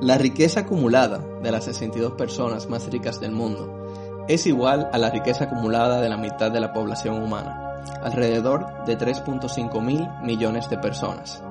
La 0.00 0.16
riqueza 0.16 0.60
acumulada 0.60 1.18
de 1.42 1.50
las 1.50 1.64
62 1.64 2.12
personas 2.12 2.68
más 2.68 2.88
ricas 2.88 3.18
del 3.18 3.32
mundo 3.32 4.24
es 4.28 4.46
igual 4.46 4.88
a 4.92 4.98
la 4.98 5.10
riqueza 5.10 5.46
acumulada 5.46 6.00
de 6.00 6.08
la 6.08 6.16
mitad 6.16 6.52
de 6.52 6.60
la 6.60 6.72
población 6.72 7.20
humana, 7.20 7.82
alrededor 8.00 8.84
de 8.86 8.96
3.5 8.96 9.82
mil 9.82 10.06
millones 10.22 10.70
de 10.70 10.78
personas. 10.78 11.42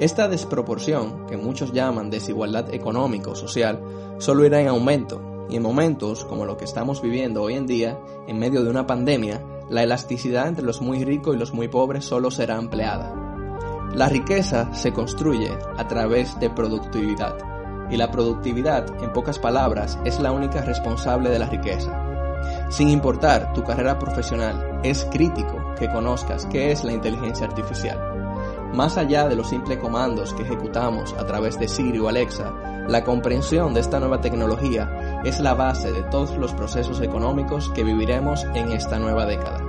Esta 0.00 0.28
desproporción, 0.28 1.26
que 1.26 1.36
muchos 1.36 1.72
llaman 1.72 2.08
desigualdad 2.08 2.72
económico-social, 2.72 3.78
solo 4.16 4.46
irá 4.46 4.62
en 4.62 4.68
aumento, 4.68 5.46
y 5.50 5.56
en 5.56 5.62
momentos 5.62 6.24
como 6.24 6.46
lo 6.46 6.56
que 6.56 6.64
estamos 6.64 7.02
viviendo 7.02 7.42
hoy 7.42 7.52
en 7.52 7.66
día, 7.66 7.98
en 8.26 8.38
medio 8.38 8.64
de 8.64 8.70
una 8.70 8.86
pandemia, 8.86 9.42
la 9.68 9.82
elasticidad 9.82 10.48
entre 10.48 10.64
los 10.64 10.80
muy 10.80 11.04
ricos 11.04 11.36
y 11.36 11.38
los 11.38 11.52
muy 11.52 11.68
pobres 11.68 12.06
solo 12.06 12.30
será 12.30 12.56
empleada. 12.56 13.14
La 13.94 14.08
riqueza 14.08 14.72
se 14.72 14.94
construye 14.94 15.50
a 15.76 15.86
través 15.86 16.40
de 16.40 16.48
productividad 16.48 17.53
y 17.90 17.96
la 17.96 18.10
productividad, 18.10 18.86
en 19.02 19.12
pocas 19.12 19.38
palabras, 19.38 19.98
es 20.04 20.20
la 20.20 20.32
única 20.32 20.62
responsable 20.62 21.30
de 21.30 21.38
la 21.38 21.46
riqueza. 21.46 22.00
Sin 22.68 22.88
importar 22.88 23.52
tu 23.52 23.62
carrera 23.62 23.98
profesional, 23.98 24.80
es 24.82 25.06
crítico 25.10 25.74
que 25.78 25.90
conozcas 25.90 26.46
qué 26.46 26.72
es 26.72 26.84
la 26.84 26.92
inteligencia 26.92 27.46
artificial. 27.46 27.98
Más 28.72 28.96
allá 28.96 29.28
de 29.28 29.36
los 29.36 29.48
simples 29.48 29.78
comandos 29.78 30.34
que 30.34 30.42
ejecutamos 30.42 31.14
a 31.14 31.24
través 31.26 31.58
de 31.58 31.68
Siri 31.68 31.98
o 32.00 32.08
Alexa, 32.08 32.52
la 32.88 33.04
comprensión 33.04 33.72
de 33.72 33.80
esta 33.80 34.00
nueva 34.00 34.20
tecnología 34.20 35.22
es 35.24 35.40
la 35.40 35.54
base 35.54 35.92
de 35.92 36.02
todos 36.04 36.36
los 36.36 36.52
procesos 36.52 37.00
económicos 37.00 37.70
que 37.70 37.84
viviremos 37.84 38.44
en 38.54 38.72
esta 38.72 38.98
nueva 38.98 39.26
década. 39.26 39.60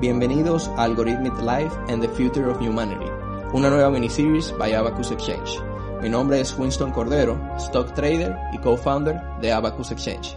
Bienvenidos 0.00 0.70
a 0.76 0.84
Algorithmic 0.84 1.36
Life 1.40 1.76
and 1.88 2.00
the 2.00 2.08
Future 2.08 2.48
of 2.48 2.60
Humanity, 2.60 3.10
una 3.52 3.68
nueva 3.68 3.90
miniseries 3.90 4.54
by 4.56 4.72
Abacus 4.72 5.10
Exchange. 5.10 5.67
Mi 6.00 6.08
nombre 6.08 6.40
es 6.40 6.56
Winston 6.56 6.92
Cordero, 6.92 7.36
stock 7.56 7.92
trader 7.92 8.36
y 8.52 8.58
co-founder 8.58 9.20
de 9.40 9.50
Abacus 9.50 9.90
Exchange. 9.90 10.36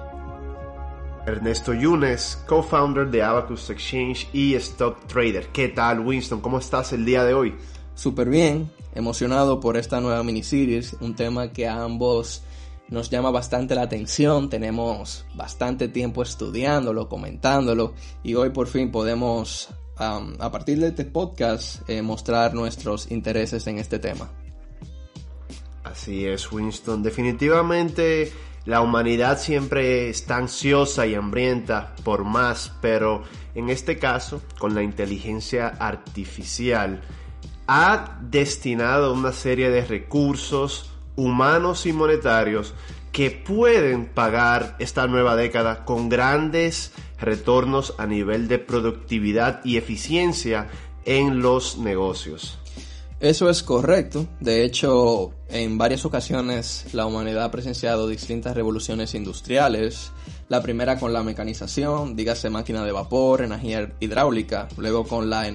Ernesto 1.27 1.71
Yunes, 1.75 2.43
co-founder 2.47 3.11
de 3.11 3.21
Abacus 3.21 3.69
Exchange 3.69 4.27
y 4.33 4.55
stock 4.55 5.05
trader. 5.05 5.49
¿Qué 5.49 5.67
tal, 5.67 5.99
Winston? 5.99 6.41
¿Cómo 6.41 6.57
estás 6.57 6.93
el 6.93 7.05
día 7.05 7.23
de 7.23 7.35
hoy? 7.35 7.53
Súper 7.93 8.29
bien, 8.29 8.71
emocionado 8.95 9.59
por 9.59 9.77
esta 9.77 10.01
nueva 10.01 10.23
miniseries, 10.23 10.97
un 10.99 11.15
tema 11.15 11.51
que 11.51 11.67
a 11.67 11.83
ambos 11.83 12.41
nos 12.87 13.11
llama 13.11 13.29
bastante 13.29 13.75
la 13.75 13.83
atención, 13.83 14.49
tenemos 14.49 15.25
bastante 15.35 15.87
tiempo 15.87 16.23
estudiándolo, 16.23 17.07
comentándolo 17.07 17.93
y 18.23 18.33
hoy 18.33 18.49
por 18.49 18.65
fin 18.65 18.91
podemos, 18.91 19.69
a 19.95 20.51
partir 20.51 20.79
de 20.79 20.87
este 20.87 21.05
podcast, 21.05 21.87
eh, 21.87 22.01
mostrar 22.01 22.55
nuestros 22.55 23.11
intereses 23.11 23.67
en 23.67 23.77
este 23.77 23.99
tema. 23.99 24.31
Así 25.91 26.25
es, 26.25 26.49
Winston. 26.49 27.03
Definitivamente 27.03 28.31
la 28.63 28.79
humanidad 28.79 29.37
siempre 29.37 30.09
está 30.09 30.37
ansiosa 30.37 31.05
y 31.05 31.15
hambrienta 31.15 31.95
por 32.05 32.23
más, 32.23 32.71
pero 32.79 33.23
en 33.55 33.69
este 33.69 33.99
caso, 33.99 34.41
con 34.57 34.73
la 34.73 34.83
inteligencia 34.83 35.67
artificial, 35.67 37.01
ha 37.67 38.19
destinado 38.21 39.13
una 39.13 39.33
serie 39.33 39.69
de 39.69 39.83
recursos 39.83 40.93
humanos 41.17 41.85
y 41.85 41.91
monetarios 41.91 42.73
que 43.11 43.29
pueden 43.29 44.05
pagar 44.05 44.77
esta 44.79 45.07
nueva 45.07 45.35
década 45.35 45.83
con 45.83 46.07
grandes 46.07 46.93
retornos 47.19 47.95
a 47.97 48.05
nivel 48.05 48.47
de 48.47 48.59
productividad 48.59 49.59
y 49.65 49.75
eficiencia 49.75 50.69
en 51.03 51.41
los 51.41 51.77
negocios. 51.77 52.60
Eso 53.21 53.51
es 53.51 53.61
correcto. 53.61 54.25
De 54.39 54.65
hecho, 54.65 55.31
en 55.47 55.77
varias 55.77 56.05
ocasiones 56.05 56.87
la 56.91 57.05
humanidad 57.05 57.43
ha 57.43 57.51
presenciado 57.51 58.07
distintas 58.07 58.55
revoluciones 58.55 59.13
industriales. 59.13 60.11
La 60.49 60.63
primera 60.63 60.97
con 60.97 61.13
la 61.13 61.21
mecanización, 61.21 62.15
dígase 62.15 62.49
máquina 62.49 62.83
de 62.83 62.91
vapor, 62.91 63.43
energía 63.43 63.93
hidráulica, 63.99 64.69
luego 64.75 65.05
con 65.05 65.29
la 65.29 65.47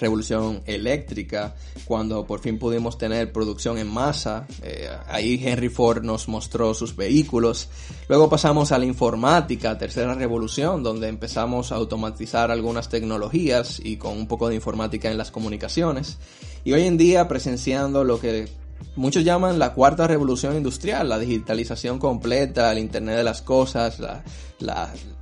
revolución 0.00 0.62
eléctrica, 0.66 1.54
cuando 1.84 2.26
por 2.26 2.40
fin 2.40 2.58
pudimos 2.58 2.98
tener 2.98 3.32
producción 3.32 3.78
en 3.78 3.88
masa. 3.88 4.46
Eh, 4.62 4.88
ahí 5.08 5.40
Henry 5.44 5.68
Ford 5.68 6.02
nos 6.02 6.28
mostró 6.28 6.74
sus 6.74 6.96
vehículos. 6.96 7.68
Luego 8.08 8.28
pasamos 8.28 8.72
a 8.72 8.78
la 8.78 8.86
informática, 8.86 9.78
tercera 9.78 10.14
revolución, 10.14 10.82
donde 10.82 11.08
empezamos 11.08 11.70
a 11.70 11.76
automatizar 11.76 12.50
algunas 12.50 12.88
tecnologías 12.88 13.80
y 13.82 13.96
con 13.96 14.16
un 14.16 14.26
poco 14.26 14.48
de 14.48 14.54
informática 14.56 15.10
en 15.10 15.18
las 15.18 15.30
comunicaciones. 15.30 16.18
Y 16.64 16.72
hoy 16.72 16.82
en 16.82 16.98
día 16.98 17.28
presenciando 17.28 18.04
lo 18.04 18.20
que 18.20 18.48
muchos 18.96 19.24
llaman 19.24 19.58
la 19.58 19.72
cuarta 19.72 20.06
revolución 20.06 20.56
industrial, 20.56 21.08
la 21.08 21.18
digitalización 21.18 21.98
completa, 21.98 22.72
el 22.72 22.78
Internet 22.78 23.16
de 23.16 23.24
las 23.24 23.42
Cosas, 23.42 23.98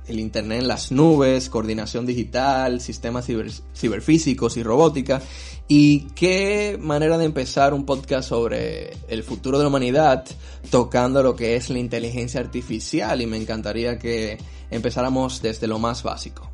el 0.07 0.19
Internet 0.19 0.61
en 0.61 0.67
las 0.67 0.91
nubes, 0.91 1.49
coordinación 1.49 2.05
digital, 2.05 2.81
sistemas 2.81 3.27
ciberfísicos 3.75 4.57
y 4.57 4.63
robótica. 4.63 5.21
Y 5.67 6.07
qué 6.15 6.79
manera 6.81 7.17
de 7.17 7.25
empezar 7.25 7.73
un 7.73 7.85
podcast 7.85 8.29
sobre 8.29 8.91
el 9.07 9.23
futuro 9.23 9.57
de 9.57 9.63
la 9.63 9.69
humanidad 9.69 10.25
tocando 10.71 11.21
lo 11.21 11.35
que 11.35 11.55
es 11.55 11.69
la 11.69 11.79
inteligencia 11.79 12.39
artificial 12.39 13.21
y 13.21 13.27
me 13.27 13.37
encantaría 13.37 13.99
que 13.99 14.37
empezáramos 14.71 15.41
desde 15.41 15.67
lo 15.67 15.77
más 15.77 16.01
básico. 16.01 16.48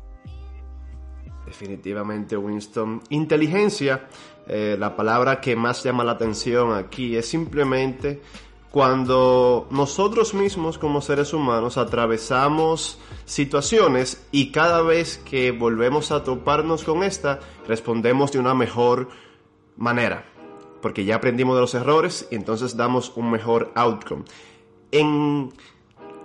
Definitivamente, 1.46 2.36
Winston. 2.36 3.00
Inteligencia, 3.10 4.08
eh, 4.48 4.76
la 4.78 4.96
palabra 4.96 5.40
que 5.40 5.54
más 5.54 5.82
llama 5.84 6.04
la 6.04 6.12
atención 6.12 6.74
aquí 6.74 7.16
es 7.16 7.28
simplemente 7.28 8.20
cuando 8.76 9.68
nosotros 9.70 10.34
mismos 10.34 10.76
como 10.76 11.00
seres 11.00 11.32
humanos 11.32 11.78
atravesamos 11.78 12.98
situaciones 13.24 14.26
y 14.32 14.50
cada 14.50 14.82
vez 14.82 15.16
que 15.16 15.50
volvemos 15.52 16.12
a 16.12 16.24
toparnos 16.24 16.84
con 16.84 17.02
esta, 17.02 17.40
respondemos 17.66 18.32
de 18.32 18.38
una 18.38 18.54
mejor 18.54 19.08
manera. 19.76 20.26
Porque 20.82 21.04
ya 21.04 21.16
aprendimos 21.16 21.54
de 21.54 21.62
los 21.62 21.74
errores 21.74 22.28
y 22.30 22.34
entonces 22.34 22.76
damos 22.76 23.12
un 23.16 23.30
mejor 23.30 23.72
outcome. 23.76 24.24
En 24.92 25.54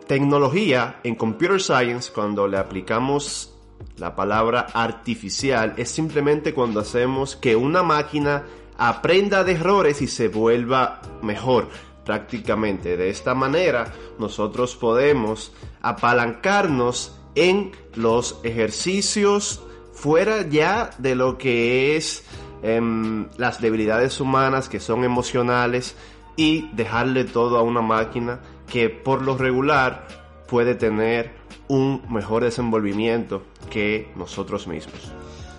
tecnología, 0.07 0.99
en 1.05 1.15
computer 1.15 1.61
science, 1.61 2.11
cuando 2.11 2.49
le 2.49 2.57
aplicamos 2.57 3.55
la 3.97 4.15
palabra 4.15 4.67
artificial 4.73 5.73
es 5.77 5.89
simplemente 5.89 6.53
cuando 6.53 6.79
hacemos 6.79 7.35
que 7.35 7.55
una 7.55 7.83
máquina 7.83 8.43
aprenda 8.77 9.43
de 9.43 9.53
errores 9.53 10.01
y 10.01 10.07
se 10.07 10.27
vuelva 10.27 11.01
mejor 11.21 11.69
prácticamente. 12.05 12.97
De 12.97 13.09
esta 13.09 13.35
manera 13.35 13.93
nosotros 14.17 14.75
podemos 14.75 15.53
apalancarnos 15.81 17.17
en 17.35 17.71
los 17.95 18.39
ejercicios 18.43 19.61
fuera 19.93 20.47
ya 20.47 20.89
de 20.97 21.15
lo 21.15 21.37
que 21.37 21.95
es 21.95 22.23
em, 22.63 23.27
las 23.37 23.61
debilidades 23.61 24.19
humanas 24.19 24.67
que 24.67 24.79
son 24.79 25.03
emocionales 25.03 25.95
y 26.35 26.69
dejarle 26.73 27.25
todo 27.25 27.57
a 27.57 27.61
una 27.61 27.81
máquina 27.81 28.39
que 28.67 28.89
por 28.89 29.21
lo 29.21 29.37
regular 29.37 30.07
puede 30.47 30.75
tener 30.75 31.40
un 31.71 32.01
mejor 32.09 32.43
desenvolvimiento 32.43 33.43
que 33.69 34.11
nosotros 34.17 34.67
mismos. 34.67 34.99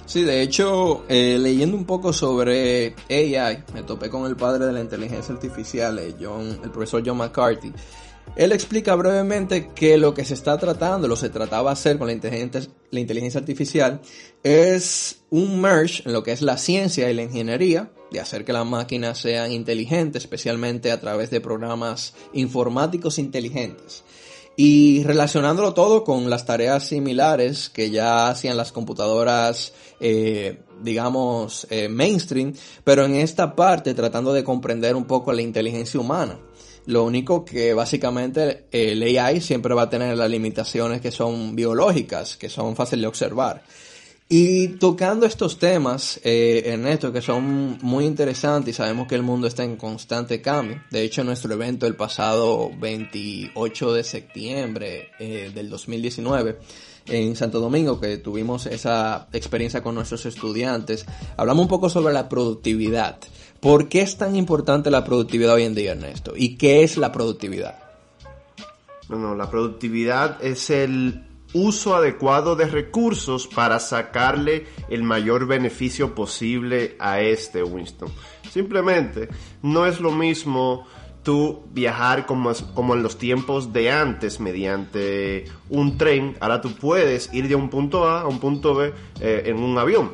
Sí, 0.05 0.25
de 0.25 0.43
hecho, 0.43 1.05
eh, 1.09 1.39
leyendo 1.41 1.75
un 1.75 1.87
poco 1.87 2.13
sobre 2.13 2.95
AI, 3.09 3.65
me 3.73 3.83
topé 3.83 4.11
con 4.11 4.27
el 4.27 4.37
padre 4.37 4.67
de 4.67 4.73
la 4.73 4.81
inteligencia 4.83 5.35
artificial, 5.35 5.99
eh, 5.99 6.15
John, 6.21 6.61
el 6.63 6.71
profesor 6.71 7.03
John 7.05 7.17
McCarthy. 7.17 7.73
Él 8.37 8.53
explica 8.53 8.95
brevemente 8.95 9.71
que 9.75 9.97
lo 9.97 10.13
que 10.13 10.27
se 10.27 10.35
está 10.35 10.59
tratando, 10.59 11.09
lo 11.09 11.15
que 11.15 11.23
se 11.23 11.31
trataba 11.31 11.73
hacer 11.73 11.97
con 11.97 12.09
la 12.09 12.15
la 12.91 13.01
inteligencia 13.01 13.41
artificial, 13.41 14.03
es 14.43 15.23
un 15.31 15.63
merge 15.63 16.03
en 16.05 16.13
lo 16.13 16.23
que 16.23 16.33
es 16.33 16.43
la 16.43 16.59
ciencia 16.59 17.11
y 17.11 17.15
la 17.15 17.23
ingeniería, 17.23 17.91
de 18.11 18.21
hacer 18.21 18.45
que 18.45 18.53
las 18.53 18.67
máquinas 18.67 19.19
sean 19.19 19.51
inteligentes, 19.51 20.25
especialmente 20.25 20.93
a 20.93 21.01
través 21.01 21.31
de 21.31 21.41
programas 21.41 22.13
informáticos 22.35 23.19
inteligentes. 23.19 24.05
Y 24.57 25.03
relacionándolo 25.05 25.73
todo 25.73 26.05
con 26.05 26.29
las 26.29 26.45
tareas 26.45 26.85
similares 26.87 27.71
que 27.71 27.91
ya 27.91 28.29
hacían 28.29 28.57
las 28.57 28.71
computadoras, 28.71 29.73
eh, 29.99 30.61
digamos, 30.83 31.67
eh, 31.71 31.89
mainstream, 31.89 32.53
pero 32.85 33.07
en 33.07 33.15
esta 33.15 33.57
parte 33.57 33.95
tratando 33.95 34.33
de 34.33 34.45
comprender 34.45 34.95
un 34.95 35.07
poco 35.07 35.33
la 35.33 35.43
inteligencia 35.43 35.99
humana. 35.99 36.39
Lo 36.85 37.05
único 37.05 37.45
que 37.45 37.75
básicamente 37.75 38.67
el 38.73 39.03
AI 39.03 39.41
siempre 39.41 39.73
va 39.73 39.83
a 39.83 39.91
tener 39.91 40.19
las 40.19 40.29
limitaciones 40.29 41.01
que 41.01 41.13
son 41.13 41.55
biológicas, 41.55 42.37
que 42.37 42.49
son 42.49 42.75
fáciles 42.75 43.03
de 43.03 43.09
observar. 43.09 43.63
Y 44.29 44.69
tocando 44.79 45.27
estos 45.27 45.59
temas, 45.59 46.19
eh, 46.25 46.63
Ernesto, 46.65 47.13
que 47.13 47.21
son 47.21 47.79
muy 47.83 48.07
interesantes 48.07 48.75
y 48.75 48.77
sabemos 48.77 49.07
que 49.07 49.15
el 49.15 49.23
mundo 49.23 49.47
está 49.47 49.63
en 49.63 49.77
constante 49.77 50.41
cambio. 50.41 50.83
De 50.91 51.03
hecho, 51.03 51.23
nuestro 51.23 51.53
evento 51.53 51.87
el 51.87 51.97
pasado 51.97 52.71
28 52.79 53.93
de 53.93 54.05
septiembre 54.05 55.11
eh, 55.19 55.51
del 55.55 55.69
2019 55.69 56.59
en 57.07 57.37
Santo 57.37 57.61
Domingo, 57.61 58.01
que 58.01 58.17
tuvimos 58.19 58.67
esa 58.67 59.29
experiencia 59.33 59.83
con 59.83 59.95
nuestros 59.95 60.25
estudiantes, 60.25 61.05
hablamos 61.37 61.65
un 61.65 61.69
poco 61.69 61.91
sobre 61.91 62.15
la 62.15 62.29
productividad. 62.29 63.19
¿Por 63.61 63.89
qué 63.89 64.01
es 64.01 64.17
tan 64.17 64.35
importante 64.37 64.91
la 64.91 65.05
productividad 65.05 65.55
hoy 65.55 65.65
en 65.65 65.75
día, 65.75 65.93
Ernesto? 65.93 66.33
¿Y 66.37 66.57
qué 66.57 66.83
es 66.83 66.97
la 66.97 67.13
productividad? 67.13 67.79
No, 69.09 69.35
la 69.35 69.51
productividad 69.51 70.43
es 70.43 70.71
el 70.71 71.27
uso 71.55 71.95
adecuado 71.95 72.57
de 72.57 72.67
recursos 72.67 73.47
para 73.47 73.79
sacarle 73.79 74.67
el 74.89 75.03
mayor 75.03 75.47
beneficio 75.47 76.15
posible 76.15 76.97
a 76.99 77.21
este 77.21 77.63
Winston. 77.63 78.11
Simplemente 78.51 79.29
no 79.63 79.87
es 79.87 80.01
lo 80.01 80.13
mismo 80.13 80.87
tú 81.23 81.63
viajar 81.73 82.27
como, 82.27 82.53
como 82.75 82.95
en 82.95 83.03
los 83.03 83.17
tiempos 83.17 83.73
de 83.73 83.91
antes 83.91 84.41
mediante 84.41 85.45
un 85.69 85.97
tren. 85.97 86.37
Ahora 86.41 86.61
tú 86.61 86.73
puedes 86.75 87.33
ir 87.33 87.49
de 87.49 87.55
un 87.55 87.71
punto 87.71 88.09
A 88.09 88.23
a 88.23 88.27
un 88.27 88.41
punto 88.41 88.75
B 88.75 88.93
eh, 89.21 89.45
en 89.47 89.59
un 89.59 89.79
avión. 89.79 90.13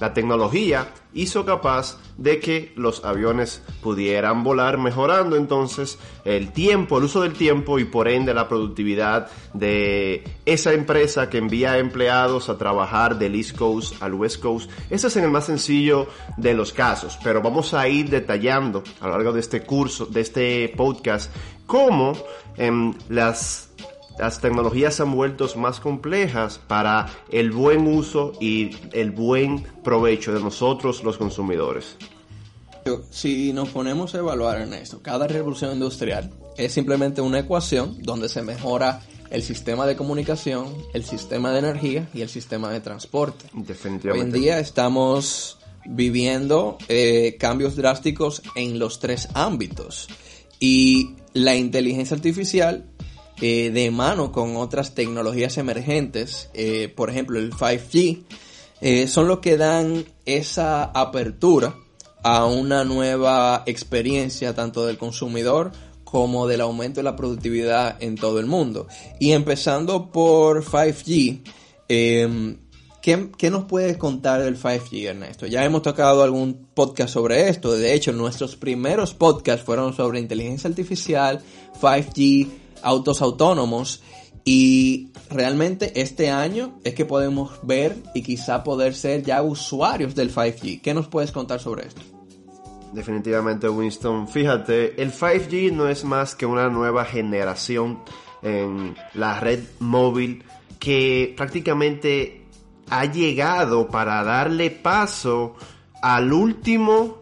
La 0.00 0.14
tecnología 0.14 0.88
hizo 1.12 1.44
capaz 1.44 1.98
de 2.16 2.38
que 2.38 2.72
los 2.76 3.04
aviones 3.04 3.62
pudieran 3.82 4.44
volar, 4.44 4.78
mejorando 4.78 5.36
entonces 5.36 5.98
el 6.24 6.52
tiempo, 6.52 6.98
el 6.98 7.04
uso 7.04 7.22
del 7.22 7.32
tiempo 7.32 7.78
y 7.78 7.84
por 7.84 8.08
ende 8.08 8.34
la 8.34 8.48
productividad 8.48 9.28
de 9.54 10.24
esa 10.44 10.72
empresa 10.72 11.30
que 11.30 11.38
envía 11.38 11.78
empleados 11.78 12.48
a 12.48 12.58
trabajar 12.58 13.18
del 13.18 13.34
East 13.34 13.56
Coast 13.56 14.02
al 14.02 14.14
West 14.14 14.40
Coast. 14.42 14.70
Ese 14.90 15.06
es 15.06 15.16
en 15.16 15.24
el 15.24 15.30
más 15.30 15.46
sencillo 15.46 16.08
de 16.36 16.54
los 16.54 16.72
casos, 16.72 17.18
pero 17.24 17.40
vamos 17.40 17.74
a 17.74 17.88
ir 17.88 18.10
detallando 18.10 18.82
a 19.00 19.06
lo 19.06 19.12
largo 19.12 19.32
de 19.32 19.40
este 19.40 19.62
curso, 19.62 20.06
de 20.06 20.20
este 20.20 20.72
podcast, 20.76 21.34
cómo 21.66 22.12
en 22.56 22.96
las 23.08 23.69
las 24.20 24.38
tecnologías 24.38 24.96
se 24.96 25.02
han 25.02 25.14
vuelto 25.14 25.48
más 25.56 25.80
complejas 25.80 26.60
para 26.66 27.08
el 27.30 27.52
buen 27.52 27.86
uso 27.86 28.34
y 28.38 28.70
el 28.92 29.12
buen 29.12 29.62
provecho 29.82 30.34
de 30.34 30.40
nosotros 30.40 31.02
los 31.02 31.16
consumidores. 31.16 31.96
Si 33.10 33.54
nos 33.54 33.70
ponemos 33.70 34.14
a 34.14 34.18
evaluar 34.18 34.60
en 34.60 34.74
esto, 34.74 35.00
cada 35.00 35.26
revolución 35.26 35.72
industrial 35.72 36.30
es 36.58 36.70
simplemente 36.70 37.22
una 37.22 37.38
ecuación 37.38 37.96
donde 38.02 38.28
se 38.28 38.42
mejora 38.42 39.00
el 39.30 39.42
sistema 39.42 39.86
de 39.86 39.96
comunicación, 39.96 40.66
el 40.92 41.04
sistema 41.04 41.50
de 41.52 41.60
energía 41.60 42.08
y 42.12 42.20
el 42.20 42.28
sistema 42.28 42.70
de 42.70 42.80
transporte. 42.80 43.46
Definitivamente. 43.54 44.10
Hoy 44.10 44.20
en 44.20 44.32
día 44.32 44.58
estamos 44.60 45.56
viviendo 45.86 46.76
eh, 46.88 47.36
cambios 47.40 47.74
drásticos 47.74 48.42
en 48.54 48.78
los 48.78 49.00
tres 49.00 49.28
ámbitos 49.32 50.08
y 50.58 51.14
la 51.32 51.54
inteligencia 51.54 52.14
artificial 52.14 52.84
eh, 53.40 53.70
de 53.70 53.90
mano 53.90 54.32
con 54.32 54.56
otras 54.56 54.94
tecnologías 54.94 55.56
emergentes, 55.56 56.50
eh, 56.52 56.92
por 56.94 57.08
ejemplo 57.08 57.38
el 57.38 57.52
5G, 57.52 58.24
eh, 58.82 59.08
son 59.08 59.28
los 59.28 59.38
que 59.38 59.56
dan 59.56 60.04
esa 60.26 60.84
apertura 60.84 61.74
a 62.22 62.44
una 62.44 62.84
nueva 62.84 63.62
experiencia 63.64 64.54
tanto 64.54 64.86
del 64.86 64.98
consumidor 64.98 65.72
como 66.04 66.46
del 66.46 66.60
aumento 66.60 67.00
de 67.00 67.04
la 67.04 67.16
productividad 67.16 68.02
en 68.02 68.16
todo 68.16 68.40
el 68.40 68.46
mundo. 68.46 68.88
Y 69.18 69.32
empezando 69.32 70.10
por 70.10 70.62
5G, 70.62 71.42
em, 71.88 72.58
¿qué, 73.00 73.30
¿qué, 73.38 73.50
nos 73.50 73.64
puedes 73.64 73.96
contar 73.96 74.42
del 74.42 74.58
5G, 74.58 75.08
Ernesto? 75.08 75.46
Ya 75.46 75.64
hemos 75.64 75.82
tocado 75.82 76.22
algún 76.22 76.66
podcast 76.74 77.14
sobre 77.14 77.48
esto. 77.48 77.72
De 77.72 77.94
hecho, 77.94 78.12
nuestros 78.12 78.56
primeros 78.56 79.14
podcasts 79.14 79.64
fueron 79.64 79.94
sobre 79.94 80.20
inteligencia 80.20 80.68
artificial, 80.68 81.40
5G, 81.80 82.48
autos 82.82 83.22
autónomos 83.22 84.02
y 84.44 85.12
realmente 85.28 86.00
este 86.00 86.30
año 86.30 86.78
es 86.84 86.94
que 86.94 87.04
podemos 87.04 87.52
ver 87.62 87.96
y 88.14 88.22
quizá 88.22 88.64
poder 88.64 88.94
ser 88.94 89.22
ya 89.22 89.42
usuarios 89.42 90.14
del 90.14 90.34
5G. 90.34 90.80
¿Qué 90.80 90.94
nos 90.94 91.08
puedes 91.08 91.32
contar 91.32 91.60
sobre 91.60 91.86
esto? 91.86 92.00
Definitivamente 92.92 93.68
Winston, 93.68 94.26
fíjate, 94.26 95.00
el 95.00 95.12
5G 95.12 95.72
no 95.72 95.88
es 95.88 96.04
más 96.04 96.34
que 96.34 96.46
una 96.46 96.68
nueva 96.68 97.04
generación 97.04 98.00
en 98.42 98.96
la 99.14 99.38
red 99.38 99.60
móvil 99.78 100.42
que 100.78 101.34
prácticamente 101.36 102.46
ha 102.88 103.04
llegado 103.04 103.88
para 103.88 104.24
darle 104.24 104.70
paso 104.70 105.54
al 106.02 106.32
último 106.32 107.19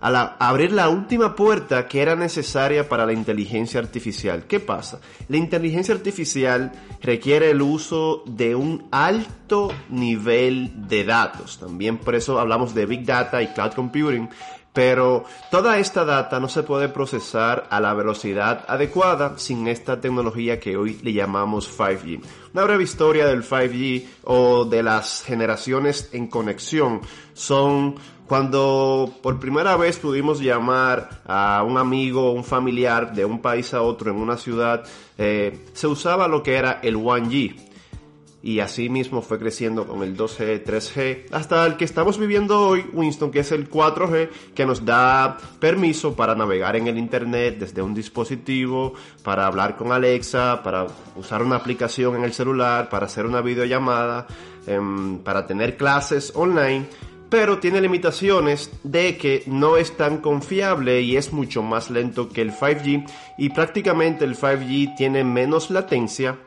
a, 0.00 0.36
abrir 0.38 0.72
la 0.72 0.88
última 0.88 1.34
puerta 1.34 1.86
que 1.86 2.00
era 2.00 2.16
necesaria 2.16 2.88
para 2.88 3.06
la 3.06 3.12
inteligencia 3.12 3.80
artificial. 3.80 4.44
¿Qué 4.46 4.60
pasa? 4.60 5.00
La 5.28 5.36
inteligencia 5.36 5.94
artificial 5.94 6.72
requiere 7.02 7.50
el 7.50 7.62
uso 7.62 8.22
de 8.26 8.54
un 8.54 8.88
alto 8.90 9.72
nivel 9.88 10.88
de 10.88 11.04
datos. 11.04 11.58
También 11.58 11.98
por 11.98 12.14
eso 12.14 12.38
hablamos 12.38 12.74
de 12.74 12.86
Big 12.86 13.04
Data 13.04 13.42
y 13.42 13.48
Cloud 13.48 13.72
Computing. 13.72 14.28
Pero 14.72 15.24
toda 15.50 15.78
esta 15.78 16.04
data 16.04 16.38
no 16.38 16.48
se 16.48 16.62
puede 16.62 16.88
procesar 16.88 17.66
a 17.70 17.80
la 17.80 17.92
velocidad 17.92 18.64
adecuada 18.68 19.36
sin 19.36 19.66
esta 19.66 20.00
tecnología 20.00 20.60
que 20.60 20.76
hoy 20.76 21.00
le 21.02 21.12
llamamos 21.12 21.76
5G. 21.76 22.22
Una 22.54 22.64
breve 22.64 22.84
historia 22.84 23.26
del 23.26 23.42
5G 23.42 24.06
o 24.24 24.64
de 24.64 24.82
las 24.84 25.22
generaciones 25.22 26.10
en 26.12 26.28
conexión 26.28 27.00
son 27.32 27.96
cuando 28.30 29.12
por 29.22 29.40
primera 29.40 29.76
vez 29.76 29.98
pudimos 29.98 30.38
llamar 30.38 31.22
a 31.26 31.64
un 31.66 31.76
amigo, 31.76 32.30
un 32.30 32.44
familiar 32.44 33.12
de 33.12 33.24
un 33.24 33.40
país 33.40 33.74
a 33.74 33.82
otro 33.82 34.12
en 34.12 34.18
una 34.18 34.36
ciudad, 34.36 34.84
eh, 35.18 35.66
se 35.72 35.88
usaba 35.88 36.28
lo 36.28 36.40
que 36.44 36.54
era 36.54 36.78
el 36.84 36.96
1G. 36.96 37.69
Y 38.42 38.60
así 38.60 38.88
mismo 38.88 39.20
fue 39.20 39.38
creciendo 39.38 39.86
con 39.86 40.02
el 40.02 40.16
2G, 40.16 40.64
3G, 40.64 41.26
hasta 41.30 41.66
el 41.66 41.76
que 41.76 41.84
estamos 41.84 42.18
viviendo 42.18 42.58
hoy, 42.60 42.86
Winston, 42.92 43.30
que 43.30 43.40
es 43.40 43.52
el 43.52 43.68
4G, 43.68 44.30
que 44.54 44.64
nos 44.64 44.84
da 44.84 45.36
permiso 45.58 46.16
para 46.16 46.34
navegar 46.34 46.74
en 46.76 46.86
el 46.86 46.96
Internet 46.96 47.58
desde 47.58 47.82
un 47.82 47.94
dispositivo, 47.94 48.94
para 49.22 49.46
hablar 49.46 49.76
con 49.76 49.92
Alexa, 49.92 50.62
para 50.62 50.86
usar 51.16 51.42
una 51.42 51.56
aplicación 51.56 52.16
en 52.16 52.24
el 52.24 52.32
celular, 52.32 52.88
para 52.88 53.06
hacer 53.06 53.26
una 53.26 53.42
videollamada, 53.42 54.26
em, 54.66 55.18
para 55.18 55.46
tener 55.46 55.76
clases 55.76 56.32
online 56.34 56.86
pero 57.30 57.60
tiene 57.60 57.80
limitaciones 57.80 58.72
de 58.82 59.16
que 59.16 59.44
no 59.46 59.76
es 59.76 59.96
tan 59.96 60.18
confiable 60.18 61.00
y 61.00 61.16
es 61.16 61.32
mucho 61.32 61.62
más 61.62 61.88
lento 61.88 62.28
que 62.28 62.42
el 62.42 62.52
5G 62.52 63.06
y 63.38 63.50
prácticamente 63.50 64.24
el 64.24 64.34
5G 64.36 64.96
tiene 64.96 65.22
menos 65.22 65.70
latencia 65.70 66.38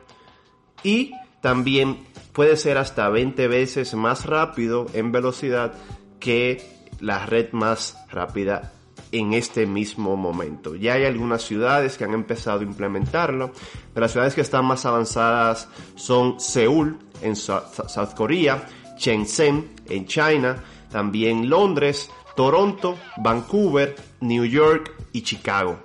y 0.82 1.12
también 1.44 1.98
puede 2.32 2.56
ser 2.56 2.78
hasta 2.78 3.06
20 3.10 3.48
veces 3.48 3.92
más 3.92 4.24
rápido 4.24 4.86
en 4.94 5.12
velocidad 5.12 5.74
que 6.18 6.86
la 7.00 7.26
red 7.26 7.52
más 7.52 7.98
rápida 8.10 8.72
en 9.12 9.34
este 9.34 9.66
mismo 9.66 10.16
momento. 10.16 10.74
Ya 10.74 10.94
hay 10.94 11.04
algunas 11.04 11.42
ciudades 11.42 11.98
que 11.98 12.04
han 12.04 12.14
empezado 12.14 12.60
a 12.60 12.62
implementarlo. 12.62 13.52
De 13.94 14.00
las 14.00 14.12
ciudades 14.12 14.34
que 14.34 14.40
están 14.40 14.64
más 14.64 14.86
avanzadas 14.86 15.68
son 15.96 16.40
Seúl 16.40 16.98
en 17.20 17.36
South 17.36 18.14
Korea, 18.16 18.66
Shenzhen 18.96 19.74
en 19.90 20.06
China, 20.06 20.64
también 20.90 21.50
Londres, 21.50 22.10
Toronto, 22.36 22.96
Vancouver, 23.18 23.94
New 24.22 24.46
York 24.46 24.94
y 25.12 25.20
Chicago. 25.20 25.78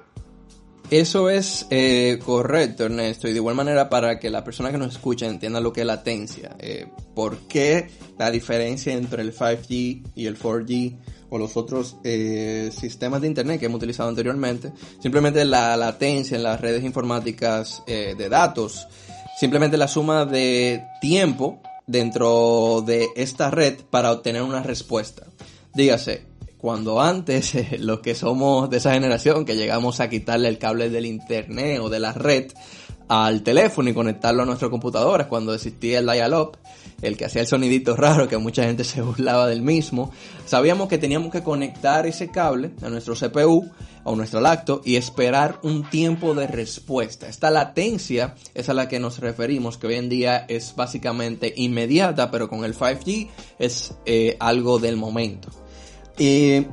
Eso 0.92 1.30
es 1.30 1.68
eh, 1.70 2.20
correcto, 2.26 2.86
Ernesto, 2.86 3.28
y 3.28 3.32
de 3.32 3.38
igual 3.38 3.54
manera 3.54 3.90
para 3.90 4.20
que 4.20 4.32
la 4.32 4.44
persona 4.44 4.72
que 4.72 4.80
nos 4.80 4.96
escucha 4.96 5.28
entienda 5.28 5.60
lo 5.60 5.72
que 5.72 5.82
es 5.82 5.88
latencia. 5.88 6.56
Eh, 6.58 6.88
¿Por 7.14 7.38
qué 7.42 7.92
la 8.18 8.32
diferencia 8.32 8.94
entre 8.94 9.22
el 9.22 9.36
5G 9.36 10.04
y 10.16 10.26
el 10.26 10.40
4G 10.40 10.98
o 11.30 11.38
los 11.38 11.58
otros 11.58 11.98
eh, 12.04 12.72
sistemas 12.76 13.22
de 13.22 13.28
Internet 13.28 13.60
que 13.60 13.68
hemos 13.68 13.78
utilizado 13.78 14.10
anteriormente? 14.10 14.72
Simplemente 15.00 15.46
la 15.46 15.78
latencia 15.78 16.36
en 16.36 16.42
las 16.42 16.60
redes 16.60 16.84
informáticas 16.84 17.84
de 17.86 18.28
datos, 18.28 18.88
simplemente 19.40 19.78
la 19.78 19.88
suma 19.88 20.26
de 20.26 20.84
tiempo 21.02 21.62
dentro 21.86 22.84
de 22.84 23.10
esta 23.16 23.52
red 23.52 23.76
para 23.92 24.12
obtener 24.12 24.42
una 24.42 24.64
respuesta. 24.64 25.28
Dígase, 25.76 26.29
cuando 26.60 27.02
antes 27.02 27.54
los 27.80 28.02
que 28.02 28.16
somos 28.16 28.70
de 28.70 28.78
esa 28.78 28.94
generación 28.94 29.46
que 29.46 29.56
llegamos 29.56 30.00
a 30.00 30.10
quitarle 30.10 30.50
el 30.50 30.58
cable 30.58 30.90
del 30.90 31.06
internet 31.06 31.80
o 31.82 31.90
de 31.90 32.00
la 32.00 32.14
red 32.14 32.52
al 33.08 33.42
teléfono 33.42 33.90
y 33.90 33.94
conectarlo 33.94 34.44
a 34.44 34.46
nuestras 34.46 34.70
computadoras 34.70 35.26
cuando 35.26 35.54
existía 35.54 35.98
el 35.98 36.06
dial-up, 36.06 36.58
el 37.02 37.18
que 37.18 37.26
hacía 37.26 37.42
el 37.42 37.48
sonidito 37.48 37.96
raro 37.96 38.28
que 38.28 38.38
mucha 38.38 38.64
gente 38.64 38.84
se 38.86 39.02
burlaba 39.02 39.48
del 39.48 39.64
mismo, 39.64 40.12
sabíamos 40.46 40.88
que 40.90 41.00
teníamos 41.00 41.32
que 41.32 41.42
conectar 41.42 42.06
ese 42.06 42.30
cable 42.30 42.72
a 42.84 42.90
nuestro 42.90 43.16
CPU 43.16 43.68
o 44.04 44.16
nuestro 44.16 44.42
lacto 44.42 44.82
y 44.86 44.96
esperar 44.96 45.60
un 45.64 45.90
tiempo 45.90 46.36
de 46.36 46.48
respuesta. 46.48 47.28
Esta 47.28 47.50
latencia 47.50 48.36
es 48.54 48.70
a 48.70 48.74
la 48.74 48.88
que 48.88 49.00
nos 49.00 49.20
referimos, 49.20 49.78
que 49.78 49.88
hoy 49.88 49.96
en 49.96 50.10
día 50.10 50.46
es 50.48 50.76
básicamente 50.76 51.52
inmediata, 51.58 52.30
pero 52.30 52.48
con 52.48 52.64
el 52.64 52.76
5G 52.76 53.28
es 53.58 53.96
eh, 54.06 54.38
algo 54.40 54.78
del 54.78 54.98
momento. 54.98 55.50
Y 56.20 56.68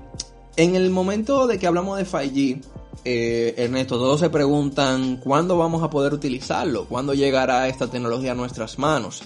en 0.57 0.75
el 0.75 0.91
momento 0.91 1.47
de 1.47 1.59
que 1.59 1.67
hablamos 1.67 1.99
de 1.99 2.05
5G, 2.05 2.63
eh, 3.05 3.55
Ernesto, 3.57 3.97
todos 3.97 4.19
se 4.19 4.29
preguntan 4.29 5.19
cuándo 5.19 5.57
vamos 5.57 5.85
a 5.85 5.91
poder 5.91 6.13
utilizarlo, 6.13 6.87
cuándo 6.87 7.15
llegará 7.15 7.69
esta 7.69 7.87
tecnología 7.87 8.33
a 8.33 8.35
nuestras 8.35 8.79
manos. 8.79 9.23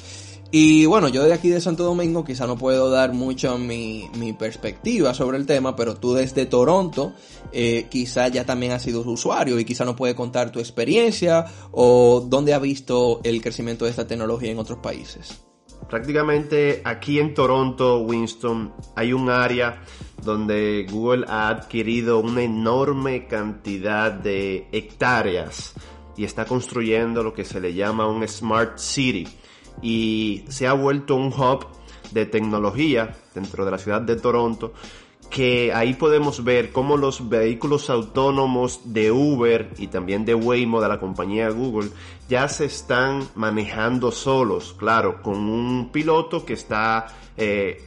Y 0.53 0.85
bueno, 0.85 1.09
yo 1.09 1.23
de 1.23 1.33
aquí 1.33 1.49
de 1.49 1.61
Santo 1.61 1.85
Domingo 1.85 2.25
quizá 2.25 2.47
no 2.47 2.59
puedo 2.59 2.91
dar 2.91 3.15
mucho 3.15 3.57
mi, 3.57 4.11
mi 4.19 4.33
perspectiva 4.33 5.15
sobre 5.15 5.39
el 5.39 5.47
tema, 5.47 5.77
pero 5.77 5.95
tú 5.95 6.13
desde 6.13 6.45
Toronto 6.45 7.15
eh, 7.53 7.87
quizá 7.89 8.29
ya 8.29 8.45
también 8.45 8.73
has 8.73 8.83
sido 8.83 9.01
usuario 9.03 9.59
y 9.59 9.65
quizá 9.65 9.85
no 9.85 9.97
puedes 9.97 10.17
contar 10.17 10.51
tu 10.51 10.59
experiencia 10.59 11.47
o 11.71 12.27
dónde 12.29 12.53
has 12.53 12.61
visto 12.61 13.21
el 13.23 13.41
crecimiento 13.41 13.85
de 13.85 13.93
esta 13.93 14.09
tecnología 14.09 14.51
en 14.51 14.59
otros 14.59 14.81
países. 14.81 15.41
Prácticamente 15.89 16.83
aquí 16.85 17.19
en 17.19 17.35
Toronto, 17.35 18.01
Winston, 18.01 18.73
hay 18.95 19.13
un 19.13 19.29
área 19.29 19.83
donde 20.23 20.87
Google 20.91 21.25
ha 21.29 21.49
adquirido 21.49 22.21
una 22.21 22.43
enorme 22.43 23.27
cantidad 23.27 24.13
de 24.13 24.69
hectáreas 24.73 25.75
y 26.17 26.25
está 26.25 26.45
construyendo 26.45 27.23
lo 27.23 27.33
que 27.33 27.45
se 27.45 27.61
le 27.61 27.75
llama 27.75 28.07
un 28.07 28.27
Smart 28.29 28.79
City. 28.79 29.27
Y 29.83 30.45
se 30.49 30.67
ha 30.67 30.75
vuelto 30.75 31.17
un 31.17 31.29
hub 31.29 31.67
de 32.13 32.27
tecnología 32.27 33.17
dentro 33.35 33.65
de 33.65 33.71
la 33.71 33.79
ciudad 33.79 34.03
de 34.03 34.17
Toronto 34.17 34.75
que 35.31 35.73
ahí 35.73 35.95
podemos 35.95 36.43
ver 36.43 36.73
cómo 36.73 36.97
los 36.97 37.29
vehículos 37.29 37.89
autónomos 37.89 38.81
de 38.85 39.13
Uber 39.13 39.71
y 39.79 39.87
también 39.87 40.25
de 40.25 40.35
Waymo 40.35 40.81
de 40.81 40.89
la 40.89 40.99
compañía 40.99 41.49
Google 41.51 41.91
ya 42.29 42.49
se 42.49 42.65
están 42.65 43.29
manejando 43.37 44.11
solos, 44.11 44.75
claro, 44.77 45.23
con 45.23 45.37
un 45.49 45.91
piloto 45.93 46.45
que 46.45 46.55
está 46.55 47.07
eh, 47.37 47.87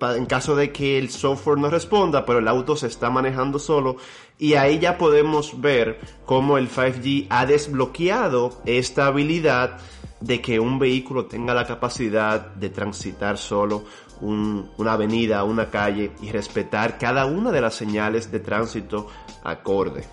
en 0.00 0.26
caso 0.26 0.56
de 0.56 0.72
que 0.72 0.98
el 0.98 1.10
software 1.10 1.58
no 1.58 1.70
responda, 1.70 2.26
pero 2.26 2.40
el 2.40 2.48
auto 2.48 2.76
se 2.76 2.88
está 2.88 3.08
manejando 3.08 3.58
solo. 3.58 3.96
Y 4.38 4.54
ahí 4.54 4.78
ya 4.78 4.98
podemos 4.98 5.60
ver 5.60 5.98
cómo 6.26 6.58
el 6.58 6.68
5G 6.68 7.26
ha 7.30 7.46
desbloqueado 7.46 8.60
esta 8.66 9.06
habilidad 9.06 9.78
de 10.20 10.40
que 10.40 10.60
un 10.60 10.78
vehículo 10.78 11.26
tenga 11.26 11.54
la 11.54 11.66
capacidad 11.66 12.54
de 12.54 12.70
transitar 12.70 13.38
solo 13.38 13.84
una 14.20 14.92
avenida, 14.92 15.44
una 15.44 15.70
calle 15.70 16.12
y 16.22 16.30
respetar 16.30 16.98
cada 16.98 17.26
una 17.26 17.52
de 17.52 17.60
las 17.60 17.74
señales 17.74 18.30
de 18.30 18.40
tránsito 18.40 19.08
acorde. 19.42 20.04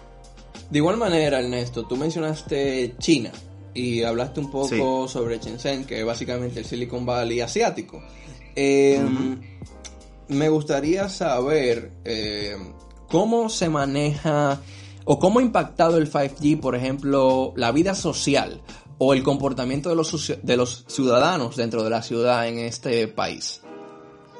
De 0.69 0.79
igual 0.79 0.97
manera, 0.97 1.39
Ernesto, 1.39 1.85
tú 1.85 1.97
mencionaste 1.97 2.95
China 2.99 3.31
y 3.73 4.03
hablaste 4.03 4.39
un 4.39 4.51
poco 4.51 5.07
sobre 5.07 5.39
Shenzhen, 5.39 5.85
que 5.85 5.99
es 5.99 6.05
básicamente 6.05 6.59
el 6.59 6.65
Silicon 6.65 7.05
Valley 7.05 7.41
asiático. 7.41 8.01
Em, 8.55 9.39
me 10.27 10.49
gustaría 10.49 11.09
saber 11.09 11.91
eh, 12.05 12.55
cómo 13.07 13.49
se 13.49 13.69
maneja 13.69 14.61
o 15.05 15.19
cómo 15.19 15.39
ha 15.39 15.41
impactado 15.41 15.97
el 15.97 16.11
5G, 16.11 16.59
por 16.59 16.75
ejemplo, 16.75 17.53
la 17.55 17.71
vida 17.71 17.95
social 17.95 18.61
o 18.97 19.13
el 19.13 19.23
comportamiento 19.23 19.89
de 19.89 19.95
los, 19.95 20.33
de 20.41 20.57
los 20.57 20.85
ciudadanos 20.87 21.55
dentro 21.55 21.83
de 21.83 21.89
la 21.89 22.03
ciudad 22.03 22.47
en 22.47 22.59
este 22.59 23.07
país. 23.07 23.62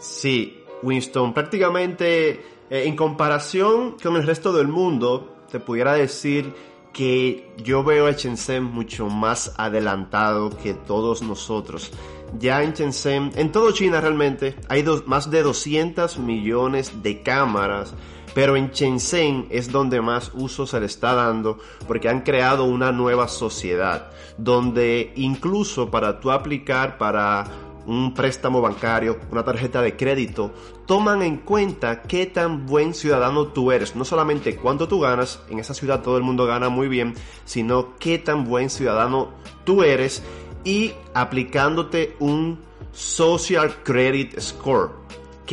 Sí, 0.04 0.66
Winston, 0.82 1.34
prácticamente 1.34 2.32
eh, 2.32 2.44
en 2.70 2.94
comparación 2.94 3.96
con 4.04 4.18
el 4.18 4.28
resto 4.28 4.52
del 4.52 4.68
mundo, 4.68 5.46
te 5.50 5.62
pudiera 5.62 5.94
decir 5.94 6.54
que 6.92 7.54
yo 7.64 7.86
veo 7.86 8.08
a 8.08 8.12
Shenzhen 8.12 8.66
mucho 8.66 9.08
más 9.08 9.54
adelantado 9.58 10.50
que 10.58 10.74
todos 10.74 11.22
nosotros. 11.22 11.90
Ya 12.38 12.64
en 12.64 12.74
Shenzhen, 12.74 13.32
en 13.36 13.54
todo 13.54 13.72
China 13.72 14.02
realmente, 14.02 14.58
hay 14.68 14.84
más 15.06 15.32
de 15.32 15.42
200 15.42 16.20
millones 16.20 17.02
de 17.02 17.24
cámaras 17.24 17.94
pero 18.34 18.56
en 18.56 18.72
Shenzhen 18.72 19.46
es 19.52 19.72
donde 19.72 20.02
más 20.02 20.32
uso 20.34 20.66
se 20.66 20.80
le 20.80 20.88
está 20.88 21.14
dando 21.14 21.60
porque 21.88 22.10
han 22.10 22.22
creado 22.22 22.64
una 22.64 22.92
nueva 22.92 23.28
sociedad 23.28 24.10
donde 24.40 25.14
incluso 25.16 25.92
para 25.92 26.20
tú 26.20 26.32
aplicar 26.32 26.98
para 26.98 27.46
un 27.86 28.14
préstamo 28.14 28.62
bancario, 28.62 29.20
una 29.32 29.44
tarjeta 29.44 29.82
de 29.82 29.96
crédito, 29.96 30.52
toman 30.86 31.22
en 31.22 31.38
cuenta 31.38 32.02
qué 32.02 32.26
tan 32.26 32.66
buen 32.66 32.94
ciudadano 32.94 33.48
tú 33.48 33.72
eres. 33.72 33.96
No 33.96 34.06
solamente 34.06 34.56
cuánto 34.56 34.88
tú 34.88 35.00
ganas, 35.00 35.42
en 35.50 35.60
esa 35.60 35.74
ciudad 35.74 36.02
todo 36.02 36.18
el 36.18 36.24
mundo 36.24 36.46
gana 36.46 36.70
muy 36.70 36.88
bien, 36.88 37.16
sino 37.46 37.98
qué 37.98 38.18
tan 38.20 38.46
buen 38.46 38.70
ciudadano 38.70 39.30
tú 39.66 39.84
eres 39.84 40.24
y 40.64 40.94
aplicándote 41.14 42.16
un 42.20 42.60
Social 42.92 43.74
Credit 43.84 44.40
Score 44.40 45.04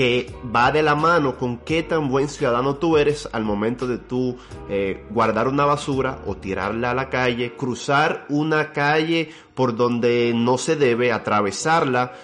que 0.01 0.33
va 0.57 0.73
de 0.73 0.83
la 0.83 0.95
mano 0.95 1.37
con 1.37 1.59
qué 1.59 1.83
tan 1.83 2.09
buen 2.09 2.31
ciudadano 2.31 2.77
tú 2.77 2.97
eres 2.97 3.29
al 3.35 3.45
momento 3.45 3.87
de 3.87 3.99
tú 3.99 4.39
eh, 4.71 5.05
guardar 5.11 5.47
una 5.47 5.67
basura 5.67 6.21
o 6.25 6.39
tirarla 6.39 6.93
a 6.93 6.95
la 6.95 7.11
calle, 7.11 7.55
cruzar 7.55 8.25
una 8.31 8.73
calle 8.73 9.31
por 9.55 9.77
donde 9.77 10.33
no 10.35 10.57
se 10.57 10.77
debe, 10.77 11.13
atravesarla 11.13 12.15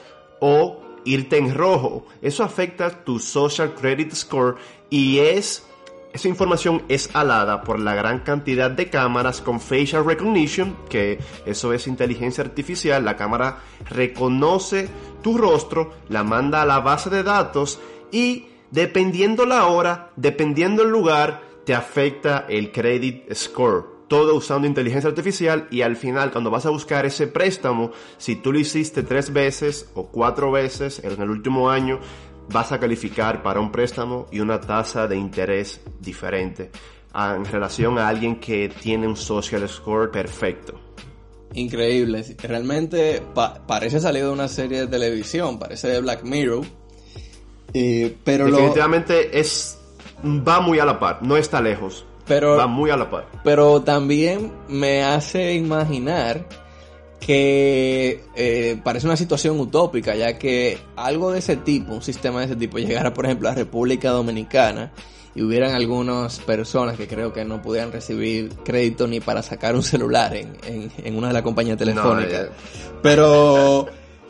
o 0.40 0.80
irte 1.04 1.36
en 1.36 1.54
rojo. 1.54 2.06
Eso 2.22 2.44
afecta 2.44 3.04
tu 3.04 3.18
social 3.18 3.74
credit 3.74 4.14
score 4.14 4.56
y 4.88 5.18
es 5.18 5.68
esa 6.16 6.28
información 6.28 6.82
es 6.88 7.10
alada 7.14 7.62
por 7.62 7.78
la 7.78 7.94
gran 7.94 8.20
cantidad 8.20 8.70
de 8.70 8.88
cámaras 8.88 9.42
con 9.42 9.60
facial 9.60 10.04
recognition, 10.04 10.74
que 10.88 11.18
eso 11.44 11.72
es 11.74 11.86
inteligencia 11.86 12.42
artificial. 12.42 13.04
La 13.04 13.16
cámara 13.16 13.58
reconoce 13.90 14.88
tu 15.22 15.36
rostro, 15.36 15.92
la 16.08 16.24
manda 16.24 16.62
a 16.62 16.66
la 16.66 16.80
base 16.80 17.10
de 17.10 17.22
datos 17.22 17.80
y 18.10 18.46
dependiendo 18.70 19.44
la 19.44 19.66
hora, 19.66 20.10
dependiendo 20.16 20.82
el 20.82 20.88
lugar, 20.88 21.42
te 21.66 21.74
afecta 21.74 22.46
el 22.48 22.72
credit 22.72 23.32
score. 23.34 23.84
Todo 24.08 24.36
usando 24.36 24.66
inteligencia 24.66 25.10
artificial 25.10 25.66
y 25.70 25.82
al 25.82 25.96
final 25.96 26.30
cuando 26.30 26.50
vas 26.50 26.64
a 26.64 26.70
buscar 26.70 27.04
ese 27.04 27.26
préstamo, 27.26 27.90
si 28.16 28.36
tú 28.36 28.52
lo 28.52 28.58
hiciste 28.58 29.02
tres 29.02 29.32
veces 29.32 29.90
o 29.94 30.06
cuatro 30.06 30.50
veces 30.50 31.02
en 31.04 31.20
el 31.20 31.28
último 31.28 31.68
año, 31.68 32.00
vas 32.48 32.72
a 32.72 32.78
calificar 32.78 33.42
para 33.42 33.60
un 33.60 33.70
préstamo 33.72 34.26
y 34.30 34.40
una 34.40 34.60
tasa 34.60 35.06
de 35.06 35.16
interés 35.16 35.80
diferente 36.00 36.70
en 37.14 37.44
relación 37.46 37.98
a 37.98 38.08
alguien 38.08 38.36
que 38.38 38.68
tiene 38.68 39.06
un 39.06 39.16
social 39.16 39.66
score 39.68 40.10
perfecto. 40.10 40.78
Increíble, 41.54 42.22
realmente 42.42 43.22
parece 43.66 44.00
salido 44.00 44.28
de 44.28 44.32
una 44.34 44.48
serie 44.48 44.80
de 44.80 44.86
televisión, 44.86 45.58
parece 45.58 45.88
de 45.88 46.00
Black 46.00 46.22
Mirror. 46.24 46.66
pero 48.24 48.46
Definitivamente 48.46 49.38
es 49.38 49.78
va 50.24 50.60
muy 50.60 50.78
a 50.78 50.84
la 50.84 50.98
par, 50.98 51.22
no 51.22 51.36
está 51.36 51.60
lejos. 51.60 52.04
Pero, 52.26 52.56
va 52.56 52.66
muy 52.66 52.90
a 52.90 52.96
la 52.96 53.08
par. 53.08 53.26
Pero 53.44 53.82
también 53.82 54.52
me 54.68 55.04
hace 55.04 55.54
imaginar 55.54 56.44
que 57.26 58.22
eh, 58.36 58.80
parece 58.84 59.04
una 59.08 59.16
situación 59.16 59.58
utópica, 59.58 60.14
ya 60.14 60.38
que 60.38 60.78
algo 60.94 61.32
de 61.32 61.40
ese 61.40 61.56
tipo, 61.56 61.92
un 61.92 62.02
sistema 62.02 62.38
de 62.38 62.46
ese 62.46 62.54
tipo, 62.54 62.78
llegara 62.78 63.12
por 63.12 63.24
ejemplo 63.24 63.48
a 63.48 63.54
República 63.54 64.10
Dominicana 64.10 64.92
y 65.34 65.42
hubieran 65.42 65.74
algunas 65.74 66.38
personas 66.38 66.96
que 66.96 67.08
creo 67.08 67.32
que 67.32 67.44
no 67.44 67.60
pudieran 67.60 67.90
recibir 67.90 68.50
crédito 68.64 69.08
ni 69.08 69.18
para 69.18 69.42
sacar 69.42 69.74
un 69.74 69.82
celular 69.82 70.36
en, 70.36 71.16
una 71.16 71.26
de 71.26 71.32
las 71.32 71.42
compañías 71.42 71.76
telefónicas. 71.76 72.50
Pero, 73.02 73.88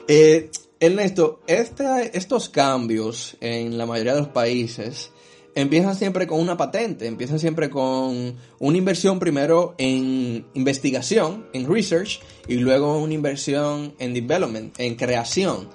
eh, 0.09 0.51
Ernesto, 0.81 1.41
este, 1.47 2.17
estos 2.17 2.49
cambios 2.49 3.37
en 3.43 3.77
la 3.77 3.85
mayoría 3.85 4.15
de 4.15 4.21
los 4.21 4.29
países 4.29 5.13
empiezan 5.57 5.97
siempre 5.97 6.27
con 6.27 6.39
una 6.39 6.57
patente, 6.57 7.07
empiezan 7.07 7.41
siempre 7.41 7.71
con 7.71 8.37
una 8.59 8.77
inversión 8.77 9.19
primero 9.19 9.75
en 9.79 10.45
investigación, 10.55 11.47
en 11.55 11.67
research, 11.73 12.21
y 12.47 12.57
luego 12.57 12.99
una 12.99 13.15
inversión 13.15 13.95
en 13.99 14.15
development, 14.15 14.79
en 14.79 14.95
creación. 14.95 15.69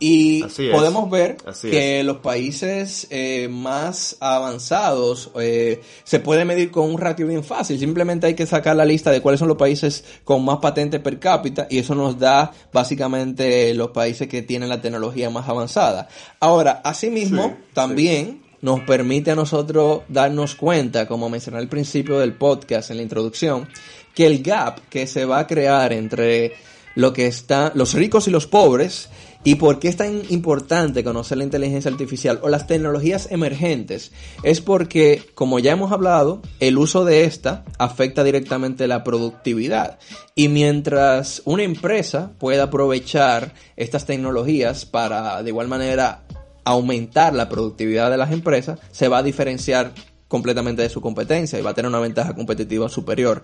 Y 0.00 0.44
podemos 0.72 1.10
ver 1.10 1.38
que 1.60 2.04
los 2.04 2.18
países 2.18 3.08
eh, 3.10 3.48
más 3.50 4.16
avanzados 4.20 5.32
eh, 5.40 5.80
se 6.04 6.20
puede 6.20 6.44
medir 6.44 6.70
con 6.70 6.88
un 6.88 6.98
ratio 6.98 7.26
bien 7.26 7.42
fácil. 7.42 7.80
Simplemente 7.80 8.28
hay 8.28 8.34
que 8.34 8.46
sacar 8.46 8.76
la 8.76 8.84
lista 8.84 9.10
de 9.10 9.20
cuáles 9.20 9.40
son 9.40 9.48
los 9.48 9.56
países 9.56 10.04
con 10.22 10.44
más 10.44 10.58
patentes 10.58 11.00
per 11.00 11.18
cápita 11.18 11.66
y 11.68 11.78
eso 11.78 11.96
nos 11.96 12.16
da 12.16 12.52
básicamente 12.72 13.74
los 13.74 13.90
países 13.90 14.28
que 14.28 14.42
tienen 14.42 14.68
la 14.68 14.80
tecnología 14.80 15.30
más 15.30 15.48
avanzada. 15.48 16.08
Ahora, 16.38 16.80
asimismo, 16.84 17.56
también 17.74 18.47
nos 18.60 18.80
permite 18.80 19.30
a 19.30 19.36
nosotros 19.36 20.02
darnos 20.08 20.54
cuenta, 20.54 21.06
como 21.06 21.28
mencioné 21.28 21.58
al 21.58 21.68
principio 21.68 22.18
del 22.18 22.34
podcast 22.34 22.90
en 22.90 22.98
la 22.98 23.02
introducción, 23.02 23.68
que 24.14 24.26
el 24.26 24.42
gap 24.42 24.80
que 24.88 25.06
se 25.06 25.24
va 25.24 25.40
a 25.40 25.46
crear 25.46 25.92
entre 25.92 26.54
lo 26.94 27.12
que 27.12 27.26
está, 27.26 27.70
los 27.74 27.94
ricos 27.94 28.26
y 28.26 28.32
los 28.32 28.46
pobres, 28.46 29.08
y 29.44 29.54
por 29.54 29.78
qué 29.78 29.86
es 29.88 29.96
tan 29.96 30.22
importante 30.30 31.04
conocer 31.04 31.38
la 31.38 31.44
inteligencia 31.44 31.90
artificial 31.90 32.40
o 32.42 32.48
las 32.48 32.66
tecnologías 32.66 33.28
emergentes, 33.30 34.10
es 34.42 34.60
porque, 34.60 35.22
como 35.34 35.60
ya 35.60 35.72
hemos 35.72 35.92
hablado, 35.92 36.42
el 36.58 36.76
uso 36.76 37.04
de 37.04 37.24
esta 37.24 37.64
afecta 37.78 38.24
directamente 38.24 38.88
la 38.88 39.04
productividad. 39.04 39.98
Y 40.34 40.48
mientras 40.48 41.40
una 41.44 41.62
empresa 41.62 42.32
pueda 42.38 42.64
aprovechar 42.64 43.54
estas 43.76 44.04
tecnologías 44.04 44.84
para 44.84 45.42
de 45.42 45.50
igual 45.50 45.68
manera 45.68 46.24
aumentar 46.68 47.34
la 47.34 47.48
productividad 47.48 48.10
de 48.10 48.16
las 48.16 48.32
empresas, 48.32 48.78
se 48.92 49.08
va 49.08 49.18
a 49.18 49.22
diferenciar 49.22 49.92
completamente 50.28 50.82
de 50.82 50.90
su 50.90 51.00
competencia 51.00 51.58
y 51.58 51.62
va 51.62 51.70
a 51.70 51.74
tener 51.74 51.88
una 51.88 52.00
ventaja 52.00 52.34
competitiva 52.34 52.88
superior. 52.88 53.42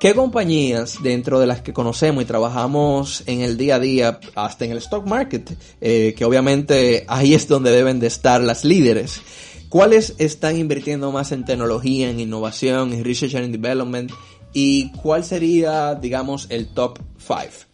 ¿Qué 0.00 0.14
compañías 0.14 0.96
dentro 1.02 1.38
de 1.38 1.46
las 1.46 1.60
que 1.60 1.74
conocemos 1.74 2.22
y 2.22 2.26
trabajamos 2.26 3.22
en 3.26 3.42
el 3.42 3.56
día 3.56 3.76
a 3.76 3.78
día, 3.78 4.20
hasta 4.34 4.64
en 4.64 4.72
el 4.72 4.78
stock 4.78 5.06
market, 5.06 5.52
eh, 5.80 6.14
que 6.16 6.24
obviamente 6.24 7.04
ahí 7.06 7.34
es 7.34 7.46
donde 7.46 7.70
deben 7.70 8.00
de 8.00 8.06
estar 8.06 8.40
las 8.40 8.64
líderes, 8.64 9.20
cuáles 9.68 10.14
están 10.18 10.56
invirtiendo 10.56 11.12
más 11.12 11.30
en 11.30 11.44
tecnología, 11.44 12.10
en 12.10 12.20
innovación, 12.20 12.94
en 12.94 13.04
research 13.04 13.34
and 13.34 13.54
development 13.54 14.10
y 14.54 14.90
cuál 14.92 15.24
sería, 15.24 15.94
digamos, 15.94 16.46
el 16.50 16.68
top 16.68 16.98
5? 17.18 17.72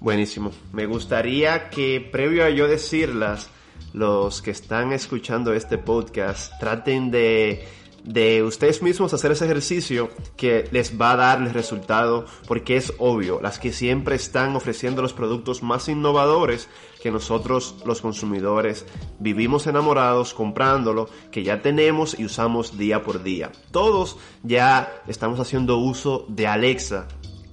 Buenísimo. 0.00 0.52
Me 0.72 0.86
gustaría 0.86 1.70
que 1.70 2.00
previo 2.00 2.44
a 2.44 2.50
yo 2.50 2.68
decirlas, 2.68 3.48
los 3.92 4.42
que 4.42 4.50
están 4.50 4.92
escuchando 4.92 5.52
este 5.52 5.78
podcast 5.78 6.52
traten 6.60 7.10
de, 7.10 7.66
de 8.04 8.42
ustedes 8.42 8.82
mismos 8.82 9.12
hacer 9.12 9.32
ese 9.32 9.44
ejercicio 9.44 10.10
que 10.36 10.68
les 10.70 10.98
va 11.00 11.12
a 11.12 11.16
dar 11.16 11.42
el 11.42 11.52
resultado 11.52 12.26
porque 12.46 12.76
es 12.76 12.92
obvio, 12.98 13.40
las 13.40 13.58
que 13.58 13.72
siempre 13.72 14.16
están 14.16 14.56
ofreciendo 14.56 15.02
los 15.02 15.12
productos 15.12 15.62
más 15.62 15.88
innovadores 15.88 16.68
que 17.02 17.10
nosotros 17.10 17.76
los 17.84 18.00
consumidores 18.00 18.86
vivimos 19.18 19.66
enamorados 19.66 20.34
comprándolo, 20.34 21.08
que 21.30 21.42
ya 21.42 21.62
tenemos 21.62 22.18
y 22.18 22.24
usamos 22.24 22.78
día 22.78 23.02
por 23.02 23.22
día. 23.22 23.52
Todos 23.70 24.16
ya 24.42 25.02
estamos 25.06 25.38
haciendo 25.40 25.78
uso 25.78 26.24
de 26.28 26.46
Alexa, 26.46 27.06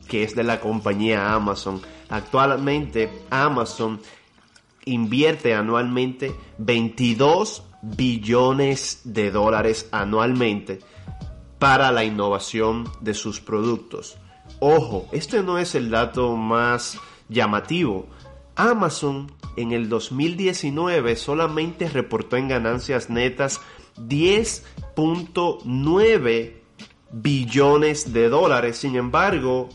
que 0.08 0.24
es 0.24 0.36
de 0.36 0.44
la 0.44 0.60
compañía 0.60 1.34
Amazon. 1.34 1.82
Actualmente 2.10 3.10
Amazon 3.30 4.00
invierte 4.86 5.54
anualmente 5.54 6.34
22 6.58 7.64
billones 7.82 9.02
de 9.04 9.32
dólares 9.32 9.90
anualmente 9.92 10.80
para 11.60 11.92
la 11.92 12.04
innovación 12.04 12.90
de 13.02 13.14
sus 13.14 13.42
productos. 13.42 14.18
Ojo, 14.60 15.08
este 15.12 15.44
no 15.44 15.58
es 15.58 15.76
el 15.76 15.90
dato 15.90 16.36
más 16.36 16.98
llamativo. 17.30 18.08
Amazon 18.56 19.32
en 19.58 19.72
el 19.72 19.90
2019 19.90 21.16
solamente 21.16 21.90
reportó 21.90 22.38
en 22.38 22.48
ganancias 22.48 23.10
netas 23.10 23.60
10.9 23.98 26.54
billones 27.12 28.14
de 28.14 28.30
dólares. 28.30 28.78
Sin 28.78 28.96
embargo, 28.96 29.70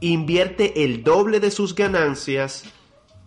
invierte 0.00 0.84
el 0.84 1.04
doble 1.04 1.40
de 1.40 1.50
sus 1.50 1.74
ganancias 1.74 2.64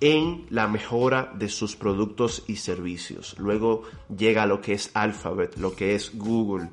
en 0.02 0.46
la 0.50 0.68
mejora 0.68 1.32
de 1.36 1.50
sus 1.50 1.76
productos 1.76 2.44
y 2.48 2.58
servicios. 2.58 3.36
Luego 3.38 3.84
llega 4.16 4.46
lo 4.46 4.62
que 4.62 4.74
es 4.74 4.92
Alphabet, 4.94 5.58
lo 5.58 5.76
que 5.76 5.96
es 5.96 6.12
Google. 6.18 6.70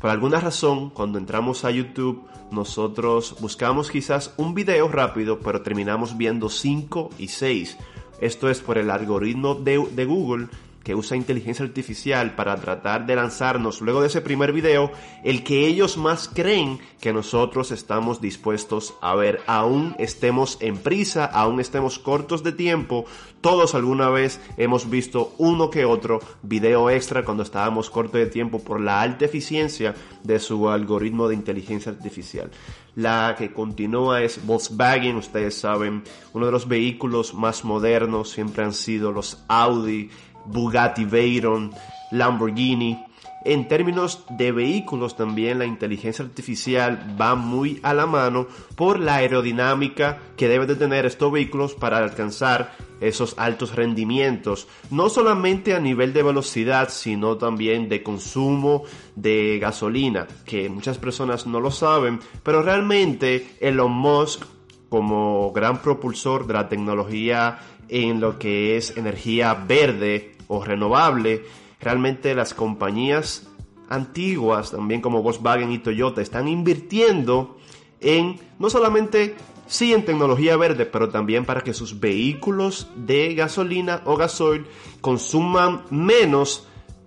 Por 0.00 0.10
alguna 0.10 0.40
razón, 0.40 0.90
cuando 0.90 1.18
entramos 1.18 1.64
a 1.64 1.70
YouTube, 1.70 2.26
nosotros 2.50 3.36
buscamos 3.40 3.90
quizás 3.90 4.34
un 4.36 4.54
video 4.54 4.88
rápido, 4.88 5.40
pero 5.40 5.62
terminamos 5.62 6.16
viendo 6.16 6.48
5 6.48 7.10
y 7.18 7.28
6. 7.28 7.78
Esto 8.20 8.48
es 8.48 8.60
por 8.60 8.78
el 8.78 8.90
algoritmo 8.90 9.54
de, 9.54 9.86
de 9.92 10.04
Google 10.04 10.48
que 10.84 10.94
usa 10.94 11.16
inteligencia 11.16 11.64
artificial 11.64 12.36
para 12.36 12.56
tratar 12.56 13.06
de 13.06 13.16
lanzarnos 13.16 13.80
luego 13.80 14.02
de 14.02 14.08
ese 14.08 14.20
primer 14.20 14.52
video 14.52 14.92
el 15.24 15.42
que 15.42 15.66
ellos 15.66 15.96
más 15.96 16.28
creen 16.28 16.78
que 17.00 17.12
nosotros 17.12 17.72
estamos 17.72 18.20
dispuestos 18.20 18.94
a 19.00 19.14
ver. 19.14 19.40
Aún 19.46 19.96
estemos 19.98 20.58
en 20.60 20.76
prisa, 20.76 21.24
aún 21.24 21.58
estemos 21.58 21.98
cortos 21.98 22.44
de 22.44 22.52
tiempo, 22.52 23.06
todos 23.40 23.74
alguna 23.74 24.08
vez 24.08 24.40
hemos 24.56 24.88
visto 24.88 25.34
uno 25.38 25.70
que 25.70 25.84
otro 25.84 26.20
video 26.42 26.88
extra 26.90 27.24
cuando 27.24 27.42
estábamos 27.42 27.90
cortos 27.90 28.20
de 28.20 28.26
tiempo 28.26 28.58
por 28.58 28.80
la 28.80 29.00
alta 29.00 29.24
eficiencia 29.24 29.94
de 30.22 30.38
su 30.38 30.68
algoritmo 30.68 31.28
de 31.28 31.34
inteligencia 31.34 31.92
artificial. 31.92 32.50
La 32.94 33.34
que 33.36 33.52
continúa 33.52 34.22
es 34.22 34.46
Volkswagen, 34.46 35.16
ustedes 35.16 35.58
saben, 35.58 36.04
uno 36.32 36.46
de 36.46 36.52
los 36.52 36.68
vehículos 36.68 37.34
más 37.34 37.64
modernos 37.64 38.30
siempre 38.30 38.64
han 38.64 38.72
sido 38.72 39.12
los 39.12 39.44
Audi, 39.48 40.10
Bugatti 40.46 41.04
Veyron, 41.04 41.72
Lamborghini. 42.10 43.04
En 43.44 43.68
términos 43.68 44.24
de 44.30 44.52
vehículos 44.52 45.16
también 45.16 45.58
la 45.58 45.66
inteligencia 45.66 46.24
artificial 46.24 47.14
va 47.20 47.34
muy 47.34 47.78
a 47.82 47.92
la 47.92 48.06
mano 48.06 48.46
por 48.74 48.98
la 48.98 49.16
aerodinámica 49.16 50.18
que 50.34 50.48
deben 50.48 50.66
de 50.66 50.76
tener 50.76 51.04
estos 51.04 51.30
vehículos 51.30 51.74
para 51.74 51.98
alcanzar 51.98 52.72
esos 53.00 53.34
altos 53.38 53.74
rendimientos, 53.76 54.66
no 54.90 55.10
solamente 55.10 55.74
a 55.74 55.78
nivel 55.78 56.14
de 56.14 56.22
velocidad, 56.22 56.88
sino 56.88 57.36
también 57.36 57.90
de 57.90 58.02
consumo 58.02 58.84
de 59.14 59.58
gasolina, 59.60 60.26
que 60.46 60.70
muchas 60.70 60.96
personas 60.96 61.46
no 61.46 61.60
lo 61.60 61.70
saben, 61.70 62.20
pero 62.42 62.62
realmente 62.62 63.56
Elon 63.60 63.92
Musk 63.92 64.44
como 64.88 65.52
gran 65.52 65.82
propulsor 65.82 66.46
de 66.46 66.54
la 66.54 66.68
tecnología 66.68 67.58
en 67.88 68.20
lo 68.20 68.38
que 68.38 68.76
es 68.76 68.96
energía 68.96 69.52
verde 69.54 70.33
o 70.48 70.64
renovable, 70.64 71.44
realmente 71.80 72.34
las 72.34 72.54
compañías 72.54 73.46
antiguas, 73.88 74.70
también 74.70 75.00
como 75.00 75.22
Volkswagen 75.22 75.72
y 75.72 75.78
Toyota, 75.78 76.22
están 76.22 76.48
invirtiendo 76.48 77.58
en 78.00 78.38
no 78.58 78.70
solamente 78.70 79.34
sí 79.66 79.92
en 79.92 80.04
tecnología 80.04 80.56
verde, 80.56 80.86
pero 80.86 81.08
también 81.08 81.44
para 81.44 81.62
que 81.62 81.74
sus 81.74 82.00
vehículos 82.00 82.88
de 82.96 83.34
gasolina 83.34 84.02
o 84.04 84.16
gasoil 84.16 84.66
consuman 85.00 85.82
menos, 85.90 86.66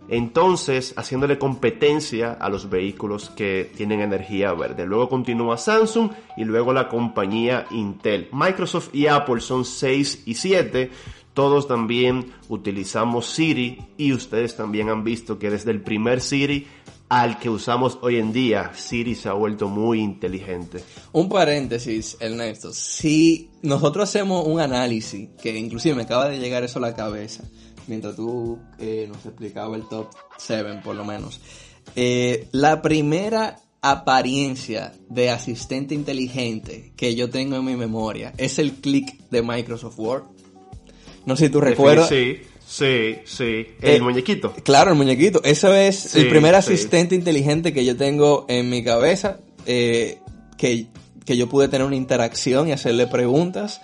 entonces 0.10 0.94
haciéndole 0.98 1.38
competencia 1.38 2.34
a 2.34 2.50
los 2.50 2.70
vehículos 2.70 3.30
que 3.30 3.72
tienen 3.76 4.02
energía 4.02 4.54
verde. 4.54 4.86
Luego 4.86 5.10
continúa 5.10 5.58
Samsung 5.58 6.12
y 6.38 6.46
luego 6.46 6.74
la 6.74 6.88
compañía 6.88 7.66
Intel. 7.72 8.30
Microsoft 8.32 8.90
y 8.94 9.08
Apple 9.08 9.42
son 9.42 9.66
6 9.66 10.24
y 10.26 10.36
7 10.36 10.92
todos 11.38 11.68
también 11.68 12.34
utilizamos 12.50 13.28
Siri 13.28 13.78
y 13.96 14.12
ustedes 14.12 14.56
también 14.56 14.90
han 14.90 15.04
visto 15.04 15.38
que 15.38 15.52
desde 15.52 15.70
el 15.70 15.84
primer 15.84 16.20
Siri 16.20 16.66
al 17.10 17.38
que 17.38 17.48
usamos 17.48 18.00
hoy 18.02 18.18
en 18.18 18.34
día, 18.34 18.72
Siri 18.74 19.14
se 19.14 19.30
ha 19.30 19.34
vuelto 19.34 19.68
muy 19.68 20.00
inteligente. 20.00 20.84
Un 21.12 21.30
paréntesis, 21.30 22.18
Ernesto. 22.20 22.74
Si 22.74 23.52
nosotros 23.62 24.10
hacemos 24.10 24.48
un 24.48 24.60
análisis, 24.60 25.30
que 25.40 25.56
inclusive 25.56 25.94
me 25.94 26.02
acaba 26.02 26.28
de 26.28 26.40
llegar 26.40 26.64
eso 26.64 26.80
a 26.80 26.82
la 26.82 26.96
cabeza, 26.96 27.44
mientras 27.86 28.16
tú 28.16 28.58
eh, 28.80 29.06
nos 29.08 29.24
explicabas 29.24 29.80
el 29.80 29.88
top 29.88 30.08
7 30.40 30.82
por 30.84 30.96
lo 30.96 31.06
menos. 31.06 31.40
Eh, 31.96 32.48
la 32.52 32.82
primera 32.82 33.60
apariencia 33.84 34.92
de 35.08 35.30
asistente 35.30 35.94
inteligente 35.94 36.94
que 36.98 37.14
yo 37.14 37.30
tengo 37.30 37.58
en 37.58 37.66
mi 37.66 37.76
memoria 37.76 38.34
es 38.38 38.58
el 38.58 38.74
clic 38.74 39.20
de 39.30 39.44
Microsoft 39.44 40.00
Word. 40.00 40.37
No 41.28 41.36
sé 41.36 41.46
si 41.46 41.52
tú 41.52 41.62
recuerdas. 41.62 42.10
Sí, 42.10 42.40
sí, 42.66 43.18
sí. 43.26 43.68
El 43.82 43.96
Eh, 43.98 44.02
muñequito. 44.02 44.54
Claro, 44.64 44.92
el 44.92 44.98
muñequito. 44.98 45.44
Eso 45.44 45.74
es 45.76 45.96
Sí, 45.98 46.22
el 46.22 46.30
primer 46.30 46.54
sí. 46.54 46.58
asistente 46.60 47.14
inteligente 47.14 47.74
que 47.74 47.86
yo 47.86 47.96
tengo 47.96 48.46
en 48.50 48.70
mi 48.70 48.84
cabeza, 48.84 49.38
eh, 49.68 50.18
que, 50.58 50.88
que 51.26 51.38
yo 51.38 51.48
pude 51.48 51.68
tener 51.68 51.86
una 51.86 51.96
interacción 51.98 52.70
y 52.70 52.72
hacerle 52.72 53.06
preguntas, 53.08 53.82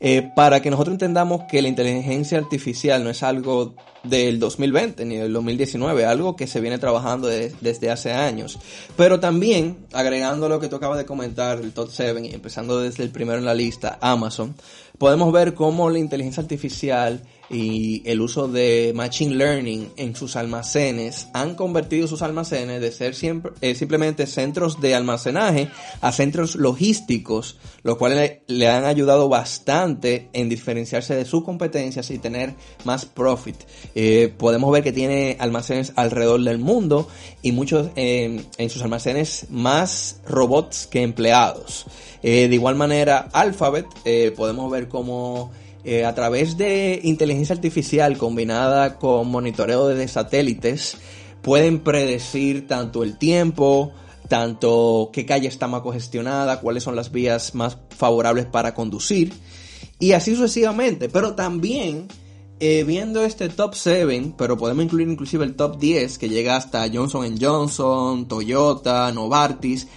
eh, 0.00 0.30
para 0.34 0.60
que 0.60 0.70
nosotros 0.70 0.94
entendamos 0.94 1.42
que 1.50 1.62
la 1.62 1.68
inteligencia 1.68 2.38
artificial 2.38 3.02
no 3.04 3.10
es 3.10 3.22
algo 3.22 3.74
del 4.02 4.38
2020 4.38 5.04
ni 5.06 5.16
del 5.16 5.32
2019, 5.32 6.04
algo 6.04 6.36
que 6.36 6.46
se 6.46 6.60
viene 6.60 6.78
trabajando 6.78 7.26
de- 7.28 7.54
desde 7.62 7.90
hace 7.90 8.12
años. 8.12 8.58
Pero 8.96 9.18
también, 9.20 9.78
agregando 9.92 10.48
lo 10.48 10.60
que 10.60 10.68
tú 10.68 10.76
acabas 10.76 10.98
de 10.98 11.06
comentar, 11.06 11.58
el 11.58 11.72
top 11.72 11.88
7 11.90 12.20
y 12.26 12.34
empezando 12.34 12.80
desde 12.80 13.02
el 13.02 13.10
primero 13.10 13.38
en 13.38 13.44
la 13.46 13.54
lista, 13.54 13.98
Amazon, 14.02 14.54
podemos 14.98 15.32
ver 15.32 15.54
cómo 15.54 15.88
la 15.88 15.98
inteligencia 15.98 16.42
artificial 16.42 17.22
y 17.50 18.02
el 18.08 18.20
uso 18.20 18.48
de 18.48 18.92
Machine 18.94 19.34
Learning 19.34 19.92
en 19.96 20.16
sus 20.16 20.36
almacenes 20.36 21.28
han 21.32 21.54
convertido 21.54 22.08
sus 22.08 22.22
almacenes 22.22 22.80
de 22.80 22.92
ser 22.92 23.14
siempre, 23.14 23.52
eh, 23.60 23.74
simplemente 23.74 24.26
centros 24.26 24.80
de 24.80 24.94
almacenaje 24.94 25.68
a 26.00 26.12
centros 26.12 26.56
logísticos, 26.56 27.58
lo 27.82 27.98
cual 27.98 28.16
le, 28.16 28.42
le 28.46 28.68
han 28.68 28.84
ayudado 28.84 29.28
bastante 29.28 30.28
en 30.32 30.48
diferenciarse 30.48 31.14
de 31.14 31.24
sus 31.24 31.44
competencias 31.44 32.10
y 32.10 32.18
tener 32.18 32.54
más 32.84 33.04
profit. 33.04 33.56
Eh, 33.94 34.32
podemos 34.36 34.72
ver 34.72 34.82
que 34.82 34.92
tiene 34.92 35.36
almacenes 35.38 35.92
alrededor 35.96 36.42
del 36.42 36.58
mundo 36.58 37.08
y 37.42 37.52
muchos 37.52 37.90
eh, 37.96 38.44
en 38.56 38.70
sus 38.70 38.82
almacenes 38.82 39.46
más 39.50 40.20
robots 40.26 40.86
que 40.86 41.02
empleados. 41.02 41.86
Eh, 42.22 42.48
de 42.48 42.54
igual 42.54 42.74
manera, 42.74 43.28
Alphabet, 43.32 43.86
eh, 44.06 44.32
podemos 44.34 44.70
ver 44.70 44.88
cómo 44.88 45.52
eh, 45.84 46.04
a 46.04 46.14
través 46.14 46.56
de 46.56 47.00
inteligencia 47.02 47.54
artificial 47.54 48.16
combinada 48.16 48.96
con 48.96 49.28
monitoreo 49.28 49.88
de 49.88 50.08
satélites, 50.08 50.96
pueden 51.42 51.80
predecir 51.80 52.66
tanto 52.66 53.02
el 53.02 53.18
tiempo, 53.18 53.92
tanto 54.28 55.10
qué 55.12 55.26
calle 55.26 55.48
está 55.48 55.68
más 55.68 55.82
congestionada, 55.82 56.60
cuáles 56.60 56.82
son 56.82 56.96
las 56.96 57.12
vías 57.12 57.54
más 57.54 57.78
favorables 57.90 58.46
para 58.46 58.74
conducir, 58.74 59.32
y 59.98 60.12
así 60.12 60.34
sucesivamente. 60.34 61.08
Pero 61.08 61.34
también 61.34 62.08
eh, 62.60 62.84
viendo 62.84 63.24
este 63.24 63.48
top 63.48 63.74
7, 63.74 64.34
pero 64.38 64.56
podemos 64.56 64.84
incluir 64.84 65.08
inclusive 65.08 65.44
el 65.44 65.56
top 65.56 65.78
10 65.78 66.18
que 66.18 66.28
llega 66.28 66.56
hasta 66.56 66.88
Johnson 66.90 67.36
Johnson, 67.38 68.26
Toyota, 68.26 69.12
Novartis, 69.12 69.88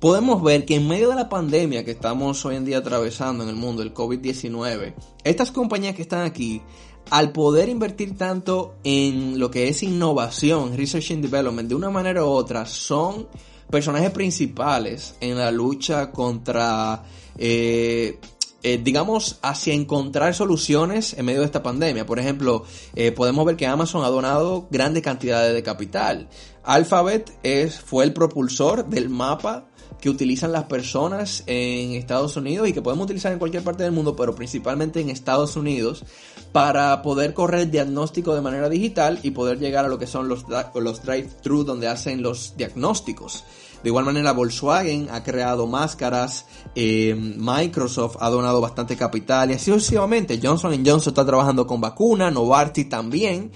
podemos 0.00 0.42
ver 0.42 0.64
que 0.64 0.76
en 0.76 0.88
medio 0.88 1.10
de 1.10 1.16
la 1.16 1.28
pandemia 1.28 1.84
que 1.84 1.92
estamos 1.92 2.44
hoy 2.44 2.56
en 2.56 2.64
día 2.64 2.78
atravesando 2.78 3.44
en 3.44 3.50
el 3.50 3.56
mundo, 3.56 3.82
el 3.82 3.94
COVID-19, 3.94 4.94
estas 5.24 5.50
compañías 5.50 5.94
que 5.94 6.02
están 6.02 6.24
aquí, 6.24 6.62
al 7.10 7.32
poder 7.32 7.68
invertir 7.68 8.16
tanto 8.16 8.74
en 8.84 9.38
lo 9.38 9.50
que 9.50 9.68
es 9.68 9.82
innovación, 9.82 10.76
research 10.76 11.12
and 11.12 11.22
development, 11.22 11.68
de 11.68 11.74
una 11.74 11.90
manera 11.90 12.24
u 12.24 12.28
otra, 12.28 12.66
son 12.66 13.28
personajes 13.70 14.10
principales 14.10 15.16
en 15.20 15.38
la 15.38 15.50
lucha 15.50 16.10
contra, 16.10 17.04
eh, 17.38 18.18
eh, 18.62 18.80
digamos, 18.82 19.38
hacia 19.42 19.74
encontrar 19.74 20.34
soluciones 20.34 21.14
en 21.14 21.26
medio 21.26 21.40
de 21.40 21.46
esta 21.46 21.62
pandemia. 21.62 22.06
Por 22.06 22.18
ejemplo, 22.18 22.64
eh, 22.96 23.12
podemos 23.12 23.44
ver 23.44 23.56
que 23.56 23.66
Amazon 23.66 24.04
ha 24.04 24.08
donado 24.08 24.66
grandes 24.70 25.02
cantidades 25.02 25.54
de 25.54 25.62
capital. 25.62 26.28
Alphabet 26.64 27.32
es, 27.44 27.78
fue 27.78 28.04
el 28.04 28.12
propulsor 28.12 28.88
del 28.88 29.08
mapa 29.08 29.68
que 30.00 30.10
utilizan 30.10 30.52
las 30.52 30.64
personas 30.64 31.42
en 31.46 31.92
Estados 31.92 32.36
Unidos 32.36 32.68
y 32.68 32.72
que 32.72 32.82
podemos 32.82 33.04
utilizar 33.04 33.32
en 33.32 33.38
cualquier 33.38 33.64
parte 33.64 33.82
del 33.82 33.92
mundo, 33.92 34.14
pero 34.14 34.34
principalmente 34.34 35.00
en 35.00 35.10
Estados 35.10 35.56
Unidos, 35.56 36.04
para 36.52 37.02
poder 37.02 37.34
correr 37.34 37.62
el 37.62 37.70
diagnóstico 37.70 38.34
de 38.34 38.40
manera 38.40 38.68
digital 38.68 39.18
y 39.22 39.30
poder 39.30 39.58
llegar 39.58 39.84
a 39.84 39.88
lo 39.88 39.98
que 39.98 40.06
son 40.06 40.28
los, 40.28 40.44
los 40.74 41.02
drive-thru 41.02 41.64
donde 41.64 41.88
hacen 41.88 42.22
los 42.22 42.56
diagnósticos. 42.56 43.44
De 43.82 43.90
igual 43.90 44.04
manera, 44.04 44.32
Volkswagen 44.32 45.08
ha 45.10 45.22
creado 45.22 45.66
máscaras, 45.66 46.46
eh, 46.74 47.14
Microsoft 47.14 48.16
ha 48.20 48.30
donado 48.30 48.60
bastante 48.60 48.96
capital 48.96 49.50
y 49.50 49.54
así 49.54 49.70
sucesivamente. 49.70 50.40
Johnson 50.42 50.72
Johnson 50.84 51.12
está 51.12 51.24
trabajando 51.24 51.66
con 51.66 51.80
vacuna, 51.80 52.30
Novartis 52.30 52.88
también. 52.88 53.52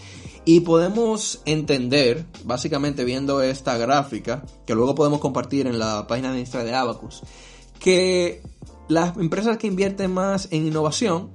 Y 0.50 0.62
podemos 0.62 1.42
entender, 1.44 2.26
básicamente 2.42 3.04
viendo 3.04 3.40
esta 3.40 3.78
gráfica, 3.78 4.42
que 4.66 4.74
luego 4.74 4.96
podemos 4.96 5.20
compartir 5.20 5.68
en 5.68 5.78
la 5.78 6.08
página 6.08 6.32
de 6.32 6.40
Instagram 6.40 6.68
de 6.68 6.74
Abacus, 6.74 7.22
que 7.78 8.42
las 8.88 9.16
empresas 9.16 9.58
que 9.58 9.68
invierten 9.68 10.12
más 10.12 10.48
en 10.50 10.66
innovación, 10.66 11.30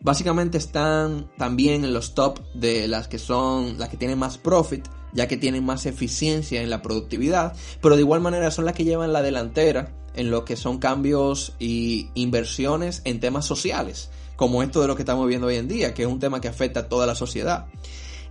básicamente 0.00 0.58
están 0.58 1.28
también 1.36 1.84
en 1.84 1.92
los 1.92 2.14
top 2.14 2.38
de 2.54 2.86
las 2.86 3.08
que 3.08 3.18
son 3.18 3.78
las 3.78 3.88
que 3.88 3.96
tienen 3.96 4.20
más 4.20 4.38
profit, 4.38 4.86
ya 5.12 5.26
que 5.26 5.36
tienen 5.36 5.64
más 5.64 5.84
eficiencia 5.84 6.62
en 6.62 6.70
la 6.70 6.82
productividad, 6.82 7.52
pero 7.82 7.96
de 7.96 8.02
igual 8.02 8.20
manera 8.20 8.52
son 8.52 8.64
las 8.64 8.74
que 8.74 8.84
llevan 8.84 9.12
la 9.12 9.22
delantera 9.22 9.92
en 10.14 10.30
lo 10.30 10.44
que 10.44 10.54
son 10.54 10.78
cambios 10.78 11.54
y 11.58 12.10
inversiones 12.14 13.02
en 13.06 13.18
temas 13.18 13.44
sociales, 13.44 14.08
como 14.36 14.62
esto 14.62 14.80
de 14.80 14.86
lo 14.86 14.94
que 14.94 15.02
estamos 15.02 15.26
viendo 15.26 15.48
hoy 15.48 15.56
en 15.56 15.66
día, 15.66 15.94
que 15.94 16.04
es 16.04 16.08
un 16.08 16.20
tema 16.20 16.40
que 16.40 16.46
afecta 16.46 16.78
a 16.78 16.88
toda 16.88 17.06
la 17.06 17.16
sociedad. 17.16 17.66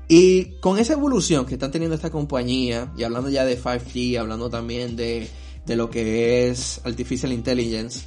Y 0.08 0.60
con 0.60 0.78
esa 0.78 0.94
evolución 0.94 1.46
que 1.46 1.56
están 1.56 1.72
teniendo 1.72 1.96
esta 1.96 2.12
compañía, 2.12 2.92
y 2.96 3.04
hablando 3.04 3.30
ya 3.30 3.44
de 3.44 3.60
5G, 3.60 4.20
hablando 4.20 4.50
también 4.50 4.96
de, 4.96 5.28
lo 5.68 5.90
que 5.90 6.48
es 6.48 6.80
Artificial 6.84 7.32
Intelligence, 7.32 8.02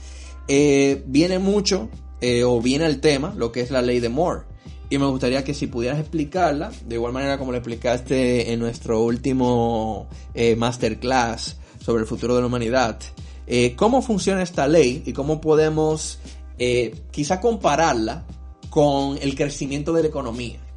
eh, 0.47 1.03
viene 1.07 1.41
mucho, 1.41 1.89
eh, 2.21 2.45
o 2.45 2.61
viene 2.63 2.87
el 2.87 3.01
tema, 3.01 3.35
lo 3.37 3.51
que 3.51 3.63
es 3.63 3.71
la 3.71 3.83
ley 3.83 3.99
de 3.99 4.09
Moore. 4.09 4.43
Y 4.91 4.99
me 4.99 5.07
gustaría 5.07 5.43
que 5.43 5.55
si 5.55 5.67
pudieras 5.67 5.99
explicarla, 5.99 6.71
de 6.87 6.95
igual 6.95 7.13
manera 7.13 7.37
como 7.37 7.51
lo 7.51 7.59
explicaste 7.59 8.53
en 8.53 8.61
nuestro 8.61 9.03
último 9.03 10.09
eh, 10.35 10.55
masterclass 10.57 11.57
sobre 11.81 12.03
el 12.03 12.09
futuro 12.09 12.35
de 12.37 12.41
la 12.41 12.47
humanidad, 12.47 12.99
cómo 13.77 14.03
funciona 14.03 14.43
esta 14.43 14.69
ley 14.69 15.03
y 15.07 15.15
cómo 15.15 15.41
podemos 15.41 16.19
quizá 17.11 17.41
compararla 17.41 18.27
con 18.69 19.17
el 19.23 19.35
crecimiento 19.35 19.95
de 19.95 20.03
la 20.03 20.09
economía. 20.09 20.68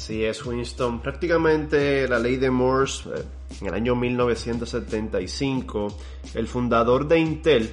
Así 0.00 0.24
es, 0.24 0.46
Winston. 0.46 1.02
Prácticamente 1.02 2.08
la 2.08 2.18
ley 2.18 2.36
de 2.36 2.50
Morse, 2.50 3.10
eh, 3.10 3.22
en 3.60 3.66
el 3.66 3.74
año 3.74 3.94
1975, 3.94 5.94
el 6.32 6.48
fundador 6.48 7.06
de 7.06 7.18
Intel 7.18 7.70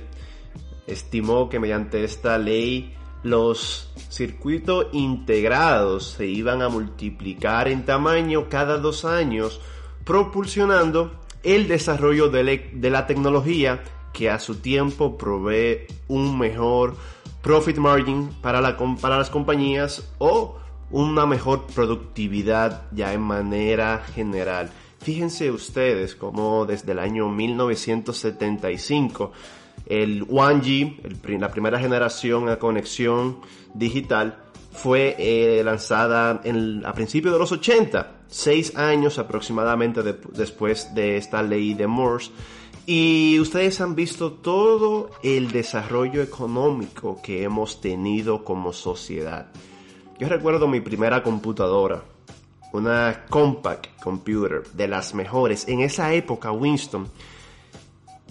estimó 0.86 1.48
que 1.48 1.58
mediante 1.58 2.04
esta 2.04 2.38
ley 2.38 2.94
los 3.24 3.94
circuitos 4.10 4.88
integrados 4.92 6.16
se 6.18 6.26
iban 6.26 6.62
a 6.62 6.68
multiplicar 6.68 7.70
en 7.70 7.86
tamaño 7.86 8.50
cada 8.50 8.78
dos 8.78 9.06
años, 9.06 9.62
propulsionando 10.04 11.14
el 11.44 11.70
desarrollo 11.70 12.28
de, 12.28 12.90
la 12.92 13.08
tecnología 13.08 13.86
que 14.12 14.30
a 14.30 14.40
su 14.40 14.56
tiempo 14.56 15.18
provee 15.18 15.88
un 16.10 16.38
mejor 16.38 16.98
profit 17.42 17.78
margin 17.78 18.32
para, 18.42 18.76
para 19.00 19.18
las 19.18 19.30
compañías 19.30 20.14
o 20.18 20.58
una 20.92 21.26
mejor 21.26 21.66
productividad 21.68 22.84
ya 22.92 23.14
en 23.14 23.22
manera 23.22 24.04
general. 24.14 24.70
Fíjense 25.00 25.52
ustedes 25.52 26.16
cómo 26.16 26.66
desde 26.66 26.94
el 26.94 27.00
año 27.00 27.30
1975 27.30 29.32
el 29.86 30.28
1G, 30.28 31.40
la 31.40 31.50
primera 31.50 31.80
generación 31.80 32.48
de 32.48 32.58
conexión 32.58 33.40
digital, 33.74 34.44
fue 34.72 35.16
eh, 35.18 35.64
lanzada 35.64 36.42
a 36.84 36.94
principios 36.94 37.34
de 37.34 37.40
los 37.40 37.52
80, 37.52 38.18
seis 38.28 38.76
años 38.76 39.18
aproximadamente 39.18 40.04
después 40.04 40.94
de 40.94 41.18
esta 41.18 41.42
ley 41.42 41.74
de 41.74 41.88
Morse. 41.88 42.32
Y 42.86 43.40
ustedes 43.40 43.82
han 43.82 43.96
visto 43.96 44.34
todo 44.34 45.10
el 45.24 45.52
desarrollo 45.52 46.22
económico 46.22 47.20
que 47.22 47.44
hemos 47.44 47.82
tenido 47.82 48.44
como 48.44 48.72
sociedad. 48.72 49.48
Yo 50.20 50.28
recuerdo 50.28 50.68
mi 50.68 50.82
primera 50.82 51.22
computadora, 51.22 52.02
una 52.74 53.26
Compact 53.30 54.02
Computer 54.02 54.64
de 54.74 54.88
las 54.88 55.14
mejores. 55.14 55.68
En 55.68 55.82
esa 55.82 56.12
época, 56.12 56.52
Winston 56.52 57.08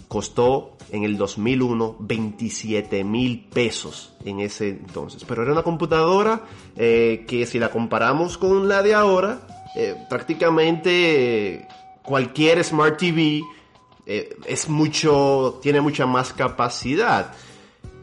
costó 0.09 0.75
en 0.91 1.05
el 1.05 1.17
2001 1.17 1.95
27 1.99 3.05
mil 3.05 3.45
pesos 3.45 4.13
en 4.25 4.41
ese 4.41 4.69
entonces. 4.69 5.23
Pero 5.25 5.43
era 5.43 5.53
una 5.53 5.63
computadora 5.63 6.41
eh, 6.75 7.23
que 7.25 7.45
si 7.45 7.57
la 7.57 7.69
comparamos 7.69 8.37
con 8.37 8.67
la 8.67 8.83
de 8.83 8.93
ahora, 8.93 9.47
eh, 9.75 9.95
prácticamente 10.09 11.67
cualquier 12.03 12.65
Smart 12.65 12.97
TV 12.97 13.43
eh, 14.05 14.35
es 14.45 14.67
mucho, 14.67 15.59
tiene 15.61 15.79
mucha 15.79 16.05
más 16.05 16.33
capacidad. 16.33 17.33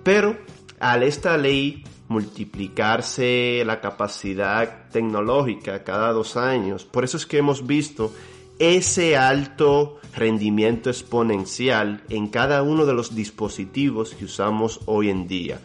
Pero 0.02 0.38
al 0.80 1.02
esta 1.02 1.36
ley 1.36 1.84
multiplicarse 2.14 3.64
la 3.66 3.81
capacidad 3.81 4.88
tecnológica 4.92 5.83
cada 5.83 6.12
dos 6.12 6.37
años. 6.37 6.85
Por 6.85 7.03
eso 7.03 7.16
es 7.16 7.27
que 7.27 7.38
hemos 7.38 7.66
visto 7.66 8.12
ese 8.61 9.16
alto 9.16 9.98
rendimiento 10.14 10.90
exponencial 10.90 12.05
en 12.09 12.29
cada 12.29 12.62
uno 12.62 12.87
de 12.87 12.94
los 12.94 13.16
dispositivos 13.16 14.14
que 14.14 14.27
usamos 14.27 14.81
hoy 14.87 15.11
en 15.11 15.27
día. 15.27 15.61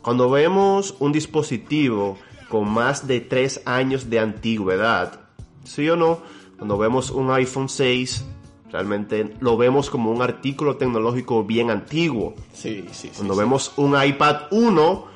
Cuando 0.00 0.30
vemos 0.30 0.94
un 1.00 1.10
dispositivo 1.10 2.16
con 2.48 2.70
más 2.70 3.08
de 3.08 3.20
tres 3.20 3.60
años 3.64 4.08
de 4.08 4.20
antigüedad, 4.20 5.20
sí 5.64 5.88
o 5.90 5.96
no, 5.96 6.20
cuando 6.56 6.78
vemos 6.78 7.10
un 7.10 7.32
iPhone 7.32 7.68
6, 7.68 8.24
realmente 8.70 9.34
lo 9.40 9.56
vemos 9.56 9.90
como 9.90 10.12
un 10.12 10.22
artículo 10.22 10.76
tecnológico 10.76 11.42
bien 11.42 11.68
antiguo. 11.68 12.34
Sí, 12.52 12.84
sí, 12.92 13.10
Cuando 13.16 13.34
vemos 13.34 13.72
un 13.76 14.00
iPad 14.00 14.42
1, 14.52 15.10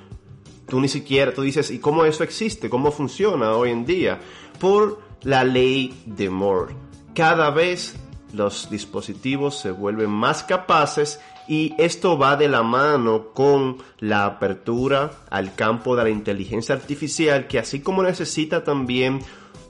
tú 0.68 0.81
ni 0.81 0.88
siquiera, 0.88 1.33
tú 1.33 1.42
dices, 1.42 1.70
¿y 1.70 1.79
cómo 1.79 2.05
eso 2.05 2.24
existe? 2.24 2.70
¿Cómo 2.70 2.92
funciona 2.92 3.53
hoy 3.53 3.70
en 3.70 3.85
día? 3.85 4.20
Por 4.59 5.00
la 5.22 5.44
ley 5.44 6.03
de 6.07 6.31
Moore. 6.31 6.74
Cada 7.14 7.50
vez 7.50 7.96
los 8.33 8.68
dispositivos 8.70 9.59
se 9.59 9.70
vuelven 9.70 10.11
más 10.11 10.42
capaces 10.42 11.20
y 11.46 11.74
esto 11.79 12.18
va 12.18 12.37
de 12.37 12.48
la 12.48 12.62
mano 12.62 13.33
con 13.33 13.79
la 14.00 14.27
apertura 14.27 15.12
al 15.31 15.55
campo 15.55 15.94
de 15.94 16.05
la 16.05 16.11
inteligencia 16.11 16.74
artificial 16.74 17.46
que 17.46 17.59
así 17.59 17.81
como 17.81 18.03
necesita 18.03 18.64
también 18.64 19.20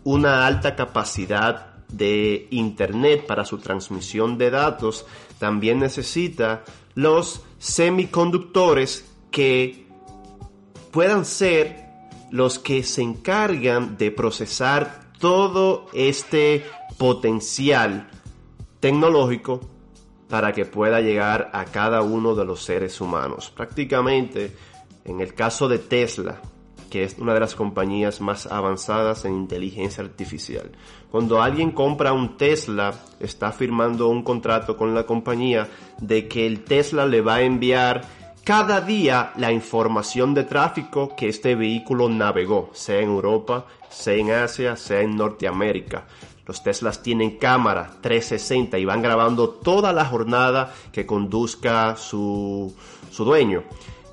una 0.05 0.47
alta 0.47 0.77
capacidad 0.77 1.75
de 1.89 2.49
internet 2.51 3.27
para 3.27 3.45
su 3.45 3.59
transmisión 3.59 4.39
de 4.39 4.51
datos, 4.51 5.07
también 5.39 5.79
necesita 5.79 6.65
los 6.95 7.43
semiconductores 7.59 9.11
que 9.31 9.84
puedan 10.95 11.25
ser 11.25 11.89
los 12.31 12.61
que 12.61 12.85
se 12.85 13.03
encargan 13.03 13.99
de 13.99 14.13
procesar 14.13 15.11
todo 15.19 15.87
este 15.93 16.65
potencial 16.97 18.09
tecnológico 18.79 19.61
para 20.29 20.53
que 20.53 20.65
pueda 20.65 21.01
llegar 21.01 21.51
a 21.53 21.65
cada 21.65 22.03
uno 22.03 22.37
de 22.37 22.45
los 22.45 22.63
seres 22.63 23.01
humanos. 23.01 23.51
Prácticamente, 23.51 24.55
en 25.05 25.21
el 25.21 25.35
caso 25.35 25.67
de 25.67 25.81
Tesla, 25.81 26.41
que 26.91 27.03
es 27.03 27.19
una 27.19 27.35
de 27.35 27.41
las 27.41 27.57
compañías 27.57 28.21
más 28.21 28.47
avanzadas 28.47 29.25
en 29.25 29.35
inteligencia 29.35 30.05
artificial. 30.05 30.71
Cuando 31.11 31.43
alguien 31.43 31.73
compra 31.73 32.13
un 32.13 32.37
Tesla, 32.37 32.95
está 33.19 33.51
firmando 33.51 34.07
un 34.07 34.23
contrato 34.23 34.77
con 34.77 34.95
la 34.95 35.05
compañía 35.05 35.69
de 36.01 36.29
que 36.29 36.47
el 36.47 36.63
Tesla 36.63 37.05
le 37.05 37.21
va 37.21 37.37
a 37.37 37.43
enviar 37.43 38.24
cada 38.45 38.83
día 38.83 39.33
la 39.37 39.51
información 39.53 40.35
de 40.35 40.45
tráfico 40.45 41.17
que 41.17 41.29
este 41.29 41.55
vehículo 41.55 42.11
navegó, 42.11 42.71
sea 42.75 43.01
en 43.01 43.09
Europa, 43.09 43.65
sea 43.89 44.15
en 44.15 44.31
Asia, 44.31 44.77
sea 44.77 45.01
en 45.01 45.17
Norteamérica. 45.17 46.07
Los 46.47 46.63
Teslas 46.63 47.03
tienen 47.03 47.39
cámara 47.39 47.91
360 48.03 48.79
y 48.79 48.85
van 48.85 49.01
grabando 49.01 49.49
toda 49.49 49.95
la 49.95 50.05
jornada 50.05 50.75
que 50.93 51.07
conduzca 51.07 51.97
su, 51.97 52.75
su 53.11 53.25
dueño. 53.25 53.65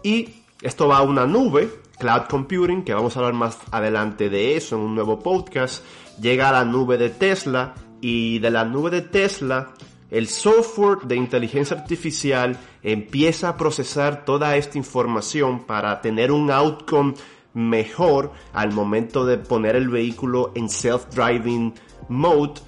Y 0.01 0.29
esto 0.61 0.87
va 0.87 0.99
a 0.99 1.01
una 1.01 1.25
nube, 1.25 1.69
cloud 1.99 2.23
computing, 2.29 2.83
que 2.83 2.93
vamos 2.93 3.15
a 3.15 3.19
hablar 3.19 3.33
más 3.33 3.57
adelante 3.71 4.29
de 4.29 4.55
eso 4.55 4.77
en 4.77 4.83
un 4.83 4.95
nuevo 4.95 5.19
podcast. 5.19 5.83
Llega 6.21 6.47
a 6.47 6.53
la 6.53 6.63
nube 6.63 6.97
de 6.97 7.09
Tesla 7.09 7.73
y 7.99 8.39
de 8.39 8.49
la 8.49 8.63
nube 8.63 8.91
de 8.91 9.01
Tesla 9.01 9.71
el 10.11 10.27
software 10.27 10.99
de 11.05 11.15
inteligencia 11.15 11.77
artificial 11.77 12.57
empieza 12.83 13.47
a 13.47 13.57
procesar 13.57 14.25
toda 14.25 14.57
esta 14.57 14.77
información 14.77 15.63
para 15.63 16.01
tener 16.01 16.33
un 16.33 16.51
outcome 16.51 17.13
mejor 17.53 18.33
al 18.51 18.73
momento 18.73 19.25
de 19.25 19.37
poner 19.37 19.77
el 19.77 19.87
vehículo 19.87 20.51
en 20.53 20.67
self-driving 20.67 21.73
mode. 22.09 22.61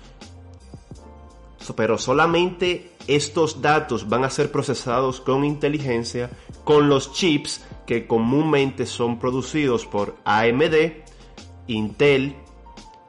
Pero 1.75 1.97
solamente 1.97 2.91
estos 3.08 3.62
datos 3.62 4.08
van 4.08 4.23
a 4.23 4.29
ser 4.29 4.49
procesados 4.49 5.19
con 5.19 5.43
inteligencia 5.43 6.29
con 6.63 6.88
los 6.88 7.12
chips 7.12 7.62
que 7.86 8.08
comúnmente 8.08 8.86
son 8.86 9.19
producidos 9.19 9.86
por 9.86 10.15
AMD, 10.23 11.03
Intel 11.67 12.36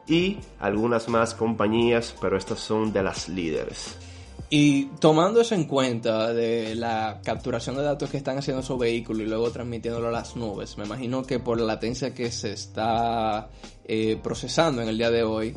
y 0.08 0.38
algunas 0.58 1.08
más 1.08 1.34
compañías, 1.34 2.16
pero 2.20 2.36
estas 2.36 2.58
son 2.58 2.92
de 2.92 3.02
las 3.02 3.28
líderes. 3.28 4.03
Y 4.50 4.86
tomando 5.00 5.40
eso 5.40 5.54
en 5.54 5.64
cuenta 5.64 6.32
de 6.32 6.74
la 6.74 7.20
capturación 7.24 7.76
de 7.76 7.82
datos 7.82 8.10
que 8.10 8.16
están 8.16 8.38
haciendo 8.38 8.62
esos 8.62 8.78
vehículos 8.78 9.22
y 9.22 9.28
luego 9.28 9.50
transmitiéndolo 9.50 10.08
a 10.08 10.12
las 10.12 10.36
nubes, 10.36 10.78
me 10.78 10.84
imagino 10.84 11.24
que 11.24 11.40
por 11.40 11.58
la 11.58 11.66
latencia 11.66 12.14
que 12.14 12.30
se 12.30 12.52
está 12.52 13.48
eh, 13.84 14.18
procesando 14.22 14.82
en 14.82 14.88
el 14.88 14.98
día 14.98 15.10
de 15.10 15.22
hoy, 15.24 15.54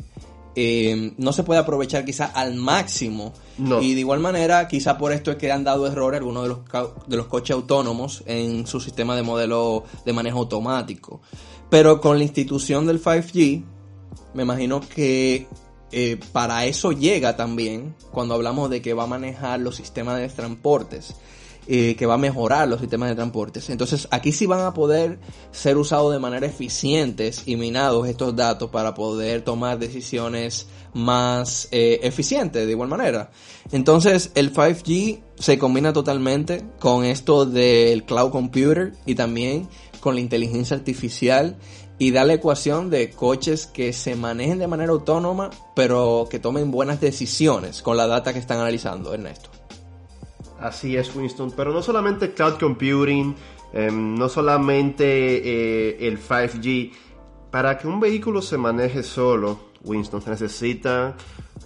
eh, 0.60 1.12
no 1.18 1.32
se 1.32 1.44
puede 1.44 1.60
aprovechar 1.60 2.04
quizá 2.04 2.26
al 2.26 2.54
máximo. 2.56 3.32
Y 3.80 3.94
de 3.94 4.00
igual 4.00 4.20
manera, 4.20 4.66
quizá 4.66 4.98
por 4.98 5.12
esto 5.12 5.30
es 5.30 5.36
que 5.36 5.52
han 5.52 5.62
dado 5.62 5.86
errores 5.86 6.18
algunos 6.18 6.42
de 6.42 6.48
los, 6.48 6.58
de 7.06 7.16
los 7.16 7.26
coches 7.26 7.54
autónomos 7.54 8.24
en 8.26 8.66
su 8.66 8.80
sistema 8.80 9.14
de 9.14 9.22
modelo 9.22 9.84
de 10.04 10.12
manejo 10.12 10.38
automático. 10.38 11.20
Pero 11.70 12.00
con 12.00 12.18
la 12.18 12.24
institución 12.24 12.86
del 12.86 13.00
5G, 13.00 13.64
me 14.34 14.42
imagino 14.42 14.80
que 14.80 15.46
eh, 15.90 16.18
para 16.32 16.66
eso 16.66 16.92
llega 16.92 17.36
también 17.36 17.94
cuando 18.12 18.34
hablamos 18.34 18.68
de 18.70 18.82
que 18.82 18.94
va 18.94 19.04
a 19.04 19.06
manejar 19.06 19.60
los 19.60 19.76
sistemas 19.76 20.18
de 20.18 20.28
transportes, 20.28 21.14
eh, 21.66 21.96
que 21.96 22.06
va 22.06 22.14
a 22.14 22.18
mejorar 22.18 22.68
los 22.68 22.80
sistemas 22.80 23.08
de 23.08 23.14
transportes. 23.14 23.70
Entonces 23.70 24.06
aquí 24.10 24.32
sí 24.32 24.46
van 24.46 24.60
a 24.60 24.74
poder 24.74 25.18
ser 25.50 25.78
usados 25.78 26.12
de 26.12 26.18
manera 26.18 26.46
eficiente 26.46 27.30
y 27.46 27.56
minados 27.56 28.06
estos 28.06 28.36
datos 28.36 28.70
para 28.70 28.94
poder 28.94 29.42
tomar 29.42 29.78
decisiones 29.78 30.66
más 30.92 31.68
eh, 31.70 32.00
eficientes 32.02 32.66
de 32.66 32.72
igual 32.72 32.88
manera. 32.88 33.30
Entonces 33.72 34.30
el 34.34 34.52
5G 34.52 35.20
se 35.38 35.58
combina 35.58 35.92
totalmente 35.92 36.64
con 36.78 37.04
esto 37.04 37.46
del 37.46 38.04
cloud 38.04 38.30
computer 38.30 38.92
y 39.06 39.14
también 39.14 39.68
con 40.00 40.14
la 40.14 40.20
inteligencia 40.20 40.76
artificial 40.76 41.56
y 41.98 42.12
da 42.12 42.24
la 42.24 42.34
ecuación 42.34 42.90
de 42.90 43.10
coches 43.10 43.66
que 43.66 43.92
se 43.92 44.14
manejen 44.14 44.58
de 44.58 44.68
manera 44.68 44.92
autónoma, 44.92 45.50
pero 45.74 46.28
que 46.30 46.38
tomen 46.38 46.70
buenas 46.70 47.00
decisiones 47.00 47.82
con 47.82 47.96
la 47.96 48.06
data 48.06 48.32
que 48.32 48.38
están 48.38 48.58
analizando, 48.58 49.12
Ernesto. 49.12 49.50
Así 50.60 50.96
es, 50.96 51.14
Winston, 51.14 51.52
pero 51.56 51.72
no 51.72 51.82
solamente 51.82 52.32
cloud 52.32 52.58
computing, 52.58 53.34
em, 53.72 54.14
no 54.14 54.28
solamente 54.28 55.04
eh, 55.04 56.08
el 56.08 56.18
5G. 56.18 56.92
Para 57.50 57.78
que 57.78 57.86
un 57.88 58.00
vehículo 58.00 58.42
se 58.42 58.58
maneje 58.58 59.02
solo, 59.02 59.58
Winston, 59.84 60.22
se 60.22 60.30
necesita 60.30 61.16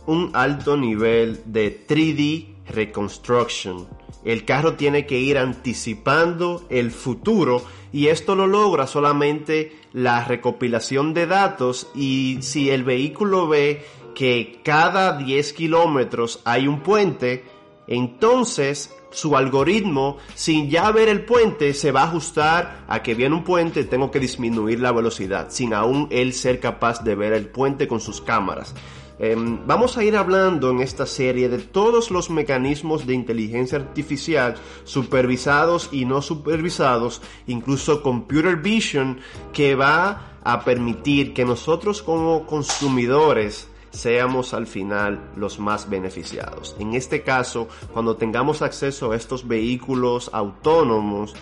un 0.07 0.31
alto 0.35 0.77
nivel 0.77 1.40
de 1.47 1.87
3D 1.87 2.55
reconstruction. 2.66 3.87
El 4.25 4.45
carro 4.45 4.75
tiene 4.75 5.07
que 5.07 5.18
ir 5.18 5.38
anticipando 5.38 6.64
el 6.71 6.90
futuro 6.90 7.62
y 7.93 8.09
esto 8.09 8.35
lo 8.35 8.47
logra 8.47 8.87
solamente 8.87 9.77
la 9.93 10.25
recopilación 10.25 11.15
de 11.15 11.27
datos 11.27 11.91
y 11.95 12.39
si 12.41 12.71
el 12.71 12.85
vehículo 12.85 13.49
ve 13.49 13.85
que 14.15 14.61
cada 14.65 15.17
10 15.19 15.53
kilómetros 15.53 16.41
hay 16.45 16.67
un 16.67 16.81
puente, 16.81 17.45
entonces 17.87 18.95
su 19.11 19.37
algoritmo, 19.37 20.17
sin 20.35 20.71
ya 20.71 20.91
ver 20.91 21.09
el 21.09 21.25
puente, 21.25 21.75
se 21.75 21.93
va 21.93 22.03
a 22.03 22.05
ajustar 22.05 22.85
a 22.89 23.03
que 23.03 23.15
viene 23.15 23.35
un 23.35 23.45
puente, 23.45 23.85
tengo 23.85 24.11
que 24.11 24.19
disminuir 24.19 24.81
la 24.81 24.93
velocidad, 24.93 25.49
sin 25.51 25.75
aún 25.75 26.09
él 26.11 26.33
ser 26.33 26.61
capaz 26.61 27.05
de 27.05 27.15
ver 27.15 27.35
el 27.35 27.47
puente 27.49 27.87
con 27.87 28.01
sus 28.01 28.21
cámaras. 28.21 28.75
Em, 29.23 29.61
vamos 29.67 29.97
a 29.97 30.03
ir 30.03 30.17
hablando 30.17 30.73
en 30.73 30.81
esta 30.81 31.07
serie 31.07 31.49
de 31.49 31.59
todos 31.59 32.11
los 32.11 32.29
mecanismos 32.29 33.07
de 33.07 33.15
inteligencia 33.15 33.79
artificial 33.79 34.57
supervisados 34.83 35.91
y 35.93 36.07
no 36.07 36.21
supervisados, 36.23 37.23
incluso 37.47 38.03
computer 38.03 38.57
vision, 38.57 39.21
que 39.53 39.77
va 39.77 40.39
a 40.43 40.65
permitir 40.65 41.35
que 41.35 41.45
nosotros 41.45 42.03
como 42.03 42.47
consumidores 42.47 43.69
seamos 43.93 44.55
al 44.55 44.67
final 44.67 45.21
los 45.37 45.61
más 45.61 45.89
beneficiados. 45.89 46.75
En 46.81 46.95
este 46.95 47.23
caso, 47.23 47.69
cuando 47.93 48.17
tengamos 48.17 48.61
acceso 48.61 49.13
a 49.13 49.17
estos 49.17 49.47
vehículos 49.47 50.31
autónomos, 50.33 51.33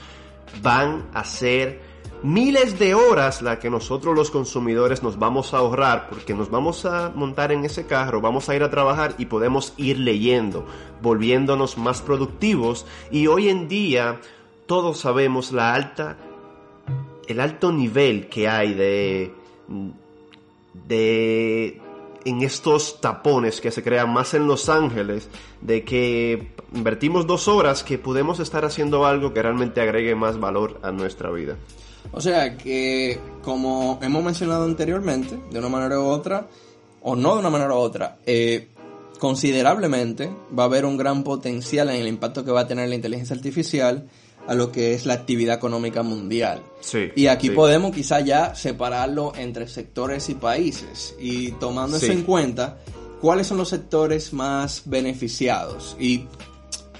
van 0.60 1.06
a 1.14 1.24
ser 1.24 1.89
miles 2.22 2.78
de 2.78 2.94
horas 2.94 3.42
la 3.42 3.58
que 3.58 3.70
nosotros 3.70 4.14
los 4.14 4.30
consumidores 4.30 5.02
nos 5.02 5.18
vamos 5.18 5.54
a 5.54 5.58
ahorrar 5.58 6.08
porque 6.08 6.34
nos 6.34 6.50
vamos 6.50 6.84
a 6.84 7.10
montar 7.14 7.52
en 7.52 7.64
ese 7.64 7.86
carro, 7.86 8.20
vamos 8.20 8.48
a 8.48 8.56
ir 8.56 8.62
a 8.62 8.70
trabajar 8.70 9.14
y 9.18 9.26
podemos 9.26 9.72
ir 9.76 9.98
leyendo, 9.98 10.66
volviéndonos 11.02 11.78
más 11.78 12.02
productivos 12.02 12.86
y 13.10 13.26
hoy 13.26 13.48
en 13.48 13.68
día 13.68 14.20
todos 14.66 15.00
sabemos 15.00 15.52
la 15.52 15.74
alta 15.74 16.16
el 17.26 17.40
alto 17.40 17.72
nivel 17.72 18.28
que 18.28 18.48
hay 18.48 18.74
de 18.74 19.34
de 20.88 21.80
en 22.24 22.42
estos 22.42 23.00
tapones 23.00 23.60
que 23.60 23.70
se 23.70 23.82
crean 23.82 24.12
más 24.12 24.34
en 24.34 24.46
Los 24.46 24.68
Ángeles, 24.68 25.28
de 25.60 25.84
que 25.84 26.52
invertimos 26.74 27.26
dos 27.26 27.48
horas 27.48 27.82
que 27.82 27.98
podemos 27.98 28.40
estar 28.40 28.64
haciendo 28.64 29.06
algo 29.06 29.32
que 29.32 29.42
realmente 29.42 29.80
agregue 29.80 30.14
más 30.14 30.38
valor 30.38 30.78
a 30.82 30.90
nuestra 30.90 31.30
vida. 31.30 31.56
O 32.12 32.20
sea 32.20 32.56
que, 32.56 33.18
como 33.42 33.98
hemos 34.02 34.22
mencionado 34.22 34.64
anteriormente, 34.64 35.38
de 35.50 35.58
una 35.58 35.68
manera 35.68 35.98
u 36.00 36.04
otra, 36.04 36.48
o 37.02 37.16
no 37.16 37.34
de 37.34 37.40
una 37.40 37.50
manera 37.50 37.74
u 37.74 37.78
otra, 37.78 38.18
eh, 38.26 38.68
considerablemente 39.18 40.30
va 40.56 40.64
a 40.64 40.66
haber 40.66 40.84
un 40.84 40.96
gran 40.96 41.22
potencial 41.22 41.88
en 41.90 41.96
el 41.96 42.08
impacto 42.08 42.44
que 42.44 42.50
va 42.50 42.62
a 42.62 42.66
tener 42.66 42.88
la 42.88 42.94
inteligencia 42.94 43.36
artificial 43.36 44.08
a 44.46 44.54
lo 44.54 44.72
que 44.72 44.94
es 44.94 45.06
la 45.06 45.14
actividad 45.14 45.56
económica 45.56 46.02
mundial. 46.02 46.62
y 47.14 47.26
aquí 47.26 47.50
podemos 47.50 47.94
quizá 47.94 48.20
ya 48.20 48.54
separarlo 48.54 49.32
entre 49.36 49.68
sectores 49.68 50.28
y 50.28 50.34
países. 50.34 51.14
Y 51.20 51.52
tomando 51.52 51.98
eso 51.98 52.10
en 52.10 52.22
cuenta, 52.22 52.78
¿cuáles 53.20 53.46
son 53.46 53.58
los 53.58 53.68
sectores 53.68 54.32
más 54.32 54.82
beneficiados? 54.86 55.96
Y 56.00 56.26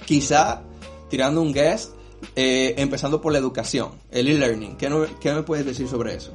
quizá 0.05 0.61
tirando 1.09 1.41
un 1.41 1.51
guest, 1.51 1.93
eh, 2.35 2.75
empezando 2.77 3.21
por 3.21 3.33
la 3.33 3.39
educación, 3.39 3.91
el 4.11 4.27
e-learning. 4.27 4.77
¿Qué, 4.77 5.33
me 5.33 5.43
puedes 5.43 5.65
decir 5.65 5.87
sobre 5.87 6.15
eso? 6.15 6.33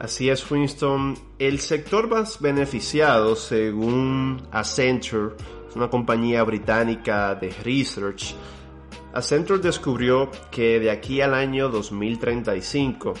Así 0.00 0.30
es, 0.30 0.48
Winston. 0.50 1.18
El 1.38 1.60
sector 1.60 2.08
más 2.08 2.40
beneficiado, 2.40 3.34
según 3.36 4.46
Accenture, 4.52 5.34
es 5.68 5.76
una 5.76 5.90
compañía 5.90 6.42
británica 6.44 7.34
de 7.34 7.50
research, 7.64 8.34
Accenture 9.12 9.60
descubrió 9.60 10.30
que 10.50 10.78
de 10.78 10.90
aquí 10.90 11.20
al 11.20 11.34
año 11.34 11.68
2035 11.70 13.14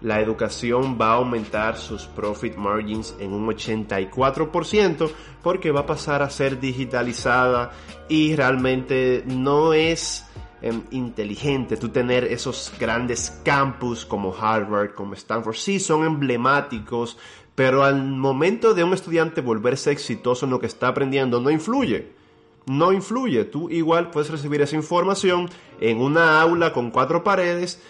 la 0.00 0.20
educación 0.20 0.96
va 1.00 1.08
a 1.08 1.14
aumentar 1.14 1.76
sus 1.76 2.06
profit 2.06 2.56
margins 2.56 3.14
en 3.18 3.32
un 3.32 3.46
84% 3.46 5.10
porque 5.42 5.70
va 5.70 5.80
a 5.80 5.86
pasar 5.86 6.22
a 6.22 6.30
ser 6.30 6.60
digitalizada 6.60 7.72
y 8.08 8.36
realmente 8.36 9.24
no 9.26 9.74
es 9.74 10.26
Em, 10.66 10.80
inteligente, 10.92 11.76
tú 11.76 11.90
tener 11.90 12.24
esos 12.24 12.72
grandes 12.80 13.30
campus 13.44 14.06
como 14.06 14.34
Harvard, 14.34 14.94
como 14.94 15.12
Stanford, 15.12 15.56
sí 15.56 15.78
son 15.78 16.06
emblemáticos, 16.06 17.18
pero 17.54 17.84
al 17.84 18.02
momento 18.02 18.72
de 18.72 18.82
un 18.82 18.94
estudiante 18.94 19.42
volverse 19.42 19.90
exitoso 19.90 20.46
en 20.46 20.52
lo 20.52 20.60
que 20.60 20.66
está 20.66 20.88
aprendiendo, 20.88 21.38
no 21.38 21.50
influye. 21.50 22.12
No 22.64 22.94
influye. 22.94 23.44
Tú 23.44 23.68
igual 23.68 24.10
puedes 24.10 24.30
recibir 24.30 24.62
esa 24.62 24.74
información 24.74 25.50
en 25.80 26.00
una 26.00 26.40
aula 26.40 26.72
con 26.72 26.90
cuatro 26.90 27.22
paredes, 27.22 27.82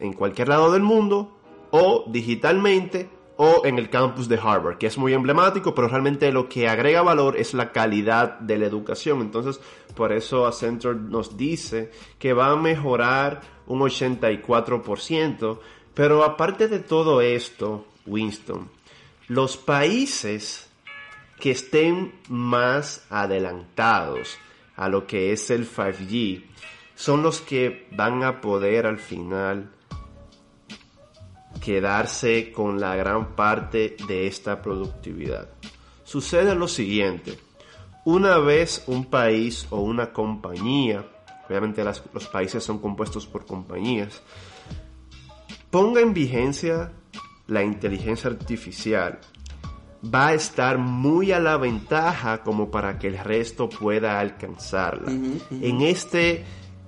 en 0.00 0.12
cualquier 0.12 0.48
lado 0.48 0.72
del 0.72 0.82
mundo, 0.82 1.38
o 1.70 2.04
digitalmente, 2.08 3.08
o 3.40 3.64
en 3.64 3.78
el 3.78 3.88
campus 3.88 4.28
de 4.28 4.36
Harvard, 4.36 4.78
que 4.78 4.88
es 4.88 4.98
muy 4.98 5.14
emblemático, 5.14 5.72
pero 5.72 5.86
realmente 5.86 6.32
lo 6.32 6.48
que 6.48 6.68
agrega 6.68 7.02
valor 7.02 7.36
es 7.36 7.54
la 7.54 7.70
calidad 7.70 8.40
de 8.40 8.58
la 8.58 8.66
educación. 8.66 9.20
Entonces, 9.20 9.60
por 9.94 10.12
eso 10.12 10.44
Accenture 10.44 10.98
nos 10.98 11.36
dice 11.36 11.92
que 12.18 12.32
va 12.32 12.50
a 12.50 12.56
mejorar 12.56 13.40
un 13.68 13.78
84%. 13.78 15.60
Pero 15.94 16.24
aparte 16.24 16.66
de 16.66 16.80
todo 16.80 17.20
esto, 17.20 17.86
Winston, 18.06 18.68
los 19.28 19.56
países 19.56 20.68
que 21.38 21.52
estén 21.52 22.14
más 22.28 23.06
adelantados 23.08 24.36
a 24.74 24.88
lo 24.88 25.06
que 25.06 25.30
es 25.32 25.48
el 25.50 25.68
5G 25.70 26.42
son 26.96 27.22
los 27.22 27.40
que 27.40 27.86
van 27.92 28.24
a 28.24 28.40
poder 28.40 28.84
al 28.84 28.98
final 28.98 29.70
quedarse 31.60 32.52
con 32.52 32.80
la 32.80 32.96
gran 32.96 33.34
parte 33.34 33.96
de 34.06 34.26
esta 34.26 34.62
productividad. 34.62 35.48
Sucede 36.04 36.54
lo 36.54 36.68
siguiente, 36.68 37.38
una 38.04 38.38
vez 38.38 38.84
un 38.86 39.04
país 39.04 39.66
o 39.70 39.80
una 39.80 40.12
compañía, 40.12 41.04
obviamente 41.48 41.84
los 41.84 42.28
países 42.28 42.64
son 42.64 42.78
compuestos 42.78 43.26
por 43.26 43.44
compañías, 43.44 44.22
ponga 45.70 46.00
en 46.00 46.14
vigencia 46.14 46.92
la 47.46 47.62
inteligencia 47.62 48.30
artificial, 48.30 49.20
va 50.02 50.28
a 50.28 50.34
estar 50.34 50.78
muy 50.78 51.32
a 51.32 51.40
la 51.40 51.56
ventaja 51.56 52.42
como 52.42 52.70
para 52.70 52.98
que 52.98 53.08
el 53.08 53.18
resto 53.18 53.68
pueda 53.68 54.20
alcanzarla. 54.20 55.10
En 55.10 55.82
este 55.82 56.44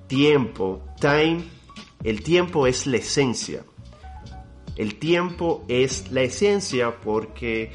tiempo, 0.07 0.83
time, 1.01 1.45
el 2.03 2.23
tiempo 2.23 2.67
es 2.67 2.87
la 2.87 2.99
esencia. 2.99 3.65
El 4.81 4.95
tiempo 4.95 5.63
es 5.69 6.11
la 6.11 6.23
esencia 6.23 7.03
porque 7.03 7.71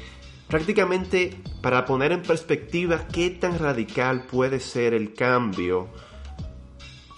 prácticamente 0.48 1.40
para 1.62 1.84
poner 1.84 2.10
en 2.10 2.22
perspectiva 2.22 3.06
qué 3.06 3.30
tan 3.30 3.60
radical 3.60 4.26
puede 4.26 4.58
ser 4.58 4.92
el 4.92 5.14
cambio, 5.14 5.86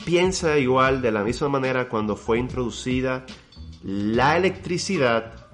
piensa 0.04 0.58
igual 0.58 1.00
de 1.00 1.10
la 1.10 1.24
misma 1.24 1.48
manera 1.48 1.88
cuando 1.88 2.16
fue 2.16 2.38
introducida 2.38 3.24
la 3.82 4.36
electricidad, 4.36 5.46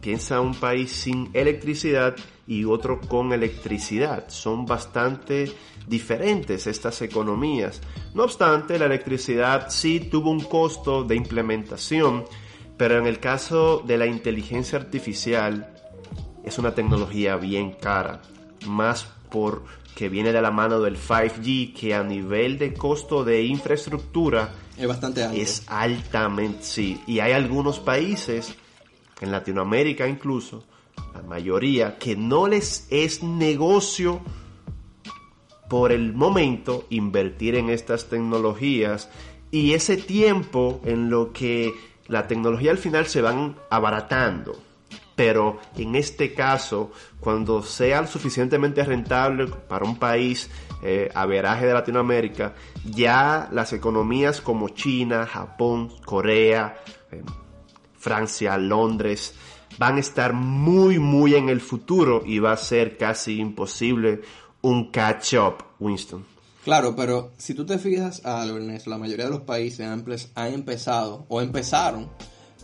piensa 0.00 0.40
un 0.40 0.54
país 0.54 0.90
sin 0.90 1.28
electricidad 1.34 2.16
y 2.46 2.64
otro 2.64 3.02
con 3.02 3.34
electricidad. 3.34 4.30
Son 4.30 4.64
bastante 4.64 5.52
diferentes 5.86 6.66
estas 6.66 7.02
economías. 7.02 7.82
No 8.14 8.24
obstante, 8.24 8.78
la 8.78 8.86
electricidad 8.86 9.68
sí 9.68 10.00
tuvo 10.00 10.30
un 10.30 10.40
costo 10.40 11.04
de 11.04 11.16
implementación 11.16 12.24
pero 12.76 12.98
en 12.98 13.06
el 13.06 13.20
caso 13.20 13.82
de 13.86 13.98
la 13.98 14.06
inteligencia 14.06 14.78
artificial, 14.78 15.74
es 16.44 16.58
una 16.58 16.74
tecnología 16.74 17.36
bien 17.36 17.72
cara, 17.72 18.20
más 18.66 19.06
porque 19.30 20.08
viene 20.08 20.32
de 20.32 20.42
la 20.42 20.50
mano 20.50 20.80
del 20.80 20.96
5G, 20.96 21.72
que 21.74 21.94
a 21.94 22.02
nivel 22.02 22.58
de 22.58 22.74
costo 22.74 23.24
de 23.24 23.42
infraestructura 23.44 24.52
es 24.76 24.86
bastante 24.86 25.22
alto. 25.22 25.36
Es 25.36 25.64
altamente, 25.68 26.62
sí. 26.62 27.00
Y 27.06 27.20
hay 27.20 27.32
algunos 27.32 27.78
países, 27.78 28.54
en 29.20 29.30
Latinoamérica 29.30 30.08
incluso, 30.08 30.64
la 31.14 31.22
mayoría, 31.22 31.96
que 31.98 32.16
no 32.16 32.48
les 32.48 32.86
es 32.90 33.22
negocio 33.22 34.20
por 35.68 35.92
el 35.92 36.12
momento 36.12 36.86
invertir 36.90 37.54
en 37.54 37.70
estas 37.70 38.08
tecnologías 38.08 39.08
y 39.50 39.72
ese 39.72 39.96
tiempo 39.96 40.80
en 40.84 41.10
lo 41.10 41.32
que 41.32 41.72
la 42.08 42.26
tecnología 42.26 42.70
al 42.70 42.78
final 42.78 43.06
se 43.06 43.22
van 43.22 43.56
abaratando. 43.70 44.56
Pero 45.16 45.60
en 45.76 45.94
este 45.94 46.34
caso, 46.34 46.90
cuando 47.20 47.62
sea 47.62 48.06
suficientemente 48.06 48.82
rentable 48.84 49.46
para 49.46 49.84
un 49.84 49.96
país 49.96 50.50
eh, 50.82 51.08
a 51.14 51.24
veraje 51.24 51.66
de 51.66 51.74
Latinoamérica, 51.74 52.54
ya 52.84 53.48
las 53.52 53.72
economías 53.72 54.40
como 54.40 54.70
China, 54.70 55.24
Japón, 55.26 55.90
Corea, 56.04 56.76
eh, 57.12 57.22
Francia, 57.96 58.58
Londres, 58.58 59.34
van 59.78 59.96
a 59.96 60.00
estar 60.00 60.32
muy, 60.32 60.98
muy 60.98 61.34
en 61.34 61.48
el 61.48 61.60
futuro 61.60 62.22
y 62.26 62.40
va 62.40 62.52
a 62.52 62.56
ser 62.56 62.96
casi 62.98 63.38
imposible 63.38 64.22
un 64.62 64.90
catch-up, 64.90 65.64
Winston. 65.78 66.33
Claro, 66.64 66.96
pero 66.96 67.32
si 67.36 67.52
tú 67.52 67.66
te 67.66 67.78
fijas, 67.78 68.24
Albert, 68.24 68.86
la 68.86 68.96
mayoría 68.96 69.26
de 69.26 69.30
los 69.30 69.42
países 69.42 69.86
han, 69.86 70.54
empezado 70.54 71.26
o 71.28 71.42
empezaron 71.42 72.08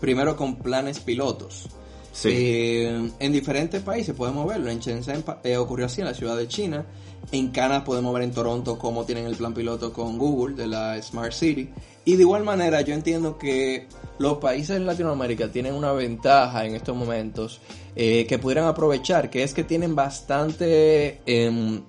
primero 0.01 0.37
con 0.37 0.57
planes 0.57 1.01
pilotos. 1.01 1.69
Sí. 2.13 2.31
Eh, 2.33 3.11
en 3.19 3.33
diferentes 3.33 3.83
países 3.83 4.15
podemos 4.15 4.49
verlo. 4.49 4.71
En 4.71 4.81
Shenzhen 4.81 5.23
eh, 5.45 5.59
ocurrió 5.59 5.85
así 5.85 6.01
en 6.01 6.07
la 6.07 6.15
ciudad 6.15 6.37
de 6.37 6.49
China. 6.49 6.87
En 7.31 7.49
Canadá 7.49 7.85
podemos 7.85 8.15
ver 8.15 8.23
en 8.23 8.33
Toronto 8.33 8.79
cómo 8.79 9.05
tienen 9.05 9.27
el 9.27 9.37
plan 9.37 9.53
piloto 9.53 9.93
con 9.93 10.17
Google 10.17 10.57
de 10.57 10.67
la 10.67 11.01
Smart 11.03 11.33
City. 11.33 11.69
Y 12.07 12.17
de 12.17 12.23
igual 12.23 12.43
manera 12.43 12.81
yo 12.81 12.95
entiendo 12.95 13.37
que 13.37 13.87
los 14.19 14.39
países 14.39 14.79
de 14.79 14.85
Latinoamérica 14.85 15.53
tienen 15.53 15.75
una 15.75 15.93
ventaja 15.93 16.65
en 16.65 16.75
estos 16.75 16.97
momentos 16.97 17.61
eh, 17.95 18.27
que 18.27 18.39
pudieran 18.39 18.65
aprovechar, 18.65 19.29
que 19.29 19.43
es 19.43 19.53
que 19.53 19.63
tienen 19.63 19.95
bastante 19.95 21.21
em, 21.27 21.83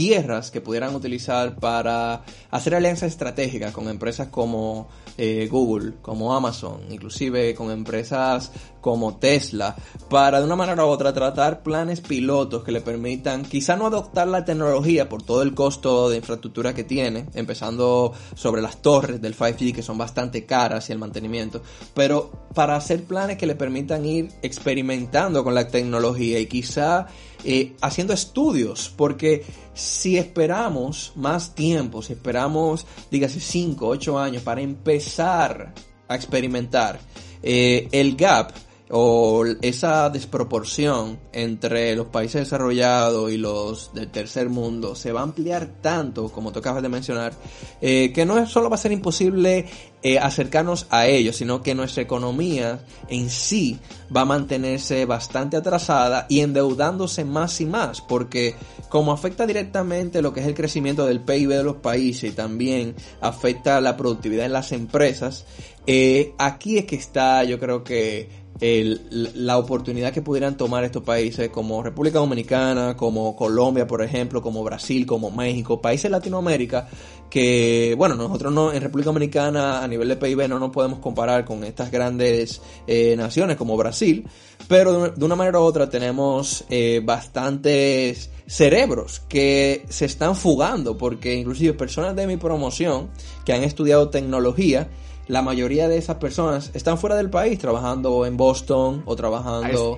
tierras 0.00 0.50
que 0.50 0.62
pudieran 0.62 0.94
utilizar 0.94 1.56
para 1.56 2.22
hacer 2.50 2.74
alianzas 2.74 3.10
estratégicas 3.10 3.70
con 3.70 3.86
empresas 3.86 4.28
como 4.28 4.88
eh, 5.18 5.46
Google, 5.50 5.92
como 6.00 6.32
Amazon, 6.32 6.80
inclusive 6.88 7.54
con 7.54 7.70
empresas 7.70 8.50
como 8.80 9.16
Tesla, 9.18 9.76
para 10.08 10.40
de 10.40 10.46
una 10.46 10.56
manera 10.56 10.84
u 10.84 10.88
otra 10.88 11.12
tratar 11.12 11.62
planes 11.62 12.00
pilotos 12.00 12.64
que 12.64 12.72
le 12.72 12.80
permitan 12.80 13.44
quizá 13.44 13.76
no 13.76 13.86
adoptar 13.86 14.28
la 14.28 14.44
tecnología 14.44 15.08
por 15.08 15.22
todo 15.22 15.42
el 15.42 15.54
costo 15.54 16.10
de 16.10 16.16
infraestructura 16.16 16.74
que 16.74 16.84
tiene, 16.84 17.26
empezando 17.34 18.12
sobre 18.34 18.62
las 18.62 18.82
torres 18.82 19.20
del 19.20 19.36
5G 19.36 19.74
que 19.74 19.82
son 19.82 19.98
bastante 19.98 20.46
caras 20.46 20.88
y 20.88 20.92
el 20.92 20.98
mantenimiento, 20.98 21.62
pero 21.94 22.48
para 22.54 22.76
hacer 22.76 23.04
planes 23.04 23.36
que 23.36 23.46
le 23.46 23.54
permitan 23.54 24.04
ir 24.04 24.28
experimentando 24.42 25.44
con 25.44 25.54
la 25.54 25.68
tecnología 25.68 26.38
y 26.38 26.46
quizá 26.46 27.06
eh, 27.44 27.74
haciendo 27.80 28.12
estudios, 28.12 28.92
porque 28.94 29.44
si 29.72 30.18
esperamos 30.18 31.12
más 31.16 31.54
tiempo, 31.54 32.02
si 32.02 32.12
esperamos, 32.12 32.86
dígase, 33.10 33.40
5, 33.40 33.86
8 33.86 34.18
años 34.18 34.42
para 34.42 34.60
empezar 34.60 35.72
a 36.08 36.14
experimentar, 36.14 37.00
eh, 37.42 37.88
el 37.92 38.16
gap 38.16 38.52
o 38.90 39.44
esa 39.62 40.10
desproporción 40.10 41.18
entre 41.32 41.94
los 41.94 42.06
países 42.06 42.42
desarrollados 42.42 43.30
y 43.30 43.36
los 43.36 43.94
del 43.94 44.10
tercer 44.10 44.48
mundo 44.48 44.96
se 44.96 45.12
va 45.12 45.20
a 45.20 45.24
ampliar 45.24 45.68
tanto, 45.80 46.30
como 46.30 46.50
tú 46.50 46.58
acabas 46.58 46.82
de 46.82 46.88
mencionar, 46.88 47.32
eh, 47.80 48.12
que 48.12 48.26
no 48.26 48.44
solo 48.46 48.68
va 48.68 48.74
a 48.74 48.78
ser 48.78 48.90
imposible 48.90 49.66
eh, 50.02 50.18
acercarnos 50.18 50.86
a 50.90 51.06
ellos, 51.06 51.36
sino 51.36 51.62
que 51.62 51.74
nuestra 51.74 52.02
economía 52.02 52.80
en 53.08 53.30
sí 53.30 53.78
va 54.14 54.22
a 54.22 54.24
mantenerse 54.24 55.04
bastante 55.04 55.56
atrasada 55.56 56.26
y 56.28 56.40
endeudándose 56.40 57.24
más 57.24 57.60
y 57.60 57.66
más, 57.66 58.00
porque 58.00 58.56
como 58.88 59.12
afecta 59.12 59.46
directamente 59.46 60.20
lo 60.20 60.32
que 60.32 60.40
es 60.40 60.46
el 60.46 60.54
crecimiento 60.54 61.06
del 61.06 61.20
PIB 61.20 61.50
de 61.50 61.62
los 61.62 61.76
países 61.76 62.32
y 62.32 62.34
también 62.34 62.96
afecta 63.20 63.80
la 63.80 63.96
productividad 63.96 64.46
en 64.46 64.52
las 64.52 64.72
empresas, 64.72 65.44
eh, 65.86 66.34
aquí 66.38 66.78
es 66.78 66.86
que 66.86 66.96
está, 66.96 67.44
yo 67.44 67.58
creo 67.58 67.84
que 67.84 68.39
la 68.60 69.56
oportunidad 69.56 70.12
que 70.12 70.20
pudieran 70.20 70.56
tomar 70.56 70.84
estos 70.84 71.02
países 71.02 71.48
como 71.48 71.82
República 71.82 72.18
Dominicana, 72.18 72.96
como 72.96 73.34
Colombia, 73.34 73.86
por 73.86 74.02
ejemplo, 74.02 74.42
como 74.42 74.62
Brasil, 74.62 75.06
como 75.06 75.30
México, 75.30 75.80
países 75.80 76.04
de 76.04 76.10
Latinoamérica 76.10 76.88
que, 77.30 77.94
bueno, 77.96 78.16
nosotros 78.16 78.52
no, 78.52 78.72
en 78.72 78.82
República 78.82 79.08
Dominicana 79.08 79.82
a 79.82 79.88
nivel 79.88 80.08
de 80.08 80.16
PIB 80.16 80.48
no 80.48 80.58
nos 80.58 80.70
podemos 80.70 80.98
comparar 80.98 81.44
con 81.44 81.64
estas 81.64 81.90
grandes 81.90 82.60
eh, 82.86 83.14
naciones 83.16 83.56
como 83.56 83.76
Brasil, 83.76 84.26
pero 84.68 85.10
de 85.10 85.24
una 85.24 85.36
manera 85.36 85.60
u 85.60 85.62
otra 85.62 85.88
tenemos 85.88 86.64
eh, 86.68 87.00
bastantes 87.02 88.30
cerebros 88.46 89.20
que 89.28 89.84
se 89.88 90.06
están 90.06 90.34
fugando, 90.34 90.98
porque 90.98 91.34
inclusive 91.34 91.72
personas 91.74 92.16
de 92.16 92.26
mi 92.26 92.36
promoción 92.36 93.10
que 93.44 93.52
han 93.52 93.62
estudiado 93.62 94.10
tecnología, 94.10 94.88
la 95.30 95.42
mayoría 95.42 95.88
de 95.88 95.96
esas 95.96 96.16
personas 96.16 96.72
están 96.74 96.98
fuera 96.98 97.14
del 97.14 97.30
país, 97.30 97.58
trabajando 97.58 98.26
en 98.26 98.36
Boston 98.36 99.02
o 99.06 99.14
trabajando... 99.14 99.94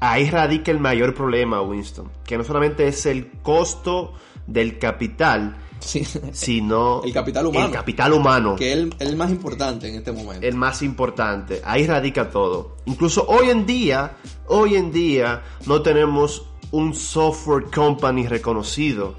ahí 0.00 0.28
radica 0.28 0.72
el 0.72 0.80
mayor 0.80 1.14
problema, 1.14 1.62
Winston, 1.62 2.10
que 2.24 2.36
no 2.36 2.42
solamente 2.42 2.88
es 2.88 3.06
el 3.06 3.30
costo 3.42 4.14
del 4.44 4.80
capital, 4.80 5.56
sino 5.78 7.02
el 7.04 7.12
capital 7.12 7.46
humano. 7.46 7.66
El 7.66 7.72
capital 7.72 8.12
humano. 8.12 8.56
Que 8.56 8.72
es 8.72 8.88
el, 8.98 9.16
más 9.16 9.30
importante 9.30 9.88
en 9.88 9.94
este 9.94 10.10
momento. 10.10 10.44
El 10.44 10.56
más 10.56 10.82
importante. 10.82 11.62
Ahí 11.64 11.86
radica 11.86 12.28
todo. 12.28 12.78
Incluso 12.86 13.24
hoy 13.28 13.50
en 13.50 13.64
día, 13.64 14.16
hoy 14.48 14.74
en 14.74 14.90
día 14.90 15.42
no 15.66 15.80
tenemos 15.82 16.44
un 16.72 16.92
software 16.92 17.66
company 17.72 18.26
reconocido 18.26 19.14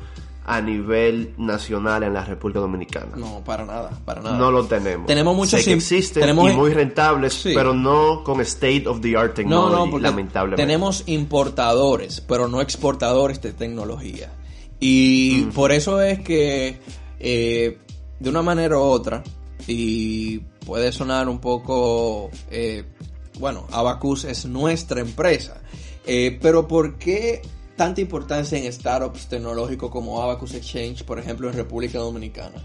a 0.46 0.60
nivel 0.62 1.34
nacional 1.38 2.04
en 2.04 2.14
la 2.14 2.26
República 2.26 2.60
Dominicana. 2.60 3.16
No, 3.16 3.42
para 3.46 3.66
nada, 3.66 3.92
para 4.04 4.22
nada. 4.22 4.38
No 4.38 4.52
lo 4.52 4.66
tenemos. 4.66 5.08
Tenemos 5.08 5.36
muchos 5.36 5.60
sé 5.62 5.66
que 5.66 5.74
existen 5.74 6.22
tenemos- 6.22 6.52
y 6.52 6.56
muy 6.56 6.74
rentables, 6.74 7.34
Sí. 7.34 7.52
pero 7.56 7.74
no 7.74 8.24
con 8.24 8.42
state 8.42 8.84
of 8.88 9.00
the 9.02 9.16
art 9.16 9.30
No, 9.30 9.34
technology, 9.36 9.92
no, 9.92 10.00
lamentablemente. 10.00 10.62
tenemos 10.62 11.04
importadores, 11.08 12.22
pero 12.22 12.48
no 12.48 12.62
exportadores 12.62 13.42
de 13.42 13.54
tecnología. 13.54 14.32
Y 14.80 15.44
por 15.56 15.72
eso 15.72 16.02
es 16.02 16.20
que, 16.20 16.80
eh, 17.20 17.78
de 18.20 18.30
una 18.30 18.42
manera 18.42 18.78
u 18.78 18.82
otra, 18.82 19.24
y 19.66 20.40
puede 20.66 20.92
sonar 20.92 21.30
un 21.30 21.40
poco, 21.40 22.30
eh, 22.52 22.84
bueno, 23.40 23.66
Abacus 23.72 24.26
es 24.26 24.46
nuestra 24.46 25.00
empresa, 25.00 25.62
eh, 26.06 26.38
pero 26.42 26.68
¿por 26.68 26.98
qué 26.98 27.42
tanta 27.76 28.02
importancia 28.02 28.58
en 28.58 28.72
startups 28.72 29.28
tecnológicos 29.28 29.90
como 29.90 30.22
Abacus 30.22 30.54
Exchange, 30.54 31.04
por 31.04 31.20
ejemplo, 31.20 31.50
en 31.50 31.56
República 31.56 32.00
Dominicana? 32.00 32.64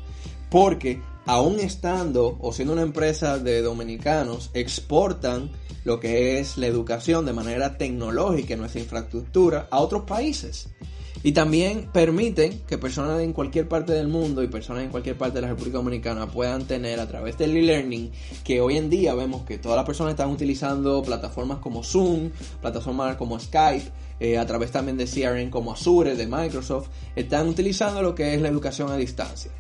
Porque 0.51 1.03
aún 1.27 1.61
estando 1.61 2.39
o 2.41 2.53
siendo 2.53 2.73
una 2.73 2.83
empresa 2.83 3.39
de 3.39 3.61
dominicanos, 3.63 4.51
exportan 4.55 5.51
lo 5.85 6.01
que 6.01 6.39
es 6.39 6.57
la 6.59 6.67
educación 6.67 7.27
de 7.27 7.33
manera 7.33 7.77
tecnológica 7.79 8.55
en 8.55 8.61
nuestra 8.61 8.81
infraestructura 8.81 9.69
a 9.71 9.81
otros 9.81 10.03
países. 10.03 10.69
Y 11.23 11.33
también 11.33 11.89
permiten 11.93 12.61
que 12.61 12.79
personas 12.79 13.21
en 13.21 13.33
cualquier 13.33 13.69
parte 13.69 13.93
del 13.93 14.07
mundo 14.07 14.43
y 14.43 14.47
personas 14.47 14.85
en 14.85 14.91
cualquier 14.91 15.19
parte 15.19 15.37
de 15.37 15.43
la 15.43 15.49
República 15.49 15.79
Dominicana 15.79 16.31
puedan 16.31 16.65
tener 16.67 17.01
a 17.01 17.09
través 17.09 17.37
del 17.37 17.57
e-learning, 17.57 18.13
que 18.45 18.61
hoy 18.61 18.77
en 18.77 18.89
día 18.89 19.15
vemos 19.15 19.43
que 19.43 19.59
todas 19.59 19.77
las 19.77 19.85
personas 19.85 20.13
están 20.13 20.31
utilizando 20.31 21.03
plataformas 21.03 21.59
como 21.59 21.83
Zoom, 21.83 22.31
plataformas 22.61 23.17
como 23.17 23.39
Skype, 23.41 23.91
eh, 24.21 24.39
a 24.39 24.47
través 24.47 24.71
también 24.71 24.97
de 24.97 25.07
CRM 25.07 25.51
como 25.51 25.73
Azure, 25.73 26.17
de 26.17 26.27
Microsoft, 26.27 26.89
están 27.17 27.49
utilizando 27.49 28.03
lo 28.03 28.15
que 28.15 28.35
es 28.35 28.41
la 28.41 28.49
educación 28.49 28.91
a 28.91 28.97
distancia. 28.97 29.51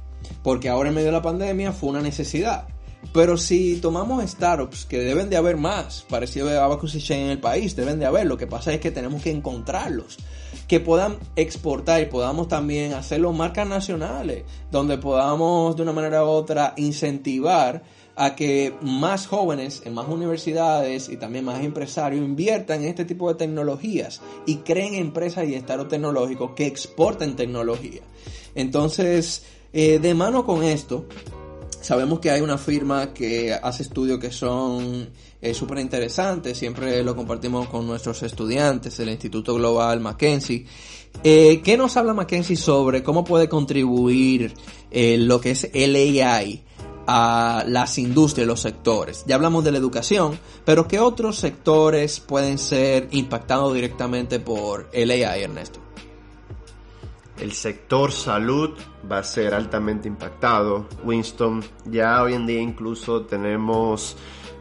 Porque 0.42 0.68
ahora 0.68 0.88
en 0.88 0.94
medio 0.94 1.06
de 1.06 1.12
la 1.12 1.22
pandemia 1.22 1.72
fue 1.72 1.90
una 1.90 2.00
necesidad. 2.00 2.68
Pero 3.12 3.36
si 3.36 3.76
tomamos 3.76 4.28
startups, 4.28 4.84
que 4.84 4.98
deben 4.98 5.30
de 5.30 5.36
haber 5.36 5.56
más, 5.56 6.04
parecido 6.08 6.50
a 6.50 6.64
Abacus 6.64 6.94
Exchange 6.94 7.22
en 7.22 7.30
el 7.30 7.40
país, 7.40 7.76
deben 7.76 7.98
de 7.98 8.06
haber, 8.06 8.26
lo 8.26 8.36
que 8.36 8.46
pasa 8.46 8.72
es 8.74 8.80
que 8.80 8.90
tenemos 8.90 9.22
que 9.22 9.30
encontrarlos, 9.30 10.18
que 10.66 10.80
puedan 10.80 11.16
exportar 11.36 12.02
y 12.02 12.06
podamos 12.06 12.48
también 12.48 12.92
hacerlo 12.92 13.32
marcas 13.32 13.68
nacionales, 13.68 14.44
donde 14.70 14.98
podamos 14.98 15.76
de 15.76 15.82
una 15.82 15.92
manera 15.92 16.24
u 16.24 16.28
otra 16.28 16.74
incentivar 16.76 17.82
a 18.18 18.34
que 18.34 18.74
más 18.82 19.28
jóvenes 19.28 19.82
en 19.84 19.94
más 19.94 20.08
universidades 20.08 21.08
y 21.08 21.16
también 21.16 21.44
más 21.44 21.62
empresarios 21.62 22.24
inviertan 22.24 22.82
en 22.82 22.88
este 22.88 23.04
tipo 23.04 23.28
de 23.28 23.36
tecnologías 23.36 24.20
y 24.44 24.56
creen 24.56 24.94
empresas 24.94 25.48
y 25.48 25.54
estados 25.54 25.86
tecnológicos 25.86 26.50
que 26.56 26.66
exporten 26.66 27.36
tecnología. 27.36 28.02
Entonces, 28.56 29.44
eh, 29.72 30.00
de 30.00 30.14
mano 30.14 30.44
con 30.44 30.64
esto, 30.64 31.06
Sabemos 31.80 32.18
que 32.18 32.30
hay 32.32 32.40
una 32.40 32.58
firma 32.58 33.14
que 33.14 33.54
hace 33.54 33.84
estudios 33.84 34.18
que 34.18 34.32
son 34.32 35.08
eh, 35.40 35.54
súper 35.54 35.78
interesantes, 35.78 36.58
siempre 36.58 37.04
lo 37.04 37.14
compartimos 37.14 37.68
con 37.68 37.86
nuestros 37.86 38.20
estudiantes, 38.24 38.98
el 38.98 39.08
Instituto 39.08 39.54
Global 39.54 40.00
Mackenzie. 40.00 40.66
Eh, 41.22 41.60
¿Qué 41.62 41.76
nos 41.76 41.96
habla 41.96 42.14
Mackenzie 42.14 42.56
sobre 42.56 43.04
cómo 43.04 43.24
puede 43.24 43.48
contribuir 43.48 44.52
lo 44.90 45.40
que 45.40 45.52
es 45.52 45.70
el 45.72 45.94
AI 45.94 46.64
a 47.10 47.64
las 47.66 47.98
industrias, 47.98 48.46
los 48.46 48.60
sectores? 48.60 49.24
Ya 49.26 49.34
hablamos 49.34 49.64
de 49.64 49.72
la 49.72 49.78
educación, 49.78 50.38
pero 50.64 50.86
¿qué 50.86 51.00
otros 51.00 51.36
sectores 51.38 52.20
pueden 52.20 52.58
ser 52.58 53.08
impactados 53.12 53.72
directamente 53.72 54.38
por 54.38 54.90
el 54.92 55.10
AI, 55.10 55.42
Ernesto? 55.42 55.80
El 57.40 57.52
sector 57.52 58.12
salud 58.12 58.76
va 59.10 59.18
a 59.18 59.24
ser 59.24 59.54
altamente 59.54 60.06
impactado. 60.06 60.86
Winston, 61.02 61.64
ya 61.86 62.22
hoy 62.22 62.34
en 62.34 62.46
día 62.46 62.60
incluso 62.60 63.22
tenemos 63.22 64.16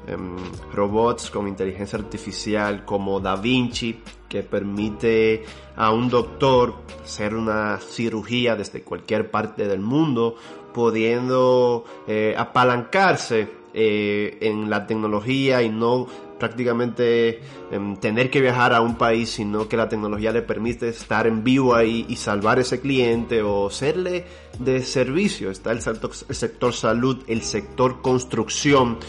em, 0.05 0.37
robots 0.71 1.29
con 1.29 1.47
inteligencia 1.47 1.99
artificial 1.99 2.85
como 2.85 3.19
Da 3.19 3.35
Vinci 3.35 4.01
que 4.29 4.43
permite 4.43 5.43
a 5.75 5.91
un 5.91 6.09
doctor 6.09 6.75
hacer 7.03 7.33
una 7.33 7.79
cirugía 7.79 8.55
desde 8.55 8.83
cualquier 8.83 9.31
parte 9.31 9.67
del 9.67 9.79
mundo, 9.79 10.35
pudiendo 10.73 11.85
eh, 12.07 12.35
apalancarse 12.37 13.47
eh, 13.73 14.37
en 14.41 14.69
la 14.69 14.87
tecnología 14.87 15.61
y 15.61 15.69
no 15.69 16.07
prácticamente 16.37 17.41
em, 17.71 17.95
tener 17.97 18.29
que 18.29 18.41
viajar 18.41 18.73
a 18.73 18.81
un 18.81 18.95
país, 18.95 19.29
sino 19.29 19.67
que 19.67 19.77
la 19.77 19.89
tecnología 19.89 20.31
le 20.31 20.41
permite 20.41 20.89
estar 20.89 21.27
en 21.27 21.43
vivo 21.43 21.75
ahí 21.75 22.05
y 22.07 22.15
salvar 22.15 22.59
ese 22.59 22.79
cliente 22.79 23.41
o 23.41 23.69
serle 23.69 24.25
de 24.59 24.81
servicio. 24.81 25.51
Está 25.51 25.71
el 25.71 25.81
sector, 25.81 26.11
el 26.29 26.35
sector 26.35 26.73
salud, 26.73 27.23
el 27.27 27.41
sector 27.41 28.01
construcción 28.01 28.99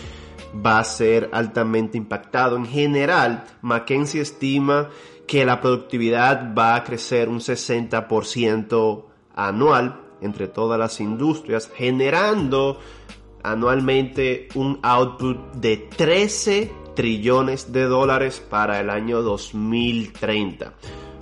va 0.64 0.78
a 0.78 0.84
ser 0.84 1.28
altamente 1.32 1.98
impactado. 1.98 2.56
En 2.56 2.66
general, 2.66 3.44
McKinsey 3.62 4.20
estima 4.20 4.88
que 5.26 5.44
la 5.44 5.60
productividad 5.60 6.54
va 6.54 6.74
a 6.74 6.84
crecer 6.84 7.28
un 7.28 7.40
60% 7.40 9.04
anual 9.34 10.07
entre 10.20 10.48
todas 10.48 10.78
las 10.78 11.00
industrias, 11.00 11.70
generando 11.74 12.78
anualmente 13.42 14.48
un 14.54 14.78
output 14.82 15.54
de 15.54 15.76
13 15.76 16.72
trillones 16.94 17.72
de 17.72 17.84
dólares 17.84 18.40
para 18.40 18.80
el 18.80 18.90
año 18.90 19.22
2030. 19.22 20.74